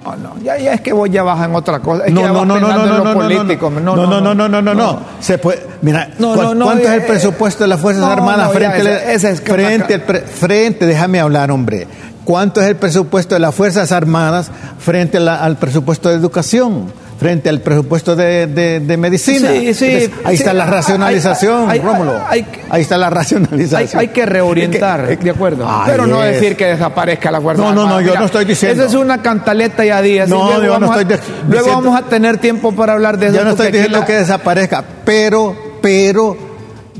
No, 0.04 0.16
no, 0.16 0.34
ya, 0.42 0.56
ya 0.56 0.72
es 0.72 0.80
que 0.80 0.94
vos 0.94 1.10
ya 1.10 1.22
vas 1.22 1.44
en 1.46 1.54
otra 1.54 1.80
cosa. 1.80 2.06
Es 2.06 2.12
no, 2.14 2.20
que 2.20 2.26
ya 2.26 2.32
no, 2.32 2.38
vas 2.38 2.46
no, 2.46 2.60
no, 2.60 2.68
no, 2.68 2.86
no, 2.86 3.04
no, 3.04 3.14
político. 3.14 3.68
no, 3.68 3.80
no, 3.80 3.96
no, 4.06 4.20
no, 4.22 4.34
no, 4.34 4.48
no, 4.48 4.62
no, 4.62 4.74
no. 4.74 5.00
Se 5.20 5.36
puede, 5.36 5.66
mira, 5.82 6.08
No, 6.18 6.34
¿cu- 6.34 6.42
no, 6.42 6.54
no, 6.54 6.64
¿cuánto 6.64 6.84
es 6.84 6.90
eh, 6.90 6.96
el 6.96 7.02
presupuesto 7.02 7.64
de 7.64 7.68
las 7.68 7.80
Fuerzas 7.80 8.04
Armadas 8.04 8.50
frente, 8.52 9.98
frente, 10.00 10.86
déjame 10.86 11.20
hablar, 11.20 11.50
hombre. 11.50 11.86
¿Cuánto 12.24 12.60
es 12.60 12.68
el 12.68 12.76
presupuesto 12.76 13.34
de 13.34 13.40
las 13.40 13.54
Fuerzas 13.54 13.92
Armadas 13.92 14.50
frente 14.78 15.20
la- 15.20 15.42
al 15.44 15.56
presupuesto 15.56 16.08
de 16.08 16.14
educación? 16.16 16.92
Frente 17.18 17.48
al 17.48 17.60
presupuesto 17.60 18.16
de, 18.16 18.48
de- 18.48 18.80
de 18.80 18.96
medicina. 18.96 19.50
Sí, 19.52 19.72
sí, 19.72 19.84
Entonces, 19.86 20.10
ahí 20.24 20.36
sí, 20.36 20.42
está 20.42 20.52
la 20.52 20.66
racionalización, 20.66 21.70
hay- 21.70 21.78
hay- 21.78 21.84
Rómulo. 21.84 22.20
hay- 22.28 22.44
ahí 22.70 22.82
está 22.82 22.98
la 22.98 23.08
racionalización. 23.08 24.00
hay 24.00 24.08
que 24.08 24.26
reorientar, 24.26 25.06
que- 25.06 25.16
de 25.16 25.30
acuerdo. 25.30 25.64
Ay, 25.68 25.82
pero 25.86 26.06
no 26.08 26.24
es. 26.24 26.40
decir 26.40 26.56
que 26.56 26.66
desaparezca 26.66 27.30
la 27.30 27.40
Fuerza 27.40 27.62
No, 27.62 27.72
no, 27.72 27.86
no, 27.88 28.00
yo 28.00 28.14
no 28.18 28.24
estoy 28.26 28.44
diciendo. 28.44 28.82
Esa 28.82 28.90
es 28.90 28.96
una 29.00 29.22
cantaleta 29.22 29.84
ya 29.84 30.02
días. 30.02 30.28
No, 30.28 30.44
luego 30.46 30.50
yo 30.62 30.66
no 30.80 30.88
vamos 30.88 30.96
a- 30.96 31.18
Luego 31.48 31.66
vamos 31.68 32.04
tener 32.08 32.38
tiempo 32.38 32.72
para 32.72 32.94
hablar 32.94 33.16
de 33.16 33.26
eso. 33.28 33.36
Yo 33.36 33.44
no 33.44 33.50
estoy 33.50 33.70
diciendo 33.70 34.00
la- 34.00 34.06
que 34.06 34.14
desaparezca, 34.14 34.82
pero, 35.04 35.54
pero 35.80 36.36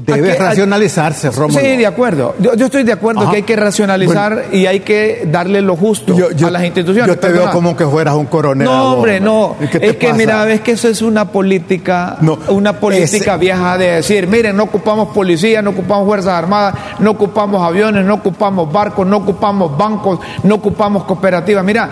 debe 0.06 0.32
Aquí- 0.32 0.38
racionalizarse, 0.42 1.30
Rómulo. 1.30 1.60
Sí, 1.60 1.76
de 1.76 1.86
acuerdo. 1.86 2.34
Yo, 2.38 2.54
yo 2.54 2.66
estoy 2.66 2.82
de 2.82 2.92
acuerdo 2.92 3.22
Ajá. 3.22 3.30
que 3.30 3.36
hay 3.38 3.42
que 3.42 3.56
racionalizar 3.56 4.46
y 4.52 4.66
hay 4.66 4.80
que 4.80 5.26
darle 5.30 5.60
lo 5.62 5.76
justo 5.76 6.16
Yo- 6.16 6.30
yo- 6.32 6.46
a 6.46 6.50
las 6.50 6.64
instituciones. 6.64 7.06
Yo 7.14 7.18
te 7.18 7.28
veo 7.28 7.50
como 7.50 7.76
que 7.76 7.84
fueras 7.86 8.14
un 8.14 8.26
coronel. 8.26 8.66
No, 8.66 8.92
hombre, 8.94 9.20
no. 9.20 9.56
¿Y 9.60 9.66
qué 9.68 9.80
te 9.80 9.86
Es 9.90 9.96
que 9.96 10.12
mira, 10.12 10.44
ves 10.44 10.60
que 10.60 10.72
eso 10.72 10.88
es 10.88 11.02
una 11.02 11.26
política, 11.30 12.16
No, 12.20 12.38
una 12.48 12.74
política 12.80 13.32
ese- 13.34 13.38
vieja 13.38 13.78
de 13.78 13.90
decir, 13.96 14.26
miren, 14.26 14.56
no 14.56 14.64
ocupamos 14.64 15.08
policía, 15.14 15.62
no 15.62 15.70
ocupamos 15.70 16.06
fuerzas 16.06 16.32
armadas, 16.34 16.74
no 16.98 17.10
ocupamos 17.12 17.62
aviones, 17.62 18.04
no 18.04 18.14
ocupamos 18.14 18.72
barcos, 18.72 19.06
no 19.06 19.18
ocupamos 19.18 19.76
bancos, 19.76 20.18
no 20.42 20.56
ocupamos 20.56 21.04
cooperativas. 21.04 21.64
Mira, 21.64 21.88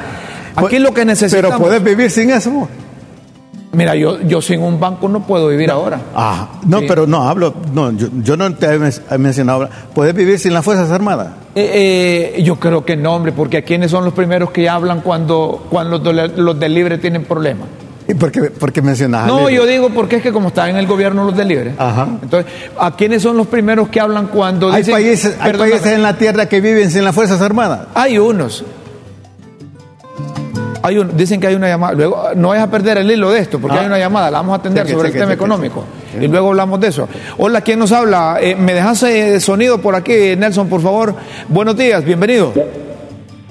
aquí 0.57 0.79
lo 0.79 0.93
que 0.93 1.05
necesitamos. 1.05 1.51
Pero 1.53 1.63
puedes 1.63 1.83
vivir 1.83 2.11
sin 2.11 2.31
eso. 2.31 2.69
Mira, 3.73 3.95
yo, 3.95 4.21
yo 4.21 4.43
sin 4.43 4.61
un 4.63 4.79
banco 4.79 5.09
no 5.09 5.21
puedo 5.27 5.49
vivir 5.49 5.71
ahora. 5.71 5.99
Ah, 6.15 6.49
no, 6.67 6.81
Sí. 6.81 6.85
pero 6.87 7.07
no 7.07 7.27
hablo, 7.27 7.55
no, 7.73 7.91
yo, 7.93 8.09
yo 8.23 8.37
no 8.37 8.55
te 8.55 8.67
he 8.67 8.79
men- 8.79 8.93
he 9.11 9.17
mencionado. 9.17 9.69
¿Puedes 9.95 10.15
vivir 10.15 10.39
sin 10.39 10.53
las 10.53 10.63
Fuerzas 10.63 10.91
Armadas? 10.91 11.29
Eh, 11.55 12.35
eh, 12.37 12.43
yo 12.43 12.57
creo 12.57 12.85
que 12.85 12.97
no, 12.97 13.15
hombre, 13.15 13.33
porque 13.33 13.65
¿quiénes 13.65 13.91
son 13.91 14.05
los 14.05 14.13
primeros 14.13 14.51
que 14.51 14.69
hablan 14.69 15.01
cuando, 15.01 15.67
cuando 15.71 15.99
los 16.13 16.37
los 16.37 16.61
del 16.61 16.75
libre 16.75 16.99
tienen 16.99 17.25
problemas? 17.25 17.67
¿Y 18.07 18.13
por 18.15 18.31
qué, 18.31 18.43
por 18.51 18.73
qué 18.73 18.83
mencionas? 18.83 19.23
a 19.25 19.27
No, 19.29 19.49
yo 19.49 19.65
digo 19.65 19.89
porque 19.89 20.17
es 20.17 20.23
que 20.23 20.33
como 20.33 20.49
están 20.49 20.69
en 20.71 20.77
el 20.77 20.87
gobierno 20.87 21.25
los 21.25 21.35
del 21.37 21.49
libre. 21.49 21.73
Ajá. 21.79 22.09
Entonces, 22.23 22.53
¿a 22.79 22.95
quiénes 22.95 23.23
son 23.23 23.39
los 23.39 23.47
primeros 23.47 23.89
que 23.89 24.01
hablan 24.01 24.27
cuando 24.27 24.71
Hay 24.71 24.79
dicen... 24.83 24.93
países, 24.95 25.37
hay 25.41 25.53
países 25.55 25.87
en 25.87 26.03
la 26.03 26.19
tierra 26.19 26.45
que 26.47 26.61
viven 26.61 26.91
sin 26.91 27.05
las 27.05 27.15
Fuerzas 27.15 27.41
Armadas. 27.41 27.87
Hay 27.95 28.19
unos. 28.19 28.65
Hay 30.85 30.99
un, 30.99 31.17
dicen 31.17 31.41
que 31.41 31.47
hay 31.47 31.55
una 31.55 31.69
llamada. 31.69 31.93
Luego, 31.95 32.31
no 32.35 32.49
vayas 32.49 32.65
a 32.67 32.71
perder 32.71 32.99
el 32.99 33.11
hilo 33.11 33.31
de 33.31 33.39
esto, 33.41 33.61
porque 33.61 33.77
Ah. 33.77 33.81
hay 33.81 33.87
una 33.87 33.99
llamada, 33.99 34.31
la 34.31 34.39
vamos 34.39 34.55
a 34.55 34.57
atender 34.57 34.83
Cheque, 34.85 34.95
sobre 34.97 35.09
cheque, 35.09 35.19
el 35.19 35.23
tema 35.25 35.33
cheque, 35.35 35.45
económico. 35.45 35.85
Y 36.21 36.27
luego 36.29 36.49
hablamos 36.49 36.81
de 36.81 36.89
eso. 36.89 37.09
Hola, 37.39 37.61
¿quién 37.61 37.79
nos 37.79 37.93
habla? 37.93 38.39
Eh, 38.41 38.55
¿Me 38.57 38.75
dejas 38.75 39.03
eh, 39.05 39.39
sonido 39.41 39.79
por 39.79 39.95
aquí, 39.95 40.35
Nelson, 40.37 40.69
por 40.69 40.81
favor? 40.81 41.15
Buenos 41.49 41.77
días, 41.77 42.05
bienvenido. 42.05 42.53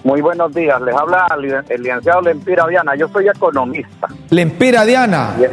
Muy 0.04 0.20
buenos 0.20 0.52
días, 0.54 0.82
les 0.82 0.96
habla 0.96 1.28
el 1.70 1.82
licenciado 1.84 2.22
Lempira 2.22 2.66
Viana, 2.66 2.96
yo 2.96 3.08
soy 3.10 3.28
economista. 3.28 4.08
Lempira 4.32 4.84
Diana, 4.84 5.36
eh, 5.40 5.50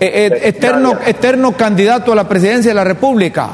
eh, 0.00 0.40
eterno, 0.42 0.88
Diana. 0.90 1.06
eterno 1.06 1.52
candidato 1.52 2.12
a 2.12 2.16
la 2.16 2.28
presidencia 2.28 2.72
de 2.72 2.74
la 2.74 2.82
República. 2.84 3.50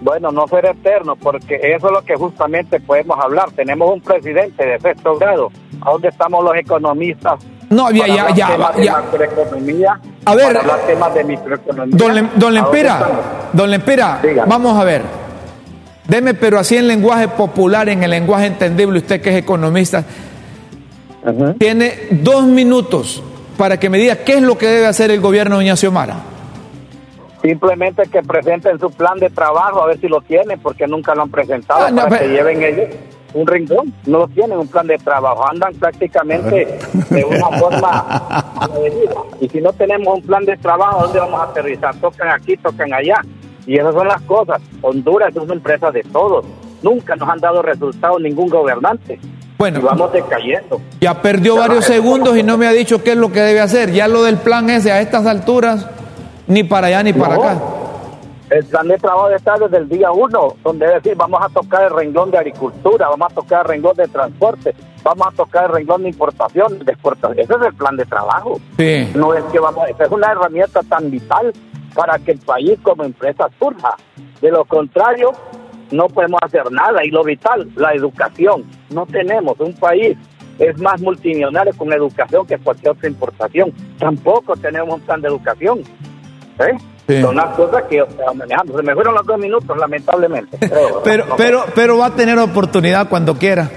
Bueno, 0.00 0.30
no 0.30 0.46
ser 0.48 0.66
eterno, 0.66 1.16
porque 1.16 1.56
eso 1.62 1.86
es 1.86 1.92
lo 1.92 2.02
que 2.02 2.14
justamente 2.16 2.78
podemos 2.80 3.18
hablar. 3.18 3.50
Tenemos 3.52 3.90
un 3.90 4.00
presidente 4.00 4.64
de 4.66 4.78
sexto 4.80 5.16
grado. 5.16 5.50
¿A 5.80 5.90
dónde 5.92 6.08
estamos 6.08 6.44
los 6.44 6.54
economistas? 6.56 7.40
No, 7.70 7.90
ya, 7.90 8.02
Para 8.06 8.14
ya, 8.14 8.34
ya, 8.34 8.46
temas 8.48 8.76
de 8.76 8.84
ya. 8.84 8.92
macroeconomía. 8.92 10.00
A 10.26 10.34
ver, 10.34 10.58
para 10.60 10.76
temas 10.86 11.14
de 11.14 11.24
microeconomía. 11.24 11.96
Don, 11.96 12.14
Lem- 12.14 12.30
don 12.36 12.56
¿A 12.56 12.60
dónde 12.60 12.60
Lempira, 12.60 12.92
estamos? 12.94 13.24
don 13.52 14.22
Dígame. 14.22 14.48
vamos 14.50 14.78
a 14.78 14.84
ver. 14.84 15.02
Deme, 16.06 16.34
pero 16.34 16.58
así 16.58 16.76
en 16.76 16.86
lenguaje 16.86 17.28
popular, 17.28 17.88
en 17.88 18.02
el 18.02 18.10
lenguaje 18.10 18.46
entendible, 18.46 18.98
usted 18.98 19.22
que 19.22 19.30
es 19.30 19.36
economista, 19.36 20.04
tiene 21.58 21.94
dos 22.10 22.44
minutos 22.44 23.22
para 23.56 23.78
que 23.80 23.88
me 23.88 23.96
diga 23.96 24.16
qué 24.16 24.34
es 24.34 24.42
lo 24.42 24.58
que 24.58 24.66
debe 24.66 24.86
hacer 24.86 25.10
el 25.10 25.20
gobierno 25.20 25.56
de 25.56 25.64
Doña 25.64 25.76
Xiomara. 25.76 26.16
Simplemente 27.44 28.04
que 28.10 28.22
presenten 28.22 28.80
su 28.80 28.90
plan 28.90 29.18
de 29.18 29.28
trabajo, 29.28 29.82
a 29.82 29.86
ver 29.88 29.98
si 30.00 30.08
lo 30.08 30.22
tienen, 30.22 30.58
porque 30.60 30.86
nunca 30.86 31.14
lo 31.14 31.22
han 31.22 31.30
presentado, 31.30 31.84
Ah, 31.86 31.90
no, 31.90 31.96
para 32.04 32.08
pero- 32.08 32.22
que 32.22 32.28
lleven 32.28 32.62
ellos 32.62 32.88
un 33.34 33.46
rincón. 33.46 33.92
No 34.06 34.20
lo 34.20 34.28
tienen, 34.28 34.58
un 34.58 34.68
plan 34.68 34.86
de 34.86 34.96
trabajo. 34.96 35.46
Andan 35.46 35.74
prácticamente 35.74 36.78
de 37.10 37.24
una 37.24 37.48
forma. 37.58 38.06
Y 39.40 39.48
si 39.50 39.60
no 39.60 39.72
tenemos 39.74 40.14
un 40.14 40.22
plan 40.22 40.44
de 40.46 40.56
trabajo, 40.56 41.02
¿dónde 41.02 41.18
vamos 41.20 41.40
a 41.40 41.44
aterrizar? 41.44 41.94
Tocan 41.96 42.28
aquí, 42.28 42.56
tocan 42.56 42.94
allá. 42.94 43.16
Y 43.66 43.76
esas 43.76 43.92
son 43.92 44.08
las 44.08 44.22
cosas. 44.22 44.62
Honduras 44.80 45.30
es 45.34 45.42
una 45.42 45.52
empresa 45.54 45.90
de 45.90 46.02
todos. 46.04 46.46
Nunca 46.82 47.14
nos 47.16 47.28
han 47.28 47.40
dado 47.40 47.60
resultados 47.60 48.20
ningún 48.22 48.48
gobernante. 48.48 49.18
Bueno. 49.58 49.80
y 49.80 49.82
vamos 49.82 50.12
decayendo. 50.12 50.80
Ya 51.00 51.20
perdió 51.20 51.56
varios 51.56 51.84
segundos 51.84 52.36
y 52.38 52.42
no 52.42 52.56
me 52.56 52.66
ha 52.66 52.72
dicho 52.72 53.02
qué 53.02 53.10
es 53.12 53.16
lo 53.16 53.30
que 53.32 53.40
debe 53.40 53.60
hacer. 53.60 53.90
Ya 53.92 54.08
lo 54.08 54.22
del 54.22 54.36
plan 54.38 54.68
ese 54.70 54.92
a 54.92 55.00
estas 55.00 55.26
alturas, 55.26 55.86
ni 56.46 56.64
para 56.64 56.88
allá 56.88 57.02
ni 57.02 57.12
para 57.12 57.36
No. 57.36 57.42
acá. 57.42 57.60
El 58.50 58.64
plan 58.66 58.86
de 58.88 58.98
trabajo 58.98 59.30
está 59.30 59.54
desde 59.56 59.78
el 59.78 59.88
día 59.88 60.12
uno, 60.12 60.54
donde 60.62 60.86
decir, 60.86 61.14
vamos 61.16 61.40
a 61.42 61.48
tocar 61.48 61.84
el 61.84 61.90
renglón 61.90 62.30
de 62.30 62.38
agricultura, 62.38 63.08
vamos 63.08 63.32
a 63.32 63.34
tocar 63.34 63.62
el 63.62 63.68
renglón 63.68 63.96
de 63.96 64.06
transporte, 64.06 64.74
vamos 65.02 65.26
a 65.26 65.30
tocar 65.30 65.64
el 65.64 65.72
renglón 65.72 66.02
de 66.02 66.10
importación, 66.10 66.78
de 66.84 66.92
exportación. 66.92 67.38
Ese 67.38 67.54
es 67.54 67.66
el 67.66 67.74
plan 67.74 67.96
de 67.96 68.04
trabajo. 68.04 68.60
Sí. 68.76 69.10
No 69.14 69.34
es 69.34 69.42
que 69.44 69.58
vamos, 69.58 69.88
esa 69.88 70.04
es 70.04 70.10
una 70.10 70.30
herramienta 70.30 70.82
tan 70.82 71.10
vital 71.10 71.52
para 71.94 72.18
que 72.18 72.32
el 72.32 72.38
país 72.38 72.78
como 72.82 73.04
empresa 73.04 73.48
surja. 73.58 73.96
De 74.42 74.50
lo 74.50 74.64
contrario, 74.66 75.32
no 75.90 76.06
podemos 76.08 76.38
hacer 76.42 76.70
nada. 76.70 77.02
Y 77.04 77.10
lo 77.10 77.24
vital, 77.24 77.68
la 77.76 77.92
educación. 77.94 78.64
No 78.90 79.06
tenemos 79.06 79.58
un 79.58 79.72
país 79.74 80.16
es 80.58 80.78
más 80.78 81.00
multimillonario 81.00 81.72
con 81.76 81.92
educación 81.92 82.46
que 82.46 82.58
cualquier 82.58 82.92
otra 82.92 83.08
importación. 83.08 83.72
Tampoco 83.98 84.54
tenemos 84.56 84.94
un 84.96 85.00
plan 85.00 85.20
de 85.20 85.28
educación. 85.28 85.82
¿Eh? 86.58 86.76
Sí. 87.06 87.20
Son 87.20 87.36
las 87.36 87.54
cosas 87.54 87.82
que 87.90 87.98
estaba 87.98 88.32
manejando. 88.32 88.76
Se 88.76 88.82
me 88.82 88.94
fueron 88.94 89.14
los 89.14 89.26
dos 89.26 89.38
minutos, 89.38 89.76
lamentablemente. 89.76 90.56
Pero, 90.60 91.02
Pero, 91.04 91.26
no, 91.26 91.36
pero, 91.36 91.64
pero 91.74 91.98
va 91.98 92.06
a 92.06 92.14
tener 92.14 92.38
oportunidad 92.38 93.08
cuando 93.10 93.34
quiera 93.36 93.70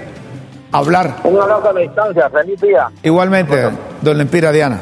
hablar. 0.72 1.16
Un 1.24 1.40
abrazo 1.40 1.68
a 1.68 1.72
la 1.74 1.80
distancia. 1.80 2.30
Feliz 2.30 2.60
día. 2.60 2.88
Igualmente, 3.02 3.68
don 4.00 4.16
Lempira 4.16 4.50
Diana. 4.50 4.80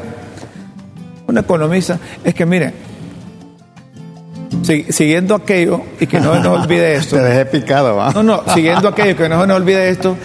Un 1.27 1.37
economista, 1.37 1.99
es 2.23 2.33
que 2.33 2.45
mire, 2.45 2.73
si- 4.63 4.83
siguiendo 4.91 5.35
aquello, 5.35 5.81
y 5.99 6.07
que 6.07 6.19
no 6.19 6.33
se 6.35 6.39
nos 6.39 6.63
olvide 6.63 6.95
esto. 6.95 7.17
Te 7.17 7.23
dejé 7.23 7.45
picado, 7.45 7.95
¿va? 7.97 8.11
No, 8.13 8.23
no, 8.23 8.43
siguiendo 8.53 8.87
aquello, 8.87 9.15
que 9.17 9.27
no 9.27 9.41
se 9.41 9.47
nos 9.47 9.57
olvide 9.57 9.89
esto. 9.89 10.15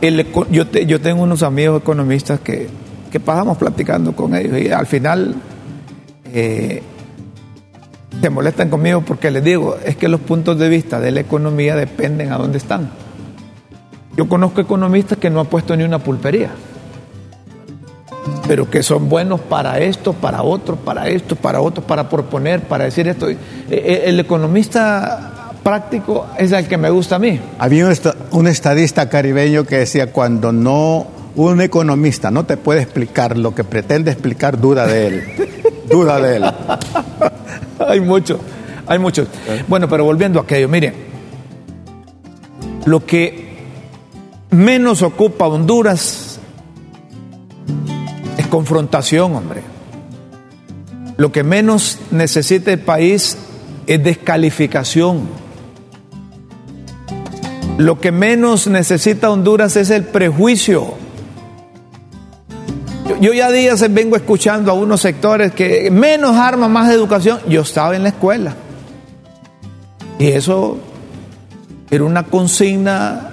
el 0.00 0.18
eco- 0.20 0.46
yo, 0.50 0.66
te- 0.66 0.84
yo 0.86 1.00
tengo 1.00 1.22
unos 1.22 1.42
amigos 1.44 1.80
economistas 1.82 2.40
que, 2.40 2.68
que 3.10 3.20
pasamos 3.20 3.56
platicando 3.56 4.14
con 4.16 4.34
ellos 4.34 4.58
y 4.60 4.70
al 4.72 4.86
final 4.86 5.34
eh, 6.34 6.82
se 8.20 8.30
molestan 8.30 8.68
conmigo 8.70 9.00
porque 9.02 9.30
les 9.30 9.42
digo, 9.44 9.76
es 9.84 9.96
que 9.96 10.08
los 10.08 10.20
puntos 10.20 10.58
de 10.58 10.68
vista 10.68 11.00
de 11.00 11.10
la 11.10 11.20
economía 11.20 11.76
dependen 11.76 12.32
a 12.32 12.38
dónde 12.38 12.58
están. 12.58 12.90
Yo 14.16 14.28
conozco 14.28 14.60
economistas 14.60 15.18
que 15.18 15.30
no 15.30 15.40
han 15.40 15.46
puesto 15.46 15.74
ni 15.76 15.84
una 15.84 15.98
pulpería, 15.98 16.50
pero 18.46 18.68
que 18.68 18.82
son 18.82 19.08
buenos 19.08 19.40
para 19.40 19.78
esto, 19.80 20.12
para 20.12 20.42
otro, 20.42 20.76
para 20.76 21.08
esto, 21.08 21.34
para 21.36 21.60
otro, 21.60 21.82
para 21.84 22.08
proponer, 22.08 22.60
para 22.62 22.84
decir 22.84 23.08
esto. 23.08 23.28
Eh, 23.30 23.36
eh, 23.70 24.02
El 24.06 24.20
economista 24.20 25.52
práctico 25.62 26.26
es 26.38 26.52
el 26.52 26.66
que 26.68 26.76
me 26.76 26.90
gusta 26.90 27.16
a 27.16 27.18
mí. 27.18 27.40
Había 27.58 27.86
un, 27.86 27.92
esta- 27.92 28.14
un 28.32 28.46
estadista 28.48 29.08
caribeño 29.08 29.64
que 29.64 29.78
decía, 29.78 30.12
cuando 30.12 30.52
no 30.52 31.06
un 31.34 31.62
economista 31.62 32.30
no 32.30 32.44
te 32.44 32.58
puede 32.58 32.82
explicar 32.82 33.38
lo 33.38 33.54
que 33.54 33.64
pretende 33.64 34.10
explicar, 34.10 34.60
duda 34.60 34.86
de 34.86 35.06
él. 35.06 35.22
duda 35.88 36.20
de 36.20 36.36
él. 36.36 36.44
hay 37.88 38.00
muchos, 38.00 38.38
hay 38.86 38.98
muchos. 38.98 39.28
Bueno, 39.68 39.88
pero 39.88 40.04
volviendo 40.04 40.40
a 40.40 40.42
aquello, 40.42 40.68
mire, 40.68 40.92
lo 42.84 43.04
que 43.04 43.52
menos 44.50 45.02
ocupa 45.02 45.46
Honduras 45.46 46.38
es 48.36 48.46
confrontación, 48.48 49.34
hombre. 49.34 49.62
Lo 51.16 51.30
que 51.30 51.42
menos 51.42 51.98
necesita 52.10 52.72
el 52.72 52.80
país 52.80 53.36
es 53.86 54.02
descalificación. 54.02 55.28
Lo 57.78 58.00
que 58.00 58.12
menos 58.12 58.66
necesita 58.66 59.30
Honduras 59.30 59.76
es 59.76 59.90
el 59.90 60.04
prejuicio. 60.04 60.94
Yo, 63.22 63.32
ya 63.32 63.52
días 63.52 63.80
vengo 63.94 64.16
escuchando 64.16 64.72
a 64.72 64.74
unos 64.74 65.00
sectores 65.00 65.52
que 65.52 65.92
menos 65.92 66.36
armas, 66.36 66.68
más 66.68 66.90
educación. 66.90 67.38
Yo 67.48 67.60
estaba 67.60 67.94
en 67.94 68.02
la 68.02 68.08
escuela. 68.08 68.52
Y 70.18 70.26
eso 70.26 70.76
era 71.88 72.02
una 72.02 72.24
consigna 72.24 73.30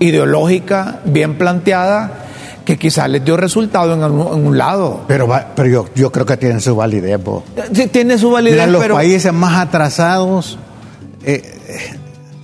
ideológica 0.00 1.00
bien 1.04 1.36
planteada 1.36 2.24
que 2.64 2.78
quizás 2.78 3.10
les 3.10 3.22
dio 3.22 3.36
resultado 3.36 3.92
en, 3.92 4.02
un 4.02 4.56
lado. 4.56 5.02
Pero, 5.06 5.28
pero 5.54 5.68
yo, 5.68 5.86
yo 5.94 6.10
creo 6.10 6.24
que 6.24 6.38
tienen 6.38 6.62
su 6.62 6.74
validez. 6.74 7.22
vos. 7.22 7.42
Sí, 7.74 7.88
tiene 7.88 8.16
su 8.16 8.30
validez, 8.30 8.60
Mira, 8.60 8.66
los 8.68 8.80
pero 8.80 8.94
países 8.94 9.34
más 9.34 9.58
atrasados 9.58 10.58
eh, 11.26 11.42
eh, 11.68 11.98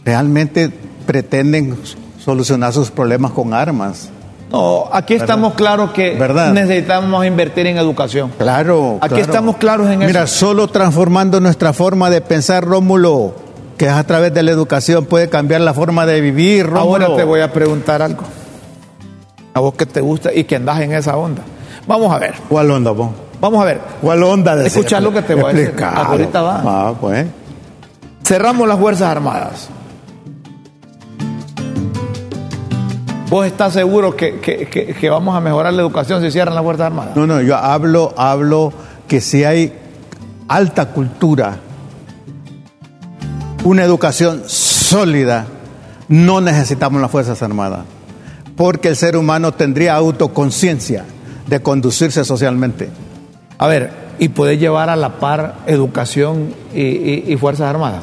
realmente 0.05 0.71
pretenden 1.07 1.79
solucionar 2.19 2.75
sus 2.75 2.91
problemas 2.91 3.31
con 3.31 3.55
armas. 3.55 4.11
No, 4.51 4.89
aquí 4.93 5.15
estamos 5.15 5.55
claros 5.55 5.91
que 5.93 6.17
¿Verdad? 6.19 6.53
necesitamos 6.53 7.25
invertir 7.27 7.67
en 7.67 7.77
educación. 7.79 8.33
Claro. 8.39 8.99
Aquí 9.01 9.11
claro. 9.15 9.25
estamos 9.25 9.57
claros 9.57 9.89
en 9.91 10.01
Mira, 10.01 10.25
eso. 10.25 10.47
solo 10.49 10.69
transformando 10.69 11.41
nuestra 11.41 11.73
forma 11.73 12.11
de 12.11 12.21
pensar, 12.21 12.65
Rómulo, 12.65 13.35
que 13.79 13.87
es 13.87 13.93
a 13.93 14.05
través 14.05 14.35
de 14.35 14.43
la 14.43 14.51
educación, 14.51 15.05
puede 15.07 15.29
cambiar 15.29 15.61
la 15.61 15.73
forma 15.75 16.05
de 16.07 16.21
vivir, 16.21 16.67
Rómulo. 16.67 17.07
Ahora 17.07 17.17
te 17.17 17.25
voy 17.25 17.41
a 17.41 17.53
preguntar 17.53 18.03
algo. 18.03 18.25
A 19.55 19.61
vos 19.61 19.75
que 19.75 19.87
te 19.87 20.01
gusta 20.01 20.33
y 20.33 20.45
que 20.45 20.57
andás 20.57 20.81
en 20.81 20.93
esa 20.93 21.17
onda. 21.17 21.43
Vamos 21.87 22.13
a 22.13 22.19
ver, 22.19 22.35
¿Cuál 22.49 22.71
onda, 22.71 22.91
vos? 22.93 23.11
vamos 23.41 23.61
a 23.63 23.65
ver. 23.65 23.81
¿Cuál 24.03 24.23
onda? 24.23 24.55
de 24.55 24.67
Escucha 24.67 24.97
ser? 24.97 25.03
lo 25.03 25.13
que 25.13 25.23
te 25.23 25.35
voy 25.35 25.51
a 25.51 25.55
decir. 25.55 25.75
Ahorita 25.83 26.43
va. 26.43 26.63
Ah, 26.65 26.95
pues. 27.01 27.27
Cerramos 28.25 28.69
las 28.69 28.79
Fuerzas 28.79 29.09
Armadas. 29.09 29.69
¿Vos 33.31 33.47
estás 33.47 33.73
seguro 33.73 34.17
que, 34.17 34.41
que- 34.41 34.67
que- 34.67 34.87
que 34.93 35.09
vamos 35.11 35.37
a 35.37 35.41
mejorar 35.41 35.73
la 35.73 35.81
educación 35.83 36.21
si 36.21 36.31
cierran 36.33 36.55
las 36.55 36.65
Fuerzas 36.65 36.87
Armadas? 36.87 37.15
No, 37.17 37.27
no, 37.29 37.41
yo 37.41 37.57
hablo, 37.57 38.13
hablo 38.17 38.73
que 39.07 39.21
si 39.21 39.45
hay 39.45 39.73
alta 40.49 40.87
cultura, 40.91 41.57
una 43.65 43.85
educación 43.85 44.43
sólida, 44.47 45.47
no 46.09 46.41
necesitamos 46.41 47.01
las 47.01 47.11
Fuerzas 47.11 47.41
Armadas, 47.43 47.85
porque 48.57 48.89
el 48.89 48.97
ser 48.97 49.17
humano 49.17 49.53
tendría 49.53 49.95
autoconciencia 49.95 51.05
de 51.47 51.61
conducirse 51.61 52.25
socialmente. 52.25 52.89
A 53.59 53.69
ver, 53.69 53.93
¿y 54.19 54.29
poder 54.31 54.59
llevar 54.59 54.91
a 54.91 54.97
la 54.97 55.21
par 55.21 55.57
educación 55.67 56.53
y, 56.75 56.81
y- 56.83 57.25
y 57.29 57.37
Fuerzas 57.37 57.69
Armadas? 57.69 58.03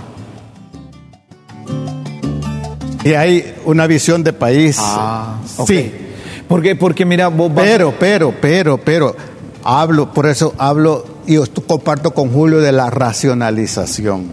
Y 3.07 3.13
hay 3.13 3.53
una 3.65 3.87
visión 3.87 4.23
de 4.23 4.33
país. 4.33 4.77
Ah, 4.79 5.37
ok. 5.57 5.67
Sí, 5.67 5.91
Porque, 6.47 6.75
porque 6.75 7.05
mira, 7.05 7.27
vos 7.27 7.53
vas- 7.53 7.65
pero, 7.65 7.93
pero, 7.99 8.33
pero, 8.39 8.77
pero, 8.77 9.15
hablo, 9.63 10.13
por 10.13 10.27
eso 10.27 10.53
hablo 10.57 11.05
y 11.25 11.33
yo 11.35 11.43
comparto 11.67 12.11
con 12.11 12.29
Julio 12.31 12.59
de 12.59 12.71
la 12.71 12.89
racionalización, 12.89 14.27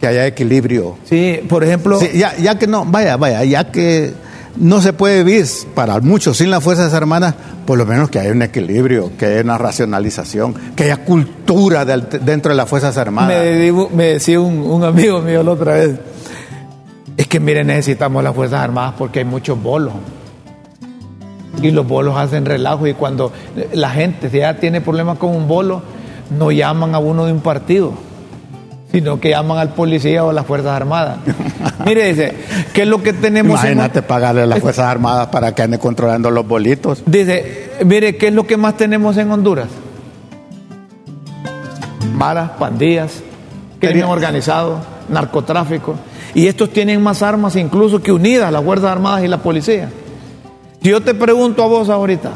que 0.00 0.06
haya 0.06 0.26
equilibrio. 0.26 0.96
Sí, 1.04 1.40
por 1.48 1.62
ejemplo, 1.64 1.98
Sí, 2.00 2.10
ya, 2.14 2.36
ya 2.36 2.58
que 2.58 2.66
no, 2.66 2.84
vaya, 2.84 3.16
vaya, 3.16 3.44
ya 3.44 3.70
que 3.70 4.12
no 4.56 4.80
se 4.80 4.92
puede 4.92 5.22
vivir 5.22 5.46
para 5.74 6.00
muchos 6.00 6.36
sin 6.38 6.50
las 6.50 6.62
Fuerzas 6.64 6.92
Armadas, 6.94 7.34
por 7.66 7.78
lo 7.78 7.86
menos 7.86 8.10
que 8.10 8.18
haya 8.18 8.32
un 8.32 8.42
equilibrio, 8.42 9.12
que 9.16 9.26
haya 9.26 9.40
una 9.42 9.56
racionalización, 9.58 10.54
que 10.74 10.84
haya 10.84 10.96
cultura 11.04 11.84
dentro 11.84 12.50
de 12.50 12.56
las 12.56 12.68
Fuerzas 12.68 12.96
Armadas. 12.96 13.30
me, 13.38 13.52
digo- 13.56 13.88
me 13.94 14.04
decía 14.14 14.40
un, 14.40 14.58
un 14.58 14.82
amigo 14.84 15.20
mío 15.22 15.42
la 15.44 15.52
otra 15.52 15.74
vez, 15.74 15.92
es 17.16 17.26
que 17.26 17.40
mire, 17.40 17.64
necesitamos 17.64 18.22
las 18.24 18.34
Fuerzas 18.34 18.60
Armadas 18.60 18.94
porque 18.98 19.20
hay 19.20 19.24
muchos 19.24 19.60
bolos. 19.62 19.92
Y 21.62 21.70
los 21.72 21.86
bolos 21.86 22.16
hacen 22.16 22.46
relajo 22.46 22.86
y 22.86 22.94
cuando 22.94 23.32
la 23.72 23.90
gente 23.90 24.30
ya 24.30 24.54
tiene 24.56 24.80
problemas 24.80 25.18
con 25.18 25.34
un 25.34 25.46
bolo, 25.46 25.82
no 26.36 26.50
llaman 26.52 26.94
a 26.94 26.98
uno 26.98 27.26
de 27.26 27.32
un 27.32 27.40
partido, 27.40 27.92
sino 28.92 29.20
que 29.20 29.30
llaman 29.30 29.58
al 29.58 29.74
policía 29.74 30.24
o 30.24 30.30
a 30.30 30.32
las 30.32 30.46
Fuerzas 30.46 30.72
Armadas. 30.72 31.18
Mire, 31.84 32.08
dice, 32.08 32.34
¿qué 32.72 32.82
es 32.82 32.88
lo 32.88 33.02
que 33.02 33.12
tenemos? 33.12 33.52
en- 33.64 33.72
Imagínate 33.72 34.00
pagarle 34.02 34.42
a 34.42 34.46
las 34.46 34.60
Fuerzas 34.60 34.86
Armadas 34.86 35.26
para 35.28 35.54
que 35.54 35.62
ande 35.62 35.78
controlando 35.78 36.30
los 36.30 36.46
bolitos. 36.46 37.02
Dice, 37.04 37.72
mire, 37.84 38.16
¿qué 38.16 38.28
es 38.28 38.34
lo 38.34 38.46
que 38.46 38.56
más 38.56 38.76
tenemos 38.76 39.16
en 39.16 39.30
Honduras? 39.30 39.66
Maras, 42.14 42.50
pandillas, 42.58 43.22
crimen 43.80 44.04
organizado, 44.04 44.78
narcotráfico. 45.08 45.96
Y 46.34 46.46
estos 46.46 46.70
tienen 46.70 47.02
más 47.02 47.22
armas 47.22 47.56
incluso 47.56 48.00
que 48.02 48.12
unidas 48.12 48.52
las 48.52 48.62
Fuerzas 48.64 48.90
Armadas 48.92 49.24
y 49.24 49.28
la 49.28 49.38
policía. 49.38 49.88
Si 50.82 50.88
yo 50.88 51.00
te 51.02 51.14
pregunto 51.14 51.62
a 51.62 51.66
vos 51.66 51.88
ahorita, 51.88 52.30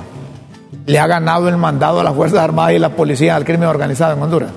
¿le 0.86 0.98
ha 0.98 1.06
ganado 1.06 1.48
el 1.48 1.56
mandado 1.56 2.00
a 2.00 2.04
las 2.04 2.14
Fuerzas 2.14 2.40
Armadas 2.40 2.72
y 2.74 2.78
la 2.78 2.90
policía 2.90 3.36
al 3.36 3.44
crimen 3.44 3.68
organizado 3.68 4.14
en 4.16 4.22
Honduras? 4.22 4.50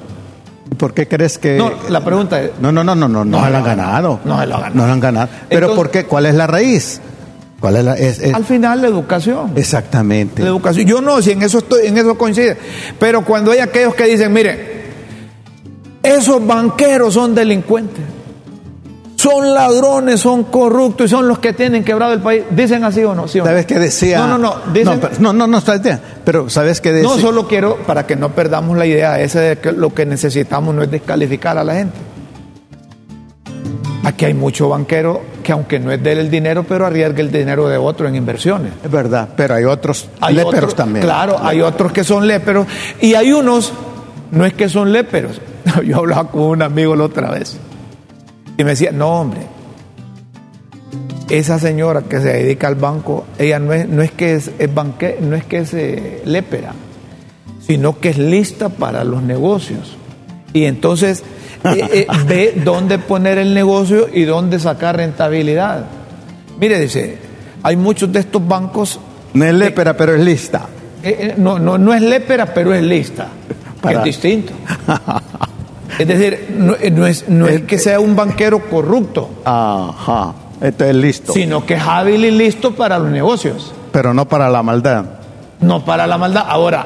¿Y 0.71 0.75
¿Por 0.75 0.93
qué 0.93 1.07
crees 1.07 1.37
que.? 1.37 1.57
No, 1.57 1.71
la 1.89 2.03
pregunta 2.03 2.41
es, 2.41 2.51
No, 2.59 2.71
no, 2.71 2.83
no, 2.83 2.95
no, 2.95 3.07
no, 3.07 3.23
no, 3.23 3.37
No 3.39 3.45
se 3.45 3.51
lo 3.51 3.57
han 3.57 3.63
ha 3.63 3.65
ganado. 3.65 4.19
No 4.25 4.39
se 4.39 4.47
lo 4.47 4.55
ha 4.55 4.59
ganado. 4.59 4.75
No 4.75 4.87
lo 4.87 4.93
han 4.93 4.99
ganado. 4.99 5.29
Pero 5.49 5.67
Entonces- 5.67 5.75
¿por 5.77 5.91
qué? 5.91 6.05
¿Cuál 6.05 6.25
es 6.25 6.35
la 6.35 6.47
raíz? 6.47 6.99
¿Cuál 7.59 7.77
es 7.77 7.85
la.? 7.85 7.93
es- 7.93 8.19
es- 8.19 8.33
al 8.33 8.43
final 8.45 8.81
la 8.81 8.87
educación. 8.87 9.53
exactamente. 9.55 10.41
La 10.43 10.49
educación. 10.49 10.85
Yo 10.87 11.01
no, 11.01 11.21
si 11.21 11.31
en 11.31 11.41
eso 11.43 11.59
estoy, 11.59 11.87
en 11.87 11.97
eso 11.97 12.15
coincide. 12.17 12.57
Pero 12.99 13.23
cuando 13.23 13.51
hay 13.51 13.59
aquellos 13.59 13.95
que 13.95 14.03
dicen, 14.05 14.33
mire, 14.33 14.77
esos 16.03 16.45
banqueros 16.45 17.13
son 17.13 17.33
delincuentes, 17.33 18.03
son 19.17 19.53
ladrones, 19.53 20.19
son 20.21 20.43
corruptos 20.45 21.07
y 21.07 21.09
son 21.09 21.27
los 21.27 21.39
que 21.39 21.51
tienen 21.53 21.83
quebrado 21.83 22.13
el 22.13 22.21
país. 22.21 22.43
¿Dicen 22.51 22.83
así 22.83 23.03
o 23.03 23.15
no? 23.15 23.27
¿Sí 23.27 23.39
o 23.39 23.43
no? 23.43 23.49
¿Sabes 23.49 23.65
qué 23.65 23.79
decía? 23.79 24.19
No, 24.19 24.27
no, 24.27 24.37
no. 24.37 24.55
Dicen, 24.71 24.93
No, 24.95 25.01
pero- 25.01 25.13
no, 25.19 25.33
no, 25.33 25.47
no. 25.47 25.61
Pero 26.23 26.49
¿sabes 26.49 26.81
qué 26.81 26.93
decía? 26.93 27.09
no, 27.09 27.17
solo 27.17 27.47
quiero, 27.47 27.77
para 27.87 28.05
que 28.05 28.15
no 28.15 28.29
perdamos 28.29 28.77
la 28.77 28.85
idea 28.85 29.19
esa 29.19 29.41
de 29.41 29.57
que 29.57 29.71
lo 29.71 29.93
que 29.93 30.05
necesitamos 30.05 30.73
no 30.75 30.83
es 30.83 30.91
descalificar 30.91 31.57
a 31.57 31.63
la 31.63 31.73
gente. 31.75 31.97
Aquí 34.03 34.23
hay 34.25 34.33
mucho 34.33 34.69
banquero 34.69 35.21
que 35.43 35.51
aunque 35.51 35.79
no 35.79 35.91
es 35.91 36.01
de 36.01 36.13
él 36.13 36.19
el 36.19 36.29
dinero, 36.29 36.63
pero 36.63 36.85
arriesga 36.85 37.19
el 37.19 37.31
dinero 37.31 37.67
de 37.67 37.77
otro 37.77 38.07
en 38.07 38.15
inversiones. 38.15 38.71
Es 38.83 38.89
verdad, 38.91 39.29
pero 39.35 39.55
hay 39.55 39.65
otros 39.65 40.07
Hay 40.21 40.35
léperos 40.35 40.75
también. 40.75 41.03
Claro, 41.03 41.37
hay 41.41 41.59
otros 41.61 41.91
que 41.91 42.03
son 42.03 42.25
léperos. 42.27 42.67
Y 43.01 43.15
hay 43.15 43.33
unos, 43.33 43.73
no 44.31 44.45
es 44.45 44.53
que 44.53 44.69
son 44.69 44.93
léperos. 44.93 45.41
Yo 45.85 45.97
hablaba 45.97 46.29
con 46.29 46.41
un 46.43 46.61
amigo 46.61 46.95
la 46.95 47.03
otra 47.05 47.31
vez. 47.31 47.57
Y 48.57 48.63
me 48.63 48.71
decía, 48.71 48.91
no, 48.91 49.21
hombre. 49.21 49.41
Esa 51.29 51.59
señora 51.59 52.03
que 52.03 52.21
se 52.21 52.29
dedica 52.31 52.67
al 52.67 52.75
banco, 52.75 53.25
ella 53.37 53.59
no 53.59 53.73
es, 53.73 53.87
no 53.87 54.01
es 54.01 54.11
que 54.11 54.33
es, 54.35 54.49
es 54.59 54.73
banque- 54.73 55.17
no 55.19 55.35
es 55.35 55.43
que 55.43 55.57
es 55.59 55.73
eh, 55.73 56.21
lépera, 56.25 56.71
sino 57.65 57.99
que 57.99 58.09
es 58.09 58.17
lista 58.17 58.69
para 58.69 59.03
los 59.03 59.21
negocios. 59.21 59.97
Y 60.53 60.63
entonces 60.63 61.23
eh, 61.65 61.85
eh, 61.91 62.07
ve 62.27 62.61
dónde 62.63 62.97
poner 62.97 63.37
el 63.39 63.53
negocio 63.53 64.07
y 64.13 64.23
dónde 64.23 64.57
sacar 64.57 64.95
rentabilidad. 64.95 65.85
Mire, 66.61 66.79
dice, 66.79 67.17
hay 67.61 67.75
muchos 67.75 68.11
de 68.13 68.19
estos 68.21 68.47
bancos 68.47 68.97
No 69.33 69.43
es 69.43 69.53
lépera, 69.53 69.97
pero 69.97 70.15
es 70.15 70.21
lista. 70.23 70.65
eh, 71.03 71.33
no, 71.37 71.59
no, 71.59 71.77
no 71.77 71.93
es 71.93 72.01
lépera, 72.01 72.53
pero 72.53 72.73
es 72.73 72.81
lista. 72.83 73.27
que 73.83 73.91
Es 73.93 74.03
distinto. 74.05 74.53
Es 75.99 76.07
decir, 76.07 76.47
no, 76.57 76.75
eh, 76.79 76.91
no 76.91 77.05
es, 77.07 77.27
no 77.29 77.47
es 77.47 77.61
que 77.61 77.77
sea 77.79 77.99
un 77.99 78.15
banquero 78.15 78.69
corrupto, 78.69 79.29
Ajá. 79.45 80.33
Esto 80.61 80.85
es 80.85 80.95
listo. 80.95 81.33
sino 81.33 81.65
que 81.65 81.75
es 81.75 81.81
hábil 81.83 82.25
y 82.25 82.31
listo 82.31 82.73
para 82.75 82.97
los 82.99 83.09
negocios, 83.11 83.73
Pero 83.91 84.13
no 84.13 84.27
para 84.27 84.49
la 84.49 84.63
maldad. 84.63 85.05
no 85.61 85.83
para 85.85 86.05
la 86.07 86.17
maldad. 86.17 86.45
Ahora, 86.47 86.85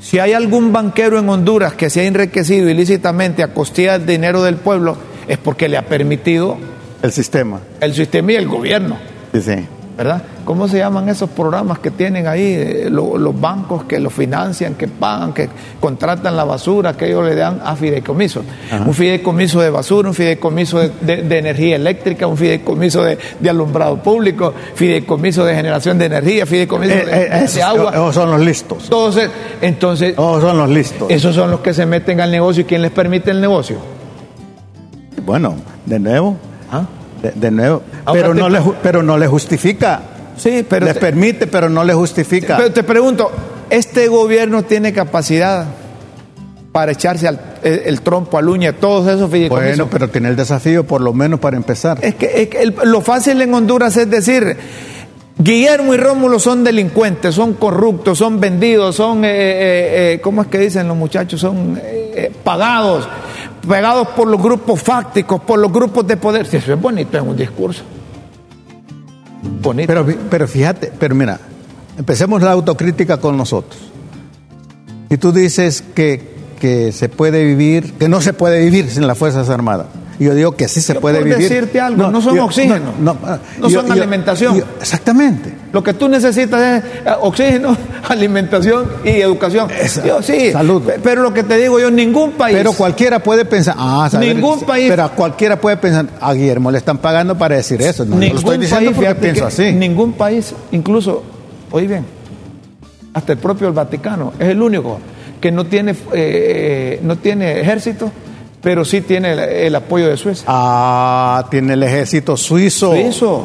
si 0.00 0.18
hay 0.18 0.32
algún 0.34 0.72
banquero 0.72 1.18
en 1.18 1.28
Honduras 1.28 1.74
que 1.74 1.90
se 1.90 2.00
ha 2.00 2.04
enriquecido 2.04 2.68
ilícitamente 2.70 3.42
a 3.42 3.52
costilla 3.54 3.98
del 3.98 4.06
dinero 4.06 4.42
del 4.42 4.56
pueblo, 4.56 4.96
es 5.28 5.38
porque 5.38 5.68
le 5.68 5.76
ha 5.76 5.82
permitido 5.86 6.56
El 7.02 7.12
sistema. 7.12 7.60
el 7.80 7.94
sistema 7.94 8.32
y 8.32 8.36
el 8.36 8.46
gobierno. 8.48 8.96
Sí, 9.34 9.40
sí. 9.42 9.66
¿Verdad? 9.96 10.22
¿Cómo 10.44 10.68
se 10.68 10.76
llaman 10.78 11.08
esos 11.08 11.30
programas 11.30 11.78
que 11.78 11.90
tienen 11.90 12.26
ahí 12.26 12.42
eh, 12.54 12.88
lo- 12.90 13.16
los 13.16 13.40
bancos 13.40 13.84
que 13.84 13.98
lo 13.98 14.10
financian, 14.10 14.74
que 14.74 14.88
pagan, 14.88 15.32
que 15.32 15.48
contratan 15.80 16.36
la 16.36 16.44
basura, 16.44 16.94
que 16.96 17.06
ellos 17.06 17.24
le 17.24 17.34
dan 17.34 17.60
a 17.64 17.74
fideicomiso? 17.76 18.42
Un 18.86 18.92
fideicomiso 18.92 19.58
de 19.60 19.70
basura, 19.70 20.08
un 20.10 20.14
fideicomiso 20.14 20.78
de, 20.80 20.90
de- 21.00 21.22
de 21.22 21.38
energía 21.38 21.76
eléctrica, 21.76 22.26
un 22.26 22.36
fideicomiso 22.36 23.02
de, 23.02 23.16
de 23.40 23.50
alumbrado 23.50 23.96
público, 24.02 24.52
fideicomiso 24.74 25.44
de 25.46 25.54
generación 25.54 25.96
de 25.98 26.04
energía, 26.04 26.44
fideicomiso 26.44 26.92
Eh, 26.92 27.06
de, 27.06 27.26
eh, 27.44 27.48
de 27.54 27.62
agua. 27.62 27.90
esos 27.92 28.14
son 28.14 28.30
los 28.30 28.40
listos. 28.40 28.90
Eh, 29.16 29.28
entonces, 29.62 30.12
Esos 30.12 30.42
son 30.42 30.58
los 30.58 30.68
listos. 30.68 31.10
esos 31.10 31.34
son 31.34 31.50
los 31.50 31.60
que 31.60 31.72
se 31.72 31.86
meten 31.86 32.20
al 32.20 32.30
negocio 32.30 32.60
y 32.62 32.64
quién 32.66 32.82
les 32.82 32.90
permite 32.90 33.30
el 33.30 33.40
negocio. 33.40 33.78
Bueno, 35.24 35.54
de 35.86 35.98
nuevo. 35.98 36.36
De, 37.34 37.40
de 37.40 37.50
nuevo. 37.50 37.82
Ahora 38.04 38.20
Pero 38.22 38.34
te- 38.34 38.40
no, 38.40 38.48
le, 38.48 38.60
pero 38.82 39.02
no 39.02 39.16
le 39.18 39.26
justifica. 39.26 40.00
Sí, 40.36 40.64
pero 40.68 40.84
les 40.86 40.94
te- 40.94 41.00
permite, 41.00 41.46
pero 41.46 41.68
no 41.68 41.82
le 41.84 41.94
justifica. 41.94 42.56
Pero 42.56 42.72
te 42.72 42.82
pregunto, 42.82 43.30
¿este 43.70 44.08
gobierno 44.08 44.62
tiene 44.64 44.92
capacidad 44.92 45.66
para 46.72 46.92
echarse 46.92 47.26
al, 47.26 47.40
eh, 47.62 47.84
el 47.86 48.02
trompo, 48.02 48.36
Aluña, 48.36 48.74
todos 48.74 49.06
esos 49.08 49.30
fideicomisos. 49.30 49.76
Bueno, 49.78 49.88
pero 49.90 50.08
tiene 50.10 50.28
el 50.28 50.36
desafío 50.36 50.84
por 50.84 51.00
lo 51.00 51.14
menos 51.14 51.40
para 51.40 51.56
empezar. 51.56 51.98
Es 52.02 52.14
que, 52.16 52.42
es 52.42 52.48
que 52.48 52.60
el- 52.62 52.74
lo 52.84 53.00
fácil 53.00 53.40
en 53.40 53.54
Honduras 53.54 53.96
es 53.96 54.10
decir, 54.10 54.58
Guillermo 55.38 55.94
y 55.94 55.96
Rómulo 55.96 56.38
son 56.38 56.64
delincuentes, 56.64 57.34
son 57.34 57.54
corruptos, 57.54 58.18
son 58.18 58.40
vendidos, 58.40 58.94
son, 58.96 59.24
eh, 59.24 59.28
eh, 59.30 60.12
eh, 60.14 60.20
¿cómo 60.22 60.42
es 60.42 60.48
que 60.48 60.58
dicen 60.58 60.86
los 60.88 60.96
muchachos? 60.98 61.40
Son 61.40 61.78
eh, 61.82 62.12
eh, 62.14 62.32
pagados, 62.44 63.08
pagados 63.66 64.08
por 64.08 64.28
los 64.28 64.42
grupos 64.42 64.82
fácticos, 64.82 65.40
por 65.40 65.58
los 65.58 65.72
grupos 65.72 66.06
de 66.06 66.16
poder. 66.16 66.46
Si 66.46 66.56
eso 66.56 66.72
es 66.72 66.80
bonito 66.80 67.18
en 67.18 67.28
un 67.28 67.36
discurso. 67.36 67.82
Bonito. 69.62 69.86
Pero, 69.86 70.06
pero 70.30 70.48
fíjate, 70.48 70.92
pero 70.98 71.14
mira, 71.14 71.38
empecemos 71.98 72.42
la 72.42 72.52
autocrítica 72.52 73.18
con 73.18 73.36
nosotros. 73.36 73.80
Si 75.08 75.18
tú 75.18 75.32
dices 75.32 75.82
que, 75.94 76.34
que 76.60 76.92
se 76.92 77.08
puede 77.08 77.44
vivir, 77.44 77.94
que 77.94 78.08
no 78.08 78.20
se 78.20 78.32
puede 78.32 78.60
vivir 78.60 78.90
sin 78.90 79.06
las 79.06 79.16
Fuerzas 79.16 79.48
Armadas. 79.48 79.86
Y 80.18 80.24
Yo 80.24 80.34
digo 80.34 80.52
que 80.52 80.66
sí 80.66 80.80
se 80.80 80.94
Yo 80.94 81.00
puede 81.00 81.16
por 81.18 81.24
vivir. 81.24 81.42
decirte 81.48 81.78
algo, 81.80 82.10
no 82.10 82.20
son 82.22 82.38
oxígeno, 82.38 82.92
no 83.00 83.16
ah, 83.24 83.38
son 83.68 83.92
alimentación. 83.92 84.62
exactamente. 84.80 85.52
Lo 85.72 85.82
que 85.82 85.92
tú 85.92 86.08
necesitas 86.08 86.82
es 86.84 86.90
eh, 87.04 87.12
oxígeno, 87.20 87.76
alimentación 88.08 88.86
y 89.04 89.10
educación. 89.20 89.68
Yo, 90.06 90.22
sí, 90.22 90.52
salud. 90.52 90.82
pe- 90.82 91.00
pero 91.02 91.22
lo 91.22 91.34
que 91.34 91.42
te 91.42 91.58
digo 91.58 91.78
yo, 91.78 91.90
ningún 91.90 92.32
país. 92.32 92.56
Pero 92.56 92.72
cualquiera 92.72 93.18
puede 93.18 93.44
pensar, 93.44 93.74
ah, 93.76 94.08
saber- 94.10 94.34
Ningún 94.34 94.60
país- 94.60 94.88
Pero 94.88 95.10
cualquiera 95.14 95.60
puede 95.60 95.76
pensar, 95.76 96.06
a 96.20 96.32
Guillermo 96.32 96.70
le 96.70 96.78
están 96.78 96.96
pagando 96.98 97.36
para 97.36 97.56
decir 97.56 97.82
eso. 97.82 98.04
No, 98.06 98.14
lo 98.14 98.20
ningún 98.20 98.38
estoy 98.38 98.58
diciendo 98.58 98.92
país, 98.92 98.96
porque 99.08 99.20
pienso 99.20 99.46
así. 99.46 99.72
Ningún 99.72 100.14
país, 100.14 100.54
incluso, 100.72 101.22
oí 101.70 101.86
bien, 101.86 102.06
hasta 103.12 103.32
el 103.32 103.38
propio 103.38 103.68
el 103.68 103.74
Vaticano, 103.74 104.32
es 104.38 104.48
el 104.48 104.62
único 104.62 104.98
que 105.40 105.52
no 105.52 105.66
tiene, 105.66 105.94
eh, 106.14 107.00
no 107.02 107.16
tiene 107.16 107.60
ejército, 107.60 108.10
pero 108.62 108.84
sí 108.84 109.00
tiene 109.00 109.32
el, 109.32 109.38
el 109.38 109.74
apoyo 109.74 110.08
de 110.08 110.16
Suecia. 110.16 110.44
Ah, 110.48 111.46
tiene 111.50 111.74
el 111.74 111.82
ejército 111.82 112.36
suizo. 112.36 112.90
Suizo. 112.92 113.44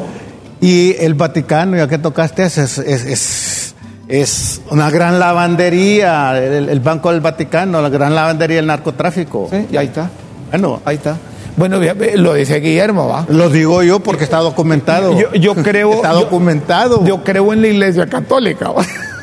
Y 0.60 0.94
el 1.00 1.14
Vaticano, 1.14 1.76
ya 1.76 1.88
que 1.88 1.98
tocaste, 1.98 2.44
es, 2.44 2.56
es, 2.58 2.78
es, 2.78 3.74
es 4.08 4.60
una 4.70 4.90
gran 4.90 5.18
lavandería, 5.18 6.38
el, 6.38 6.68
el 6.68 6.80
Banco 6.80 7.10
del 7.10 7.20
Vaticano, 7.20 7.80
la 7.82 7.88
gran 7.88 8.14
lavandería 8.14 8.56
del 8.56 8.66
narcotráfico. 8.66 9.48
Sí, 9.50 9.66
y 9.72 9.76
ahí 9.76 9.86
está, 9.86 10.10
Bueno, 10.50 10.80
ahí 10.84 10.96
está. 10.96 11.16
Bueno, 11.56 11.78
lo 12.14 12.32
dice 12.34 12.60
Guillermo, 12.60 13.08
¿va? 13.08 13.26
lo 13.28 13.50
digo 13.50 13.82
yo 13.82 14.00
porque 14.00 14.24
está 14.24 14.38
documentado. 14.38 15.18
Yo, 15.18 15.34
yo 15.34 15.54
creo. 15.62 15.92
Está 15.94 16.12
yo- 16.12 16.20
documentado. 16.20 17.04
Yo, 17.04 17.22
creo 17.22 17.52
en 17.52 17.60
la 17.60 17.68
iglesia 17.68 18.06
católica. 18.06 18.70
¿va? 18.70 18.82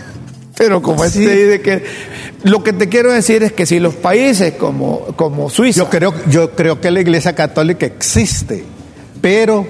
Pero 0.58 0.82
como 0.82 1.04
Sí. 1.06 1.24
este 1.24 1.36
dice 1.36 1.62
que. 1.62 1.84
Lo 2.44 2.64
que 2.64 2.74
te 2.74 2.88
quiero 2.88 3.12
decir 3.12 3.44
es 3.44 3.52
que 3.52 3.66
si 3.66 3.80
los 3.80 3.96
países 3.96 4.54
como, 4.54 5.02
como 5.16 5.50
Suiza. 5.50 5.80
Yo 5.80 5.90
creo, 5.90 6.14
yo 6.30 6.52
creo 6.52 6.80
que 6.80 6.90
la 6.92 7.02
Iglesia 7.02 7.36
Católica 7.36 7.86
existe, 7.86 8.64
pero 9.22 9.68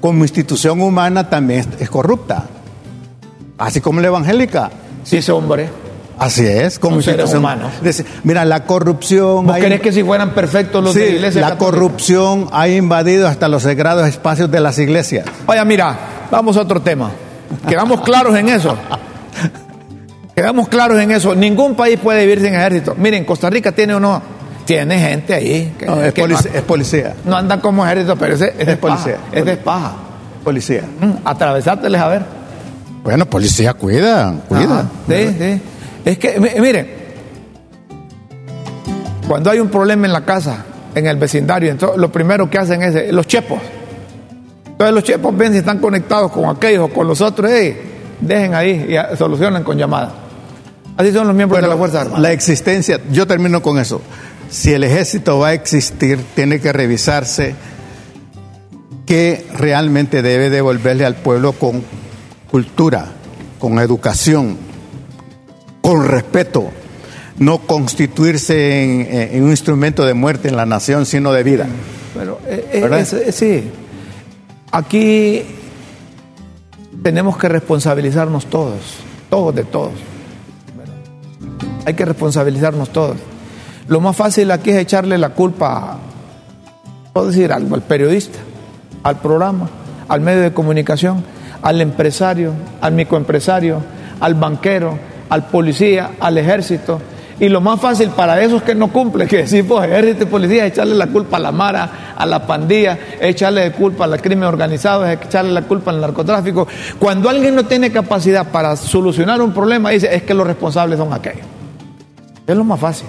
como 0.00 0.24
institución 0.24 0.80
humana 0.80 1.28
también 1.28 1.60
es, 1.60 1.82
es 1.82 1.90
corrupta. 1.90 2.44
Así 3.58 3.80
como 3.80 4.00
la 4.00 4.08
evangélica. 4.08 4.70
Sí, 5.02 5.16
ese 5.18 5.32
hombre. 5.32 5.68
Así 6.18 6.46
es, 6.46 6.78
como 6.78 7.02
seres 7.02 7.34
humanos. 7.34 7.72
Mira, 8.22 8.44
la 8.44 8.64
corrupción. 8.64 9.46
¿Vos 9.46 9.56
ha 9.56 9.58
crees 9.58 9.80
que 9.80 9.92
si 9.92 10.04
fueran 10.04 10.30
perfectos 10.30 10.82
los 10.82 10.92
Sí, 10.92 11.00
de 11.00 11.06
la 11.06 11.12
iglesia 11.16 11.40
la 11.40 11.48
católica? 11.50 11.76
corrupción 11.76 12.48
ha 12.52 12.68
invadido 12.68 13.26
hasta 13.26 13.48
los 13.48 13.64
sagrados 13.64 14.06
espacios 14.08 14.50
de 14.50 14.60
las 14.60 14.78
iglesias. 14.78 15.26
Vaya, 15.46 15.64
mira, 15.64 15.98
vamos 16.30 16.56
a 16.56 16.60
otro 16.60 16.80
tema. 16.80 17.10
Quedamos 17.68 18.02
claros 18.02 18.36
en 18.36 18.48
eso. 18.48 18.76
Quedamos 20.34 20.68
claros 20.68 21.00
en 21.00 21.10
eso. 21.12 21.34
Ningún 21.34 21.74
país 21.76 21.98
puede 22.02 22.22
vivir 22.26 22.40
sin 22.40 22.54
ejército. 22.54 22.94
Miren, 22.96 23.24
Costa 23.24 23.48
Rica 23.50 23.72
tiene 23.72 23.94
uno. 23.96 24.20
Tiene 24.64 24.98
gente 24.98 25.34
ahí. 25.34 25.74
Que, 25.78 25.86
No, 25.86 26.02
es, 26.02 26.12
que 26.14 26.22
polic- 26.24 26.50
no, 26.50 26.54
es 26.58 26.62
policía. 26.62 27.14
no 27.24 27.36
andan 27.36 27.60
como 27.60 27.84
ejército, 27.86 28.16
pero 28.16 28.34
ese, 28.34 28.54
es 28.58 28.66
de 28.66 28.76
policía. 28.76 29.16
paja, 29.16 29.36
Es 29.38 29.44
de 29.44 29.56
paja. 29.58 29.92
Policía. 30.42 30.82
Mm, 31.00 31.12
Atravesárteles 31.26 32.00
a 32.00 32.08
ver. 32.08 32.22
Bueno, 33.02 33.26
policía 33.26 33.74
cuida, 33.74 34.34
cuida. 34.48 34.62
Ajá, 34.80 34.84
sí, 35.08 35.36
sí. 35.38 35.62
Es 36.06 36.18
que, 36.18 36.40
mi- 36.40 36.60
miren, 36.60 36.88
cuando 39.28 39.50
hay 39.50 39.58
un 39.60 39.68
problema 39.68 40.06
en 40.06 40.12
la 40.12 40.24
casa, 40.24 40.64
en 40.94 41.06
el 41.06 41.16
vecindario, 41.16 41.70
entonces 41.70 41.98
lo 41.98 42.10
primero 42.10 42.48
que 42.50 42.58
hacen 42.58 42.82
es 42.82 42.94
eh, 42.94 43.12
los 43.12 43.26
chepos. 43.26 43.58
Entonces 44.66 44.94
los 44.94 45.04
chepos 45.04 45.36
ven 45.36 45.52
si 45.52 45.58
están 45.58 45.78
conectados 45.78 46.32
con 46.32 46.46
aquellos 46.46 46.90
o 46.90 46.92
con 46.92 47.06
los 47.06 47.20
otros, 47.20 47.50
hey, 47.52 47.76
dejen 48.20 48.54
ahí 48.54 48.86
y 49.12 49.16
solucionan 49.16 49.62
con 49.62 49.76
llamada. 49.78 50.12
Así 50.96 51.12
son 51.12 51.26
los 51.26 51.36
miembros 51.36 51.60
de 51.60 51.68
la 51.68 51.76
Fuerza 51.76 52.02
Armada. 52.02 52.20
La 52.20 52.32
existencia, 52.32 53.00
yo 53.10 53.26
termino 53.26 53.62
con 53.62 53.78
eso. 53.78 54.00
Si 54.50 54.72
el 54.72 54.84
ejército 54.84 55.38
va 55.38 55.48
a 55.48 55.52
existir, 55.54 56.20
tiene 56.34 56.60
que 56.60 56.72
revisarse 56.72 57.54
que 59.06 59.46
realmente 59.56 60.22
debe 60.22 60.50
devolverle 60.50 61.04
al 61.04 61.16
pueblo 61.16 61.52
con 61.52 61.82
cultura, 62.50 63.06
con 63.58 63.78
educación, 63.78 64.56
con 65.80 66.06
respeto, 66.06 66.70
no 67.38 67.58
constituirse 67.58 68.84
en, 68.84 69.34
en 69.36 69.42
un 69.42 69.50
instrumento 69.50 70.04
de 70.04 70.14
muerte 70.14 70.48
en 70.48 70.56
la 70.56 70.66
nación, 70.66 71.04
sino 71.06 71.32
de 71.32 71.42
vida. 71.42 71.66
Pero 72.14 72.40
eh, 72.46 72.68
eh, 72.72 73.04
eh, 73.26 73.32
sí, 73.32 73.64
aquí 74.70 75.42
tenemos 77.02 77.36
que 77.36 77.48
responsabilizarnos 77.48 78.46
todos, 78.46 78.80
todos 79.28 79.54
de 79.54 79.64
todos. 79.64 79.92
Hay 81.86 81.94
que 81.94 82.04
responsabilizarnos 82.04 82.90
todos. 82.90 83.16
Lo 83.86 84.00
más 84.00 84.16
fácil 84.16 84.50
aquí 84.50 84.70
es 84.70 84.76
echarle 84.76 85.18
la 85.18 85.30
culpa, 85.30 85.98
puedo 87.12 87.26
decir 87.26 87.52
algo, 87.52 87.74
al 87.74 87.82
periodista, 87.82 88.38
al 89.02 89.20
programa, 89.20 89.68
al 90.08 90.20
medio 90.22 90.40
de 90.40 90.54
comunicación, 90.54 91.22
al 91.60 91.80
empresario, 91.82 92.52
al 92.80 92.94
microempresario, 92.94 93.82
al 94.20 94.34
banquero, 94.34 94.98
al 95.28 95.46
policía, 95.48 96.12
al 96.20 96.38
ejército. 96.38 97.00
Y 97.40 97.48
lo 97.48 97.60
más 97.60 97.80
fácil 97.80 98.10
para 98.10 98.40
esos 98.40 98.62
que 98.62 98.74
no 98.74 98.92
cumplen, 98.92 99.28
que 99.28 99.38
decir, 99.38 99.66
pues 99.66 99.84
ejército 99.84 100.22
y 100.22 100.26
policía, 100.26 100.64
es 100.64 100.72
echarle 100.72 100.94
la 100.94 101.08
culpa 101.08 101.36
a 101.36 101.40
la 101.40 101.52
mara, 101.52 102.14
a 102.16 102.24
la 102.24 102.46
pandilla, 102.46 102.98
echarle 103.20 103.68
la 103.68 103.76
culpa 103.76 104.04
al 104.04 104.22
crimen 104.22 104.44
organizado, 104.44 105.06
echarle 105.06 105.52
la 105.52 105.62
culpa 105.62 105.90
al 105.90 106.00
narcotráfico. 106.00 106.66
Cuando 106.98 107.28
alguien 107.28 107.54
no 107.54 107.64
tiene 107.64 107.90
capacidad 107.90 108.46
para 108.50 108.76
solucionar 108.76 109.42
un 109.42 109.52
problema, 109.52 109.90
dice, 109.90 110.14
es 110.14 110.22
que 110.22 110.32
los 110.32 110.46
responsables 110.46 110.98
son 110.98 111.12
aquellos. 111.12 111.53
Es 112.46 112.56
lo 112.56 112.64
más 112.64 112.78
fácil. 112.80 113.06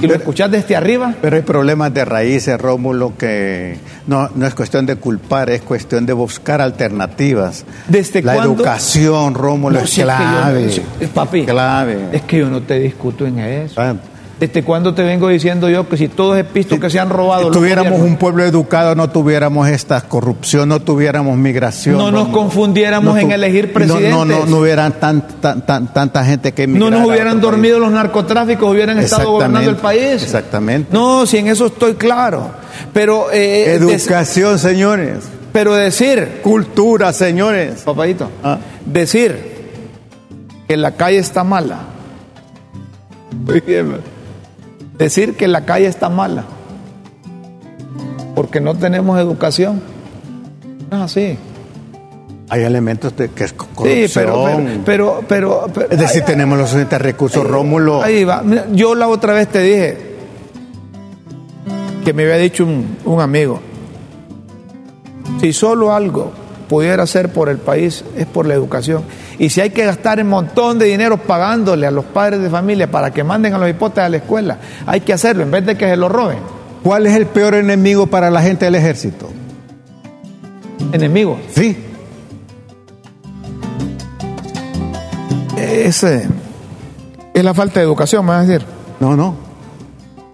Y 0.00 0.06
lo 0.08 0.14
escuchás 0.14 0.50
desde 0.50 0.74
arriba, 0.74 1.14
Pero 1.22 1.36
hay 1.36 1.42
problemas 1.42 1.94
de 1.94 2.04
raíces, 2.04 2.60
Rómulo, 2.60 3.12
que 3.16 3.76
no, 4.08 4.28
no 4.34 4.46
es 4.48 4.54
cuestión 4.54 4.84
de 4.84 4.96
culpar, 4.96 5.48
es 5.48 5.62
cuestión 5.62 6.06
de 6.06 6.12
buscar 6.12 6.60
alternativas. 6.60 7.64
¿Desde 7.86 8.20
La 8.20 8.34
cuándo? 8.34 8.54
educación, 8.54 9.34
Rómulo, 9.34 9.78
No, 9.78 9.84
es 9.84 9.90
si 9.90 10.00
es 10.00 10.06
que 10.08 10.12
yo 10.12 10.18
clave. 10.18 10.70
si- 10.72 11.06
papi, 11.06 11.44
Clave. 11.46 12.08
es 12.10 12.22
que 12.22 12.38
yo 12.38 12.50
no 12.50 12.62
te 12.62 12.80
discuto 12.80 13.26
en 13.26 13.38
eso. 13.38 13.80
Ah, 13.80 13.94
¿Desde 14.42 14.64
cuándo 14.64 14.92
te 14.92 15.04
vengo 15.04 15.28
diciendo 15.28 15.68
yo 15.70 15.88
que 15.88 15.96
si 15.96 16.08
todos 16.08 16.36
es 16.36 16.44
pisto 16.44 16.80
que 16.80 16.90
se 16.90 16.98
han 16.98 17.10
robado 17.10 17.44
Si 17.44 17.50
tuviéramos 17.60 18.00
un 18.00 18.16
pueblo 18.16 18.42
educado, 18.44 18.96
no 18.96 19.08
tuviéramos 19.08 19.68
esta 19.68 20.00
corrupción, 20.00 20.68
no 20.68 20.80
tuviéramos 20.80 21.36
migración. 21.38 21.96
No 21.96 22.10
nos 22.10 22.26
confundiéramos 22.26 23.16
en 23.18 23.30
elegir 23.30 23.70
no- 23.72 23.78
No, 23.86 23.86
no, 23.86 23.94
presidentes. 23.94 24.48
no, 24.50 24.56
hubieran 24.58 24.94
tan, 24.98 25.22
tan- 25.40 25.64
tan- 25.64 25.92
tanta 25.92 26.24
gente 26.24 26.50
que 26.50 26.66
no 26.66 26.90
nos 26.90 27.06
hubieran 27.06 27.40
dormido 27.40 27.78
los 27.78 27.92
narcotráficos, 27.92 28.68
hubieran 28.68 28.98
estado 28.98 29.30
gobernando 29.30 29.70
el 29.70 29.76
país. 29.76 30.24
exactamente. 30.24 30.88
No, 30.92 31.24
si 31.24 31.38
en 31.38 31.46
eso 31.46 31.66
estoy 31.66 31.94
claro. 31.94 32.50
Pero, 32.92 33.26
eh, 33.32 33.78
des- 33.80 34.08
Educación, 34.08 34.58
señores. 34.58 35.18
pero 35.52 35.74
decir, 35.74 36.40
Cultura, 36.42 37.12
señores. 37.12 37.82
papadito, 37.82 38.28
Ah. 38.42 38.58
decir 38.86 39.36
que 40.66 40.76
la 40.76 40.90
calle 40.96 41.18
está 41.18 41.44
mala. 41.44 41.78
Decir 45.04 45.36
que 45.36 45.48
la 45.48 45.64
calle 45.64 45.86
está 45.86 46.08
mala. 46.08 46.44
Porque 48.34 48.60
no 48.60 48.74
tenemos 48.74 49.18
educación. 49.18 49.82
No 50.90 50.96
es 50.98 51.02
así. 51.04 51.38
Hay 52.48 52.62
elementos 52.64 53.16
de 53.16 53.28
que 53.30 53.44
es 53.44 53.52
co- 53.54 53.66
Sí, 53.84 54.06
corrupción. 54.12 54.82
pero, 54.84 55.22
pero, 55.24 55.24
pero, 55.26 55.66
pero- 55.72 55.90
es 55.90 55.98
decir, 55.98 56.22
tenemos 56.22 56.58
los 56.58 56.68
suficientes 56.68 57.00
recursos, 57.00 57.46
Rómulo. 57.46 58.02
Ahí 58.02 58.24
va. 58.24 58.42
Yo 58.72 58.94
la 58.94 59.08
otra 59.08 59.32
vez 59.32 59.48
te 59.48 59.60
dije 59.60 59.98
que 62.04 62.12
me 62.12 62.24
había 62.24 62.36
dicho 62.36 62.64
un, 62.64 62.96
un 63.04 63.20
amigo, 63.20 63.60
si 65.40 65.52
solo 65.52 65.92
algo 65.94 66.32
pudiera 66.68 67.02
hacer 67.04 67.32
por 67.32 67.48
el 67.48 67.58
país 67.58 68.04
es 68.16 68.26
por 68.26 68.46
la 68.46 68.54
educación. 68.54 69.02
Y 69.38 69.50
si 69.50 69.60
hay 69.60 69.70
que 69.70 69.84
gastar 69.84 70.20
un 70.20 70.28
montón 70.28 70.78
de 70.78 70.86
dinero 70.86 71.16
pagándole 71.16 71.86
a 71.86 71.90
los 71.90 72.04
padres 72.04 72.40
de 72.40 72.50
familia 72.50 72.90
para 72.90 73.10
que 73.10 73.24
manden 73.24 73.54
a 73.54 73.58
los 73.58 73.68
hipotes 73.68 74.04
a 74.04 74.08
la 74.08 74.18
escuela, 74.18 74.58
hay 74.86 75.00
que 75.00 75.12
hacerlo 75.12 75.42
en 75.42 75.50
vez 75.50 75.66
de 75.66 75.76
que 75.76 75.86
se 75.88 75.96
lo 75.96 76.08
roben. 76.08 76.38
¿Cuál 76.82 77.06
es 77.06 77.14
el 77.14 77.26
peor 77.26 77.54
enemigo 77.54 78.06
para 78.06 78.30
la 78.30 78.42
gente 78.42 78.64
del 78.64 78.74
ejército? 78.74 79.30
Enemigos. 80.92 81.38
Sí. 81.54 81.76
Es, 85.56 86.02
eh, 86.02 86.28
es 87.32 87.44
la 87.44 87.54
falta 87.54 87.80
de 87.80 87.86
educación, 87.86 88.24
me 88.24 88.32
vas 88.32 88.40
a 88.40 88.46
decir. 88.46 88.66
No, 89.00 89.16
no. 89.16 89.36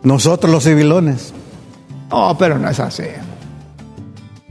Nosotros 0.03 0.51
los 0.51 0.65
civilones. 0.65 1.33
No, 2.11 2.37
pero 2.39 2.59
no 2.59 2.69
es 2.69 2.81
así. 2.81 3.05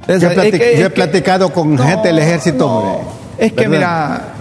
Es, 0.08 0.22
yo, 0.22 0.30
he, 0.30 0.34
platic, 0.34 0.58
que, 0.58 0.80
yo 0.80 0.86
he 0.86 0.90
platicado 0.90 1.52
con 1.52 1.76
no, 1.76 1.84
gente 1.84 2.08
del 2.10 2.20
ejército, 2.20 2.68
no. 2.68 3.00
Es 3.38 3.52
que 3.54 3.68
¿verdad? 3.68 4.10
mira. 4.10 4.37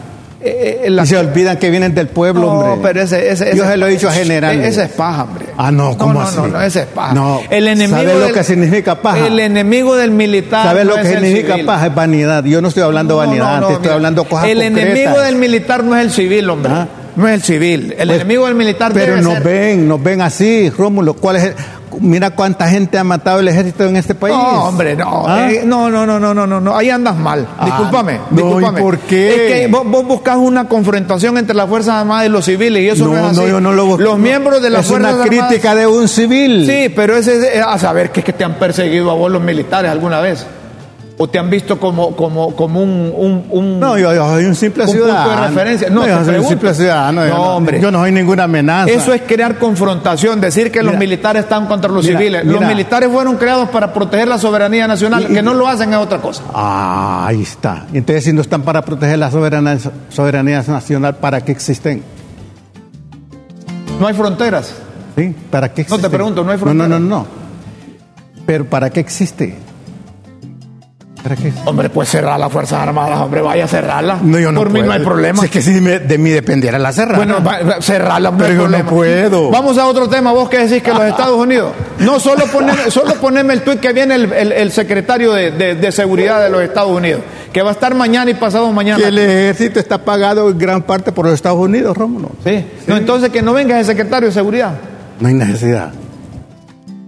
Eh, 0.49 0.91
la, 0.91 1.03
y 1.03 1.07
se 1.07 1.17
olvidan 1.17 1.57
que 1.59 1.71
vienen 1.71 1.95
del 1.95 2.07
pueblo, 2.09 2.43
no, 2.43 2.53
hombre. 2.53 2.79
pero 2.83 3.03
ese, 3.03 3.31
ese, 3.31 3.57
yo 3.57 3.67
se 3.67 3.77
lo 3.77 3.87
he 3.87 3.91
dicho 3.91 4.09
a 4.09 4.13
general. 4.13 4.61
Ese 4.65 4.85
es 4.85 4.91
paja, 4.91 5.25
hombre. 5.25 5.47
Ah, 5.57 5.71
no, 5.73 5.97
¿cómo 5.99 6.15
no, 6.15 6.21
así? 6.21 6.37
No, 6.37 6.47
no, 6.49 6.63
ese 6.63 6.81
es 6.83 6.87
paja. 6.87 7.15
No, 7.15 7.41
el 7.51 7.67
enemigo 7.69 7.97
¿Sabes 7.99 8.19
del, 8.19 8.29
lo 8.29 8.35
que 8.35 8.45
significa 8.45 8.95
paja? 9.03 9.27
El 9.27 9.41
enemigo 9.41 9.97
del 9.97 10.11
militar. 10.13 10.67
¿Sabes 10.67 10.85
no 10.85 10.97
lo 10.97 11.03
que 11.03 11.09
significa 11.09 11.57
paja? 11.67 11.87
Es 11.89 11.95
vanidad. 11.95 12.45
Yo 12.45 12.61
no 12.63 12.69
estoy 12.69 12.83
hablando 12.85 13.17
vanidad, 13.17 13.59
te 13.61 13.73
estoy 13.73 13.83
mira, 13.83 13.95
hablando 13.95 14.25
cosas 14.25 14.49
El 14.49 14.59
concretas. 14.63 14.83
enemigo 14.91 15.21
del 15.21 15.37
militar 15.37 15.85
no 15.85 15.97
es 15.97 16.03
el 16.03 16.11
civil, 16.13 16.49
hombre. 16.51 16.73
¿Ah? 16.73 16.89
No 17.17 17.27
es 17.27 17.35
el 17.35 17.43
civil. 17.43 17.95
El 17.99 18.09
Pues, 18.09 18.21
enemigo 18.21 18.45
del 18.47 18.55
militar 18.57 18.93
Pero 18.93 19.07
debe 19.07 19.23
nos 19.23 19.33
ser- 19.35 19.43
ven, 19.43 19.89
nos 19.89 20.03
ven 20.03 20.21
así, 20.21 20.69
Rómulo. 20.69 21.15
¿Cuál 21.15 21.37
es 21.37 21.45
el- 21.45 21.55
Mira 22.01 22.31
cuánta 22.31 22.69
gente 22.69 22.99
ha 22.99 23.05
matado 23.05 23.41
el 23.41 23.49
ejército 23.49 23.85
en 23.85 23.97
este 23.97 24.15
país. 24.15 24.35
No, 24.37 24.65
hombre, 24.65 24.97
no. 24.97 25.25
¿Ah? 25.27 25.51
Eh, 25.51 25.63
no, 25.65 25.89
no, 25.91 26.05
no, 26.07 26.19
no, 26.21 26.35
no, 26.35 26.47
no, 26.47 26.61
no. 26.61 26.77
Ahí 26.77 26.91
andas 26.91 27.17
mal. 27.17 27.47
Ah, 27.59 27.65
Discúlpame. 27.67 28.21
no, 28.31 28.37
discúlpame. 28.43 28.79
¿y 28.79 28.83
por 28.83 28.99
qué? 28.99 29.29
Es 29.35 29.53
que 29.53 29.67
vos, 29.69 29.83
vos 29.87 30.05
buscas 30.07 30.37
una 30.37 30.69
confrontación 30.69 31.39
entre 31.39 31.55
las 31.57 31.69
Fuerzas 31.69 31.95
Armadas 31.95 32.27
y 32.27 32.29
los 32.29 32.45
civiles 32.45 32.83
y 32.83 32.89
eso 32.89 33.05
no, 33.07 33.13
no, 33.13 33.19
es 33.19 33.25
así. 33.33 33.41
no, 33.41 33.49
yo 33.49 33.61
no 33.61 33.73
lo 33.73 33.87
busco. 33.87 34.03
Los 34.03 34.19
miembros 34.19 34.63
de 34.63 34.71
las 34.71 34.83
Es 34.83 34.87
Fuerzas 34.89 35.15
una 35.15 35.23
Armadas. 35.25 35.47
crítica 35.49 35.75
de 35.75 35.87
un 35.87 36.09
civil. 36.09 36.67
Sí, 36.67 36.93
pero 36.95 37.17
ese 37.17 37.59
es 37.59 37.63
a 37.65 37.79
saber 37.79 38.11
que 38.11 38.21
es 38.21 38.27
que 38.27 38.33
te 38.33 38.45
han 38.45 38.55
perseguido 38.55 39.11
a 39.11 39.15
vos 39.15 39.31
los 39.31 39.43
militares 39.43 39.91
alguna 39.91 40.21
vez. 40.21 40.47
O 41.19 41.27
te 41.29 41.39
han 41.39 41.49
visto 41.49 41.81
como, 41.81 42.15
como, 42.15 42.55
como 42.55 42.83
un, 42.83 43.11
un, 43.17 43.47
un- 43.51 43.81
No, 43.81 43.97
yo, 43.97 44.13
yo 44.15 44.29
soy 44.29 44.45
un 44.45 44.55
simple 44.55 44.85
Un 44.85 44.91
punto 44.91 45.05
de 45.07 45.11
ciudadano. 45.13 45.47
referencia. 45.49 45.89
No, 45.89 46.03
te 46.03 46.09
yo 46.11 46.25
soy 46.27 46.35
un 46.37 46.45
simple 46.45 46.75
ciudadano. 46.75 47.27
yo 47.27 47.35
No, 47.35 47.43
hombre. 47.57 47.81
Yo 47.81 47.91
no 47.91 48.01
soy 48.01 48.13
ninguna 48.13 48.45
amenaza. 48.45 48.91
Eso 48.91 49.15
es 49.15 49.23
crear 49.23 49.57
confrontación, 49.59 50.43
decir 50.43 50.71
que 50.71 50.83
los 50.83 50.95
militares 50.99 51.45
están 51.45 51.67
contra 51.69 51.91
los 51.91 52.05
Mira, 52.05 52.19
civiles. 52.19 52.45
Los 52.45 52.61
militares 52.61 53.09
fueron 53.11 53.37
creados 53.39 53.71
para 53.71 53.95
proteger 53.95 54.29
la 54.29 54.37
soberanía 54.39 54.87
nacional, 54.87 55.23
Y- 55.27 55.33
y- 55.33 55.35
que 55.37 55.43
no 55.43 55.55
lo 55.55 55.67
hacen 55.67 55.91
es 55.91 55.99
otra 55.99 56.19
cosa. 56.19 56.43
Ah, 56.53 57.25
ahí 57.27 57.41
está. 57.41 57.87
Entonces, 57.95 58.25
si 58.25 58.35
no 58.35 58.43
están 58.43 58.61
para 58.61 58.83
proteger 58.83 59.19
la 59.19 59.31
soberanía, 59.31 59.79
soberanía 60.11 60.63
nacional, 60.69 61.17
¿para 61.17 61.41
qué 61.41 61.53
existen? 61.53 62.03
No 63.99 64.07
hay 64.07 64.13
fronteras. 64.13 64.75
¿Sí? 65.17 65.35
¿Para 65.51 65.69
qué 65.73 65.81
No 65.85 65.87
te 65.87 65.95
existen? 65.95 66.11
pregunto, 66.11 66.45
no 66.45 66.51
hay 66.51 66.59
No, 66.59 66.65
no, 66.67 66.73
frontera. 66.85 66.89
no, 66.89 66.99
no. 66.99 67.27
Pero 68.45 68.67
¿para 68.67 68.91
qué 68.91 69.01
existe? 69.01 69.57
¿Para 71.27 71.35
qué? 71.35 71.53
Hombre, 71.65 71.91
pues 71.91 72.09
cerrar 72.09 72.39
las 72.39 72.53
Fuerzas 72.53 72.81
Armadas, 72.81 73.19
hombre, 73.21 73.41
vaya 73.41 73.65
a 73.65 73.67
cerrarla. 73.67 74.21
No, 74.23 74.39
yo 74.39 74.53
no 74.53 74.61
Por 74.61 74.71
mí 74.71 74.79
no 74.79 74.87
puedo. 74.87 74.99
hay 75.01 75.05
problema. 75.05 75.41
Si 75.41 75.47
es 75.47 75.51
que 75.51 75.61
si 75.61 75.73
de 75.81 76.19
mí 76.19 76.31
dependiera 76.31 76.79
la 76.79 76.93
cerrada. 76.93 77.17
Bueno, 77.25 77.39
cerrarla, 77.83 78.31
Pero 78.37 78.55
yo 78.55 78.69
no 78.69 78.87
puedo. 78.87 79.51
Vamos 79.51 79.77
a 79.77 79.87
otro 79.87 80.09
tema. 80.09 80.31
Vos 80.31 80.49
que 80.49 80.59
decís 80.59 80.85
que 80.85 80.93
los 80.93 81.03
Estados 81.03 81.37
Unidos. 81.37 81.73
No, 81.99 82.21
solo 82.21 82.45
poneme, 82.47 82.91
solo 82.93 83.15
poneme 83.15 83.55
el 83.55 83.63
tuit 83.63 83.81
que 83.81 83.93
viene 83.93 84.15
el, 84.15 84.33
el- 84.33 84.53
el 84.53 84.71
secretario 84.71 85.33
de, 85.33 85.51
de- 85.51 85.75
de 85.75 85.91
Seguridad 85.91 86.41
de 86.41 86.49
los 86.49 86.63
Estados 86.63 86.93
Unidos, 86.97 87.23
que 87.53 87.61
va 87.61 87.71
a 87.71 87.73
estar 87.73 87.93
mañana 87.97 88.31
y 88.31 88.35
pasado 88.35 88.71
mañana. 88.71 88.99
que 88.99 89.09
el 89.09 89.19
ejército 89.19 89.81
está 89.81 89.99
pagado 90.05 90.49
en 90.49 90.57
gran 90.59 90.83
parte 90.83 91.11
por 91.11 91.25
los 91.25 91.35
Estados 91.35 91.59
Unidos, 91.59 91.97
Rómulo. 91.97 92.31
Sí. 92.45 92.65
No, 92.87 92.97
entonces 92.97 93.31
que 93.31 93.43
no 93.43 93.53
venga 93.53 93.81
el 93.81 93.85
secretario 93.85 94.29
de 94.29 94.33
Seguridad. 94.33 94.75
No 95.19 95.27
hay 95.27 95.35
necesidad. 95.35 95.91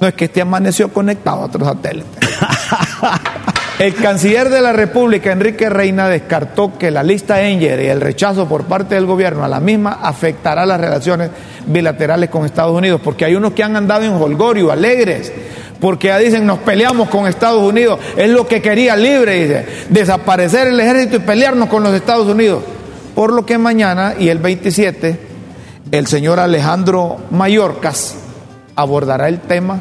No 0.00 0.08
es 0.08 0.14
que 0.14 0.24
este 0.24 0.40
amaneció 0.40 0.92
conectado 0.92 1.42
a 1.42 1.44
otro 1.44 1.64
satélite. 1.64 2.06
El 3.78 3.94
canciller 3.94 4.48
de 4.48 4.60
la 4.60 4.72
República, 4.72 5.30
Enrique 5.30 5.70
Reina, 5.70 6.08
descartó 6.08 6.76
que 6.76 6.90
la 6.90 7.04
lista 7.04 7.42
Enger 7.42 7.80
y 7.80 7.86
el 7.86 8.00
rechazo 8.00 8.48
por 8.48 8.64
parte 8.64 8.96
del 8.96 9.06
gobierno 9.06 9.44
a 9.44 9.48
la 9.48 9.60
misma 9.60 10.00
afectará 10.02 10.66
las 10.66 10.80
relaciones 10.80 11.30
bilaterales 11.64 12.28
con 12.28 12.44
Estados 12.44 12.76
Unidos, 12.76 13.00
porque 13.04 13.24
hay 13.24 13.36
unos 13.36 13.52
que 13.52 13.62
han 13.62 13.76
andado 13.76 14.02
en 14.02 14.14
holgorio, 14.14 14.72
alegres, 14.72 15.32
porque 15.78 16.08
ya 16.08 16.18
dicen 16.18 16.44
nos 16.44 16.58
peleamos 16.58 17.08
con 17.08 17.28
Estados 17.28 17.62
Unidos, 17.62 18.00
es 18.16 18.28
lo 18.30 18.48
que 18.48 18.60
quería 18.60 18.96
libre, 18.96 19.44
dice, 19.44 19.66
desaparecer 19.90 20.66
el 20.66 20.80
ejército 20.80 21.14
y 21.14 21.20
pelearnos 21.20 21.68
con 21.68 21.84
los 21.84 21.94
Estados 21.94 22.26
Unidos. 22.26 22.64
Por 23.14 23.32
lo 23.32 23.46
que 23.46 23.58
mañana 23.58 24.14
y 24.18 24.28
el 24.28 24.38
27, 24.38 25.20
el 25.92 26.06
señor 26.08 26.40
Alejandro 26.40 27.18
Mayorkas 27.30 28.16
abordará 28.74 29.28
el 29.28 29.38
tema 29.38 29.78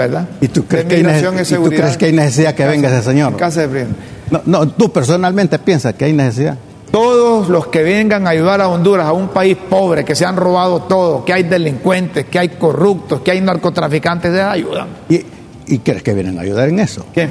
¿verdad? 0.00 0.28
¿Y 0.40 0.48
tú 0.48 0.64
crees, 0.66 0.86
que 0.86 0.94
hay, 0.96 1.00
y 1.00 1.44
tú 1.44 1.64
crees 1.68 1.96
que 1.96 2.06
hay 2.06 2.12
necesidad 2.12 2.54
que 2.54 2.66
venga 2.66 2.88
ese 2.88 3.02
señor? 3.02 3.36
Casa 3.36 3.66
de. 3.66 3.86
No, 4.30 4.40
no, 4.46 4.68
tú 4.68 4.90
personalmente 4.90 5.58
piensas 5.58 5.94
que 5.94 6.06
hay 6.06 6.12
necesidad. 6.12 6.56
Todos 6.90 7.48
los 7.48 7.68
que 7.68 7.82
vengan 7.82 8.26
a 8.26 8.30
ayudar 8.30 8.60
a 8.60 8.68
Honduras, 8.68 9.06
a 9.06 9.12
un 9.12 9.28
país 9.28 9.56
pobre, 9.68 10.04
que 10.04 10.16
se 10.16 10.24
han 10.24 10.36
robado 10.36 10.82
todo, 10.82 11.24
que 11.24 11.32
hay 11.32 11.44
delincuentes, 11.44 12.26
que 12.26 12.38
hay 12.38 12.48
corruptos, 12.48 13.20
que 13.20 13.30
hay 13.30 13.40
narcotraficantes, 13.40 14.32
les 14.32 14.42
ayudan. 14.42 14.88
¿Y, 15.08 15.24
y 15.66 15.78
crees 15.78 16.02
que 16.02 16.14
vienen 16.14 16.38
a 16.38 16.42
ayudar 16.42 16.68
en 16.68 16.80
eso? 16.80 17.06
¿Qué? 17.14 17.28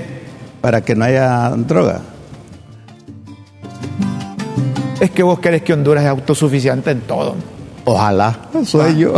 Para 0.61 0.81
que 0.81 0.95
no 0.95 1.05
haya 1.05 1.49
droga. 1.57 2.01
Es 4.99 5.11
que 5.11 5.23
vos 5.23 5.39
querés 5.39 5.63
que 5.63 5.73
Honduras 5.73 6.03
es 6.03 6.09
autosuficiente 6.09 6.91
en 6.91 7.01
todo. 7.01 7.35
Ojalá, 7.85 8.37
soy 8.65 8.97
yo. 8.97 9.13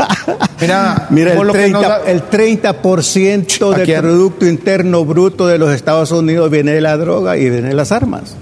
Mira, 0.60 1.06
Mira, 1.10 1.32
el 1.34 1.46
lo 1.46 1.52
que 1.52 1.68
no 1.68 1.80
30%, 1.80 1.88
da- 1.88 2.00
el 2.06 2.22
30% 2.30 3.74
¿A 3.74 3.76
del 3.78 3.84
quién? 3.86 4.00
Producto 4.00 4.46
Interno 4.46 5.04
Bruto 5.04 5.46
de 5.46 5.58
los 5.58 5.72
Estados 5.74 6.10
Unidos 6.12 6.50
viene 6.50 6.72
de 6.72 6.80
la 6.80 6.96
droga 6.96 7.36
y 7.36 7.50
viene 7.50 7.68
de 7.68 7.74
las 7.74 7.92
armas. 7.92 8.36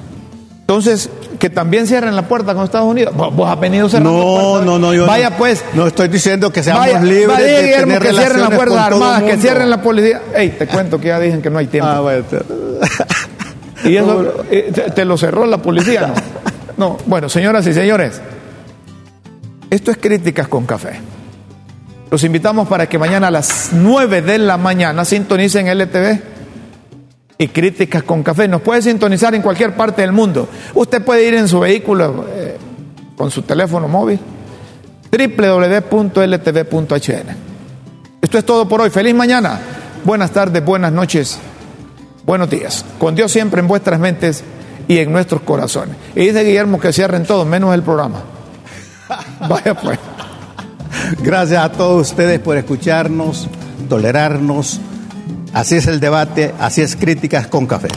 Entonces, 0.61 1.11
que 1.39 1.51
también 1.51 1.87
cierren 1.87 2.17
la 2.17 2.23
puerta 2.29 2.55
con 2.55 2.65
Estados 2.65 2.89
Unidos. 2.89 3.15
Vos, 3.15 3.51
has 3.51 3.61
venido 3.61 3.89
cerrando 3.89 4.13
No, 4.13 4.23
puertas. 4.51 4.67
no, 4.67 4.79
no, 4.79 4.95
yo 4.95 5.07
Vaya 5.07 5.31
no, 5.31 5.37
pues. 5.37 5.63
No 5.75 5.87
estoy 5.87 6.09
diciendo 6.09 6.51
que 6.51 6.63
seamos 6.63 6.87
Vaya, 6.87 7.01
libres 7.03 7.29
vaya, 7.29 7.47
de 7.47 7.63
Guillermo, 7.63 7.85
tener 7.87 8.03
que 8.03 8.09
cierren 8.19 8.41
las 8.41 8.51
todo 8.51 8.79
Armadas, 8.79 9.23
que 9.25 9.37
cierren 9.37 9.71
la 9.71 9.83
policía. 9.83 10.23
Ey, 10.35 10.51
te 10.51 10.67
cuento 10.67 10.99
que 11.01 11.09
ya 11.09 11.21
dicen 11.21 11.43
que 11.43 11.51
no 11.51 11.59
hay 11.59 11.67
tiempo. 11.67 11.91
Ah, 11.91 12.01
bueno. 12.01 12.25
Y 13.85 13.97
eso 13.97 14.33
eh, 14.51 14.73
te 14.95 15.05
lo 15.05 15.19
cerró 15.19 15.45
la 15.47 15.59
policía, 15.59 16.07
¿no? 16.09 16.15
No, 16.77 16.97
bueno, 17.07 17.29
señoras 17.29 17.65
y 17.69 17.73
señores, 17.73 18.21
esto 19.75 19.91
es 19.91 19.97
Críticas 19.97 20.49
con 20.49 20.67
Café. 20.67 21.01
Los 22.11 22.23
invitamos 22.23 22.69
para 22.69 22.89
que 22.89 22.97
mañana 22.99 23.27
a 23.27 23.31
las 23.31 23.71
9 23.73 24.23
de 24.23 24.39
la 24.39 24.57
mañana 24.57 25.05
sintonicen 25.05 25.67
LTV 25.67 26.21
y 27.39 27.49
Críticas 27.49 28.05
con 28.05 28.23
Café. 28.23 28.47
Nos 28.47 28.63
puede 28.63 28.83
sintonizar 28.83 29.35
en 29.35 29.43
cualquier 29.43 29.75
parte 29.75 30.03
del 30.03 30.13
mundo. 30.13 30.49
Usted 30.75 31.03
puede 31.05 31.27
ir 31.27 31.35
en 31.35 31.49
su 31.49 31.59
vehículo 31.61 32.27
eh, 32.29 32.57
con 33.17 33.33
su 33.33 33.43
teléfono 33.43 33.89
móvil 33.89 34.21
www.ltv.hn. 35.11 36.17
Esto 38.23 38.39
es 38.39 38.45
todo 38.45 38.69
por 38.69 38.81
hoy. 38.81 38.91
Feliz 38.91 39.15
mañana. 39.15 39.59
Buenas 40.05 40.31
tardes, 40.31 40.65
buenas 40.65 40.93
noches. 40.93 41.39
Buenos 42.25 42.49
días. 42.49 42.85
Con 42.99 43.15
Dios 43.15 43.33
siempre 43.33 43.61
en 43.61 43.67
vuestras 43.67 43.99
mentes 43.99 44.45
y 44.87 44.99
en 44.99 45.11
nuestros 45.13 45.43
corazones. 45.43 45.97
Y 46.15 46.27
dice 46.27 46.45
Guillermo 46.45 46.79
que 46.79 46.93
cierren 46.93 47.25
todo, 47.25 47.45
menos 47.45 47.75
el 47.75 47.83
programa. 47.83 48.34
Vaya 49.49 49.75
pues. 49.75 49.99
Gracias 51.23 51.63
a 51.63 51.71
todos 51.71 52.11
ustedes 52.11 52.39
por 52.41 52.57
escucharnos, 52.57 53.49
tolerarnos. 53.89 54.81
Así 55.53 55.77
es 55.77 55.87
el 55.87 56.01
debate, 56.01 56.55
así 56.59 56.83
es 56.83 56.97
críticas 56.97 57.47
con 57.47 57.67
café. 57.67 57.89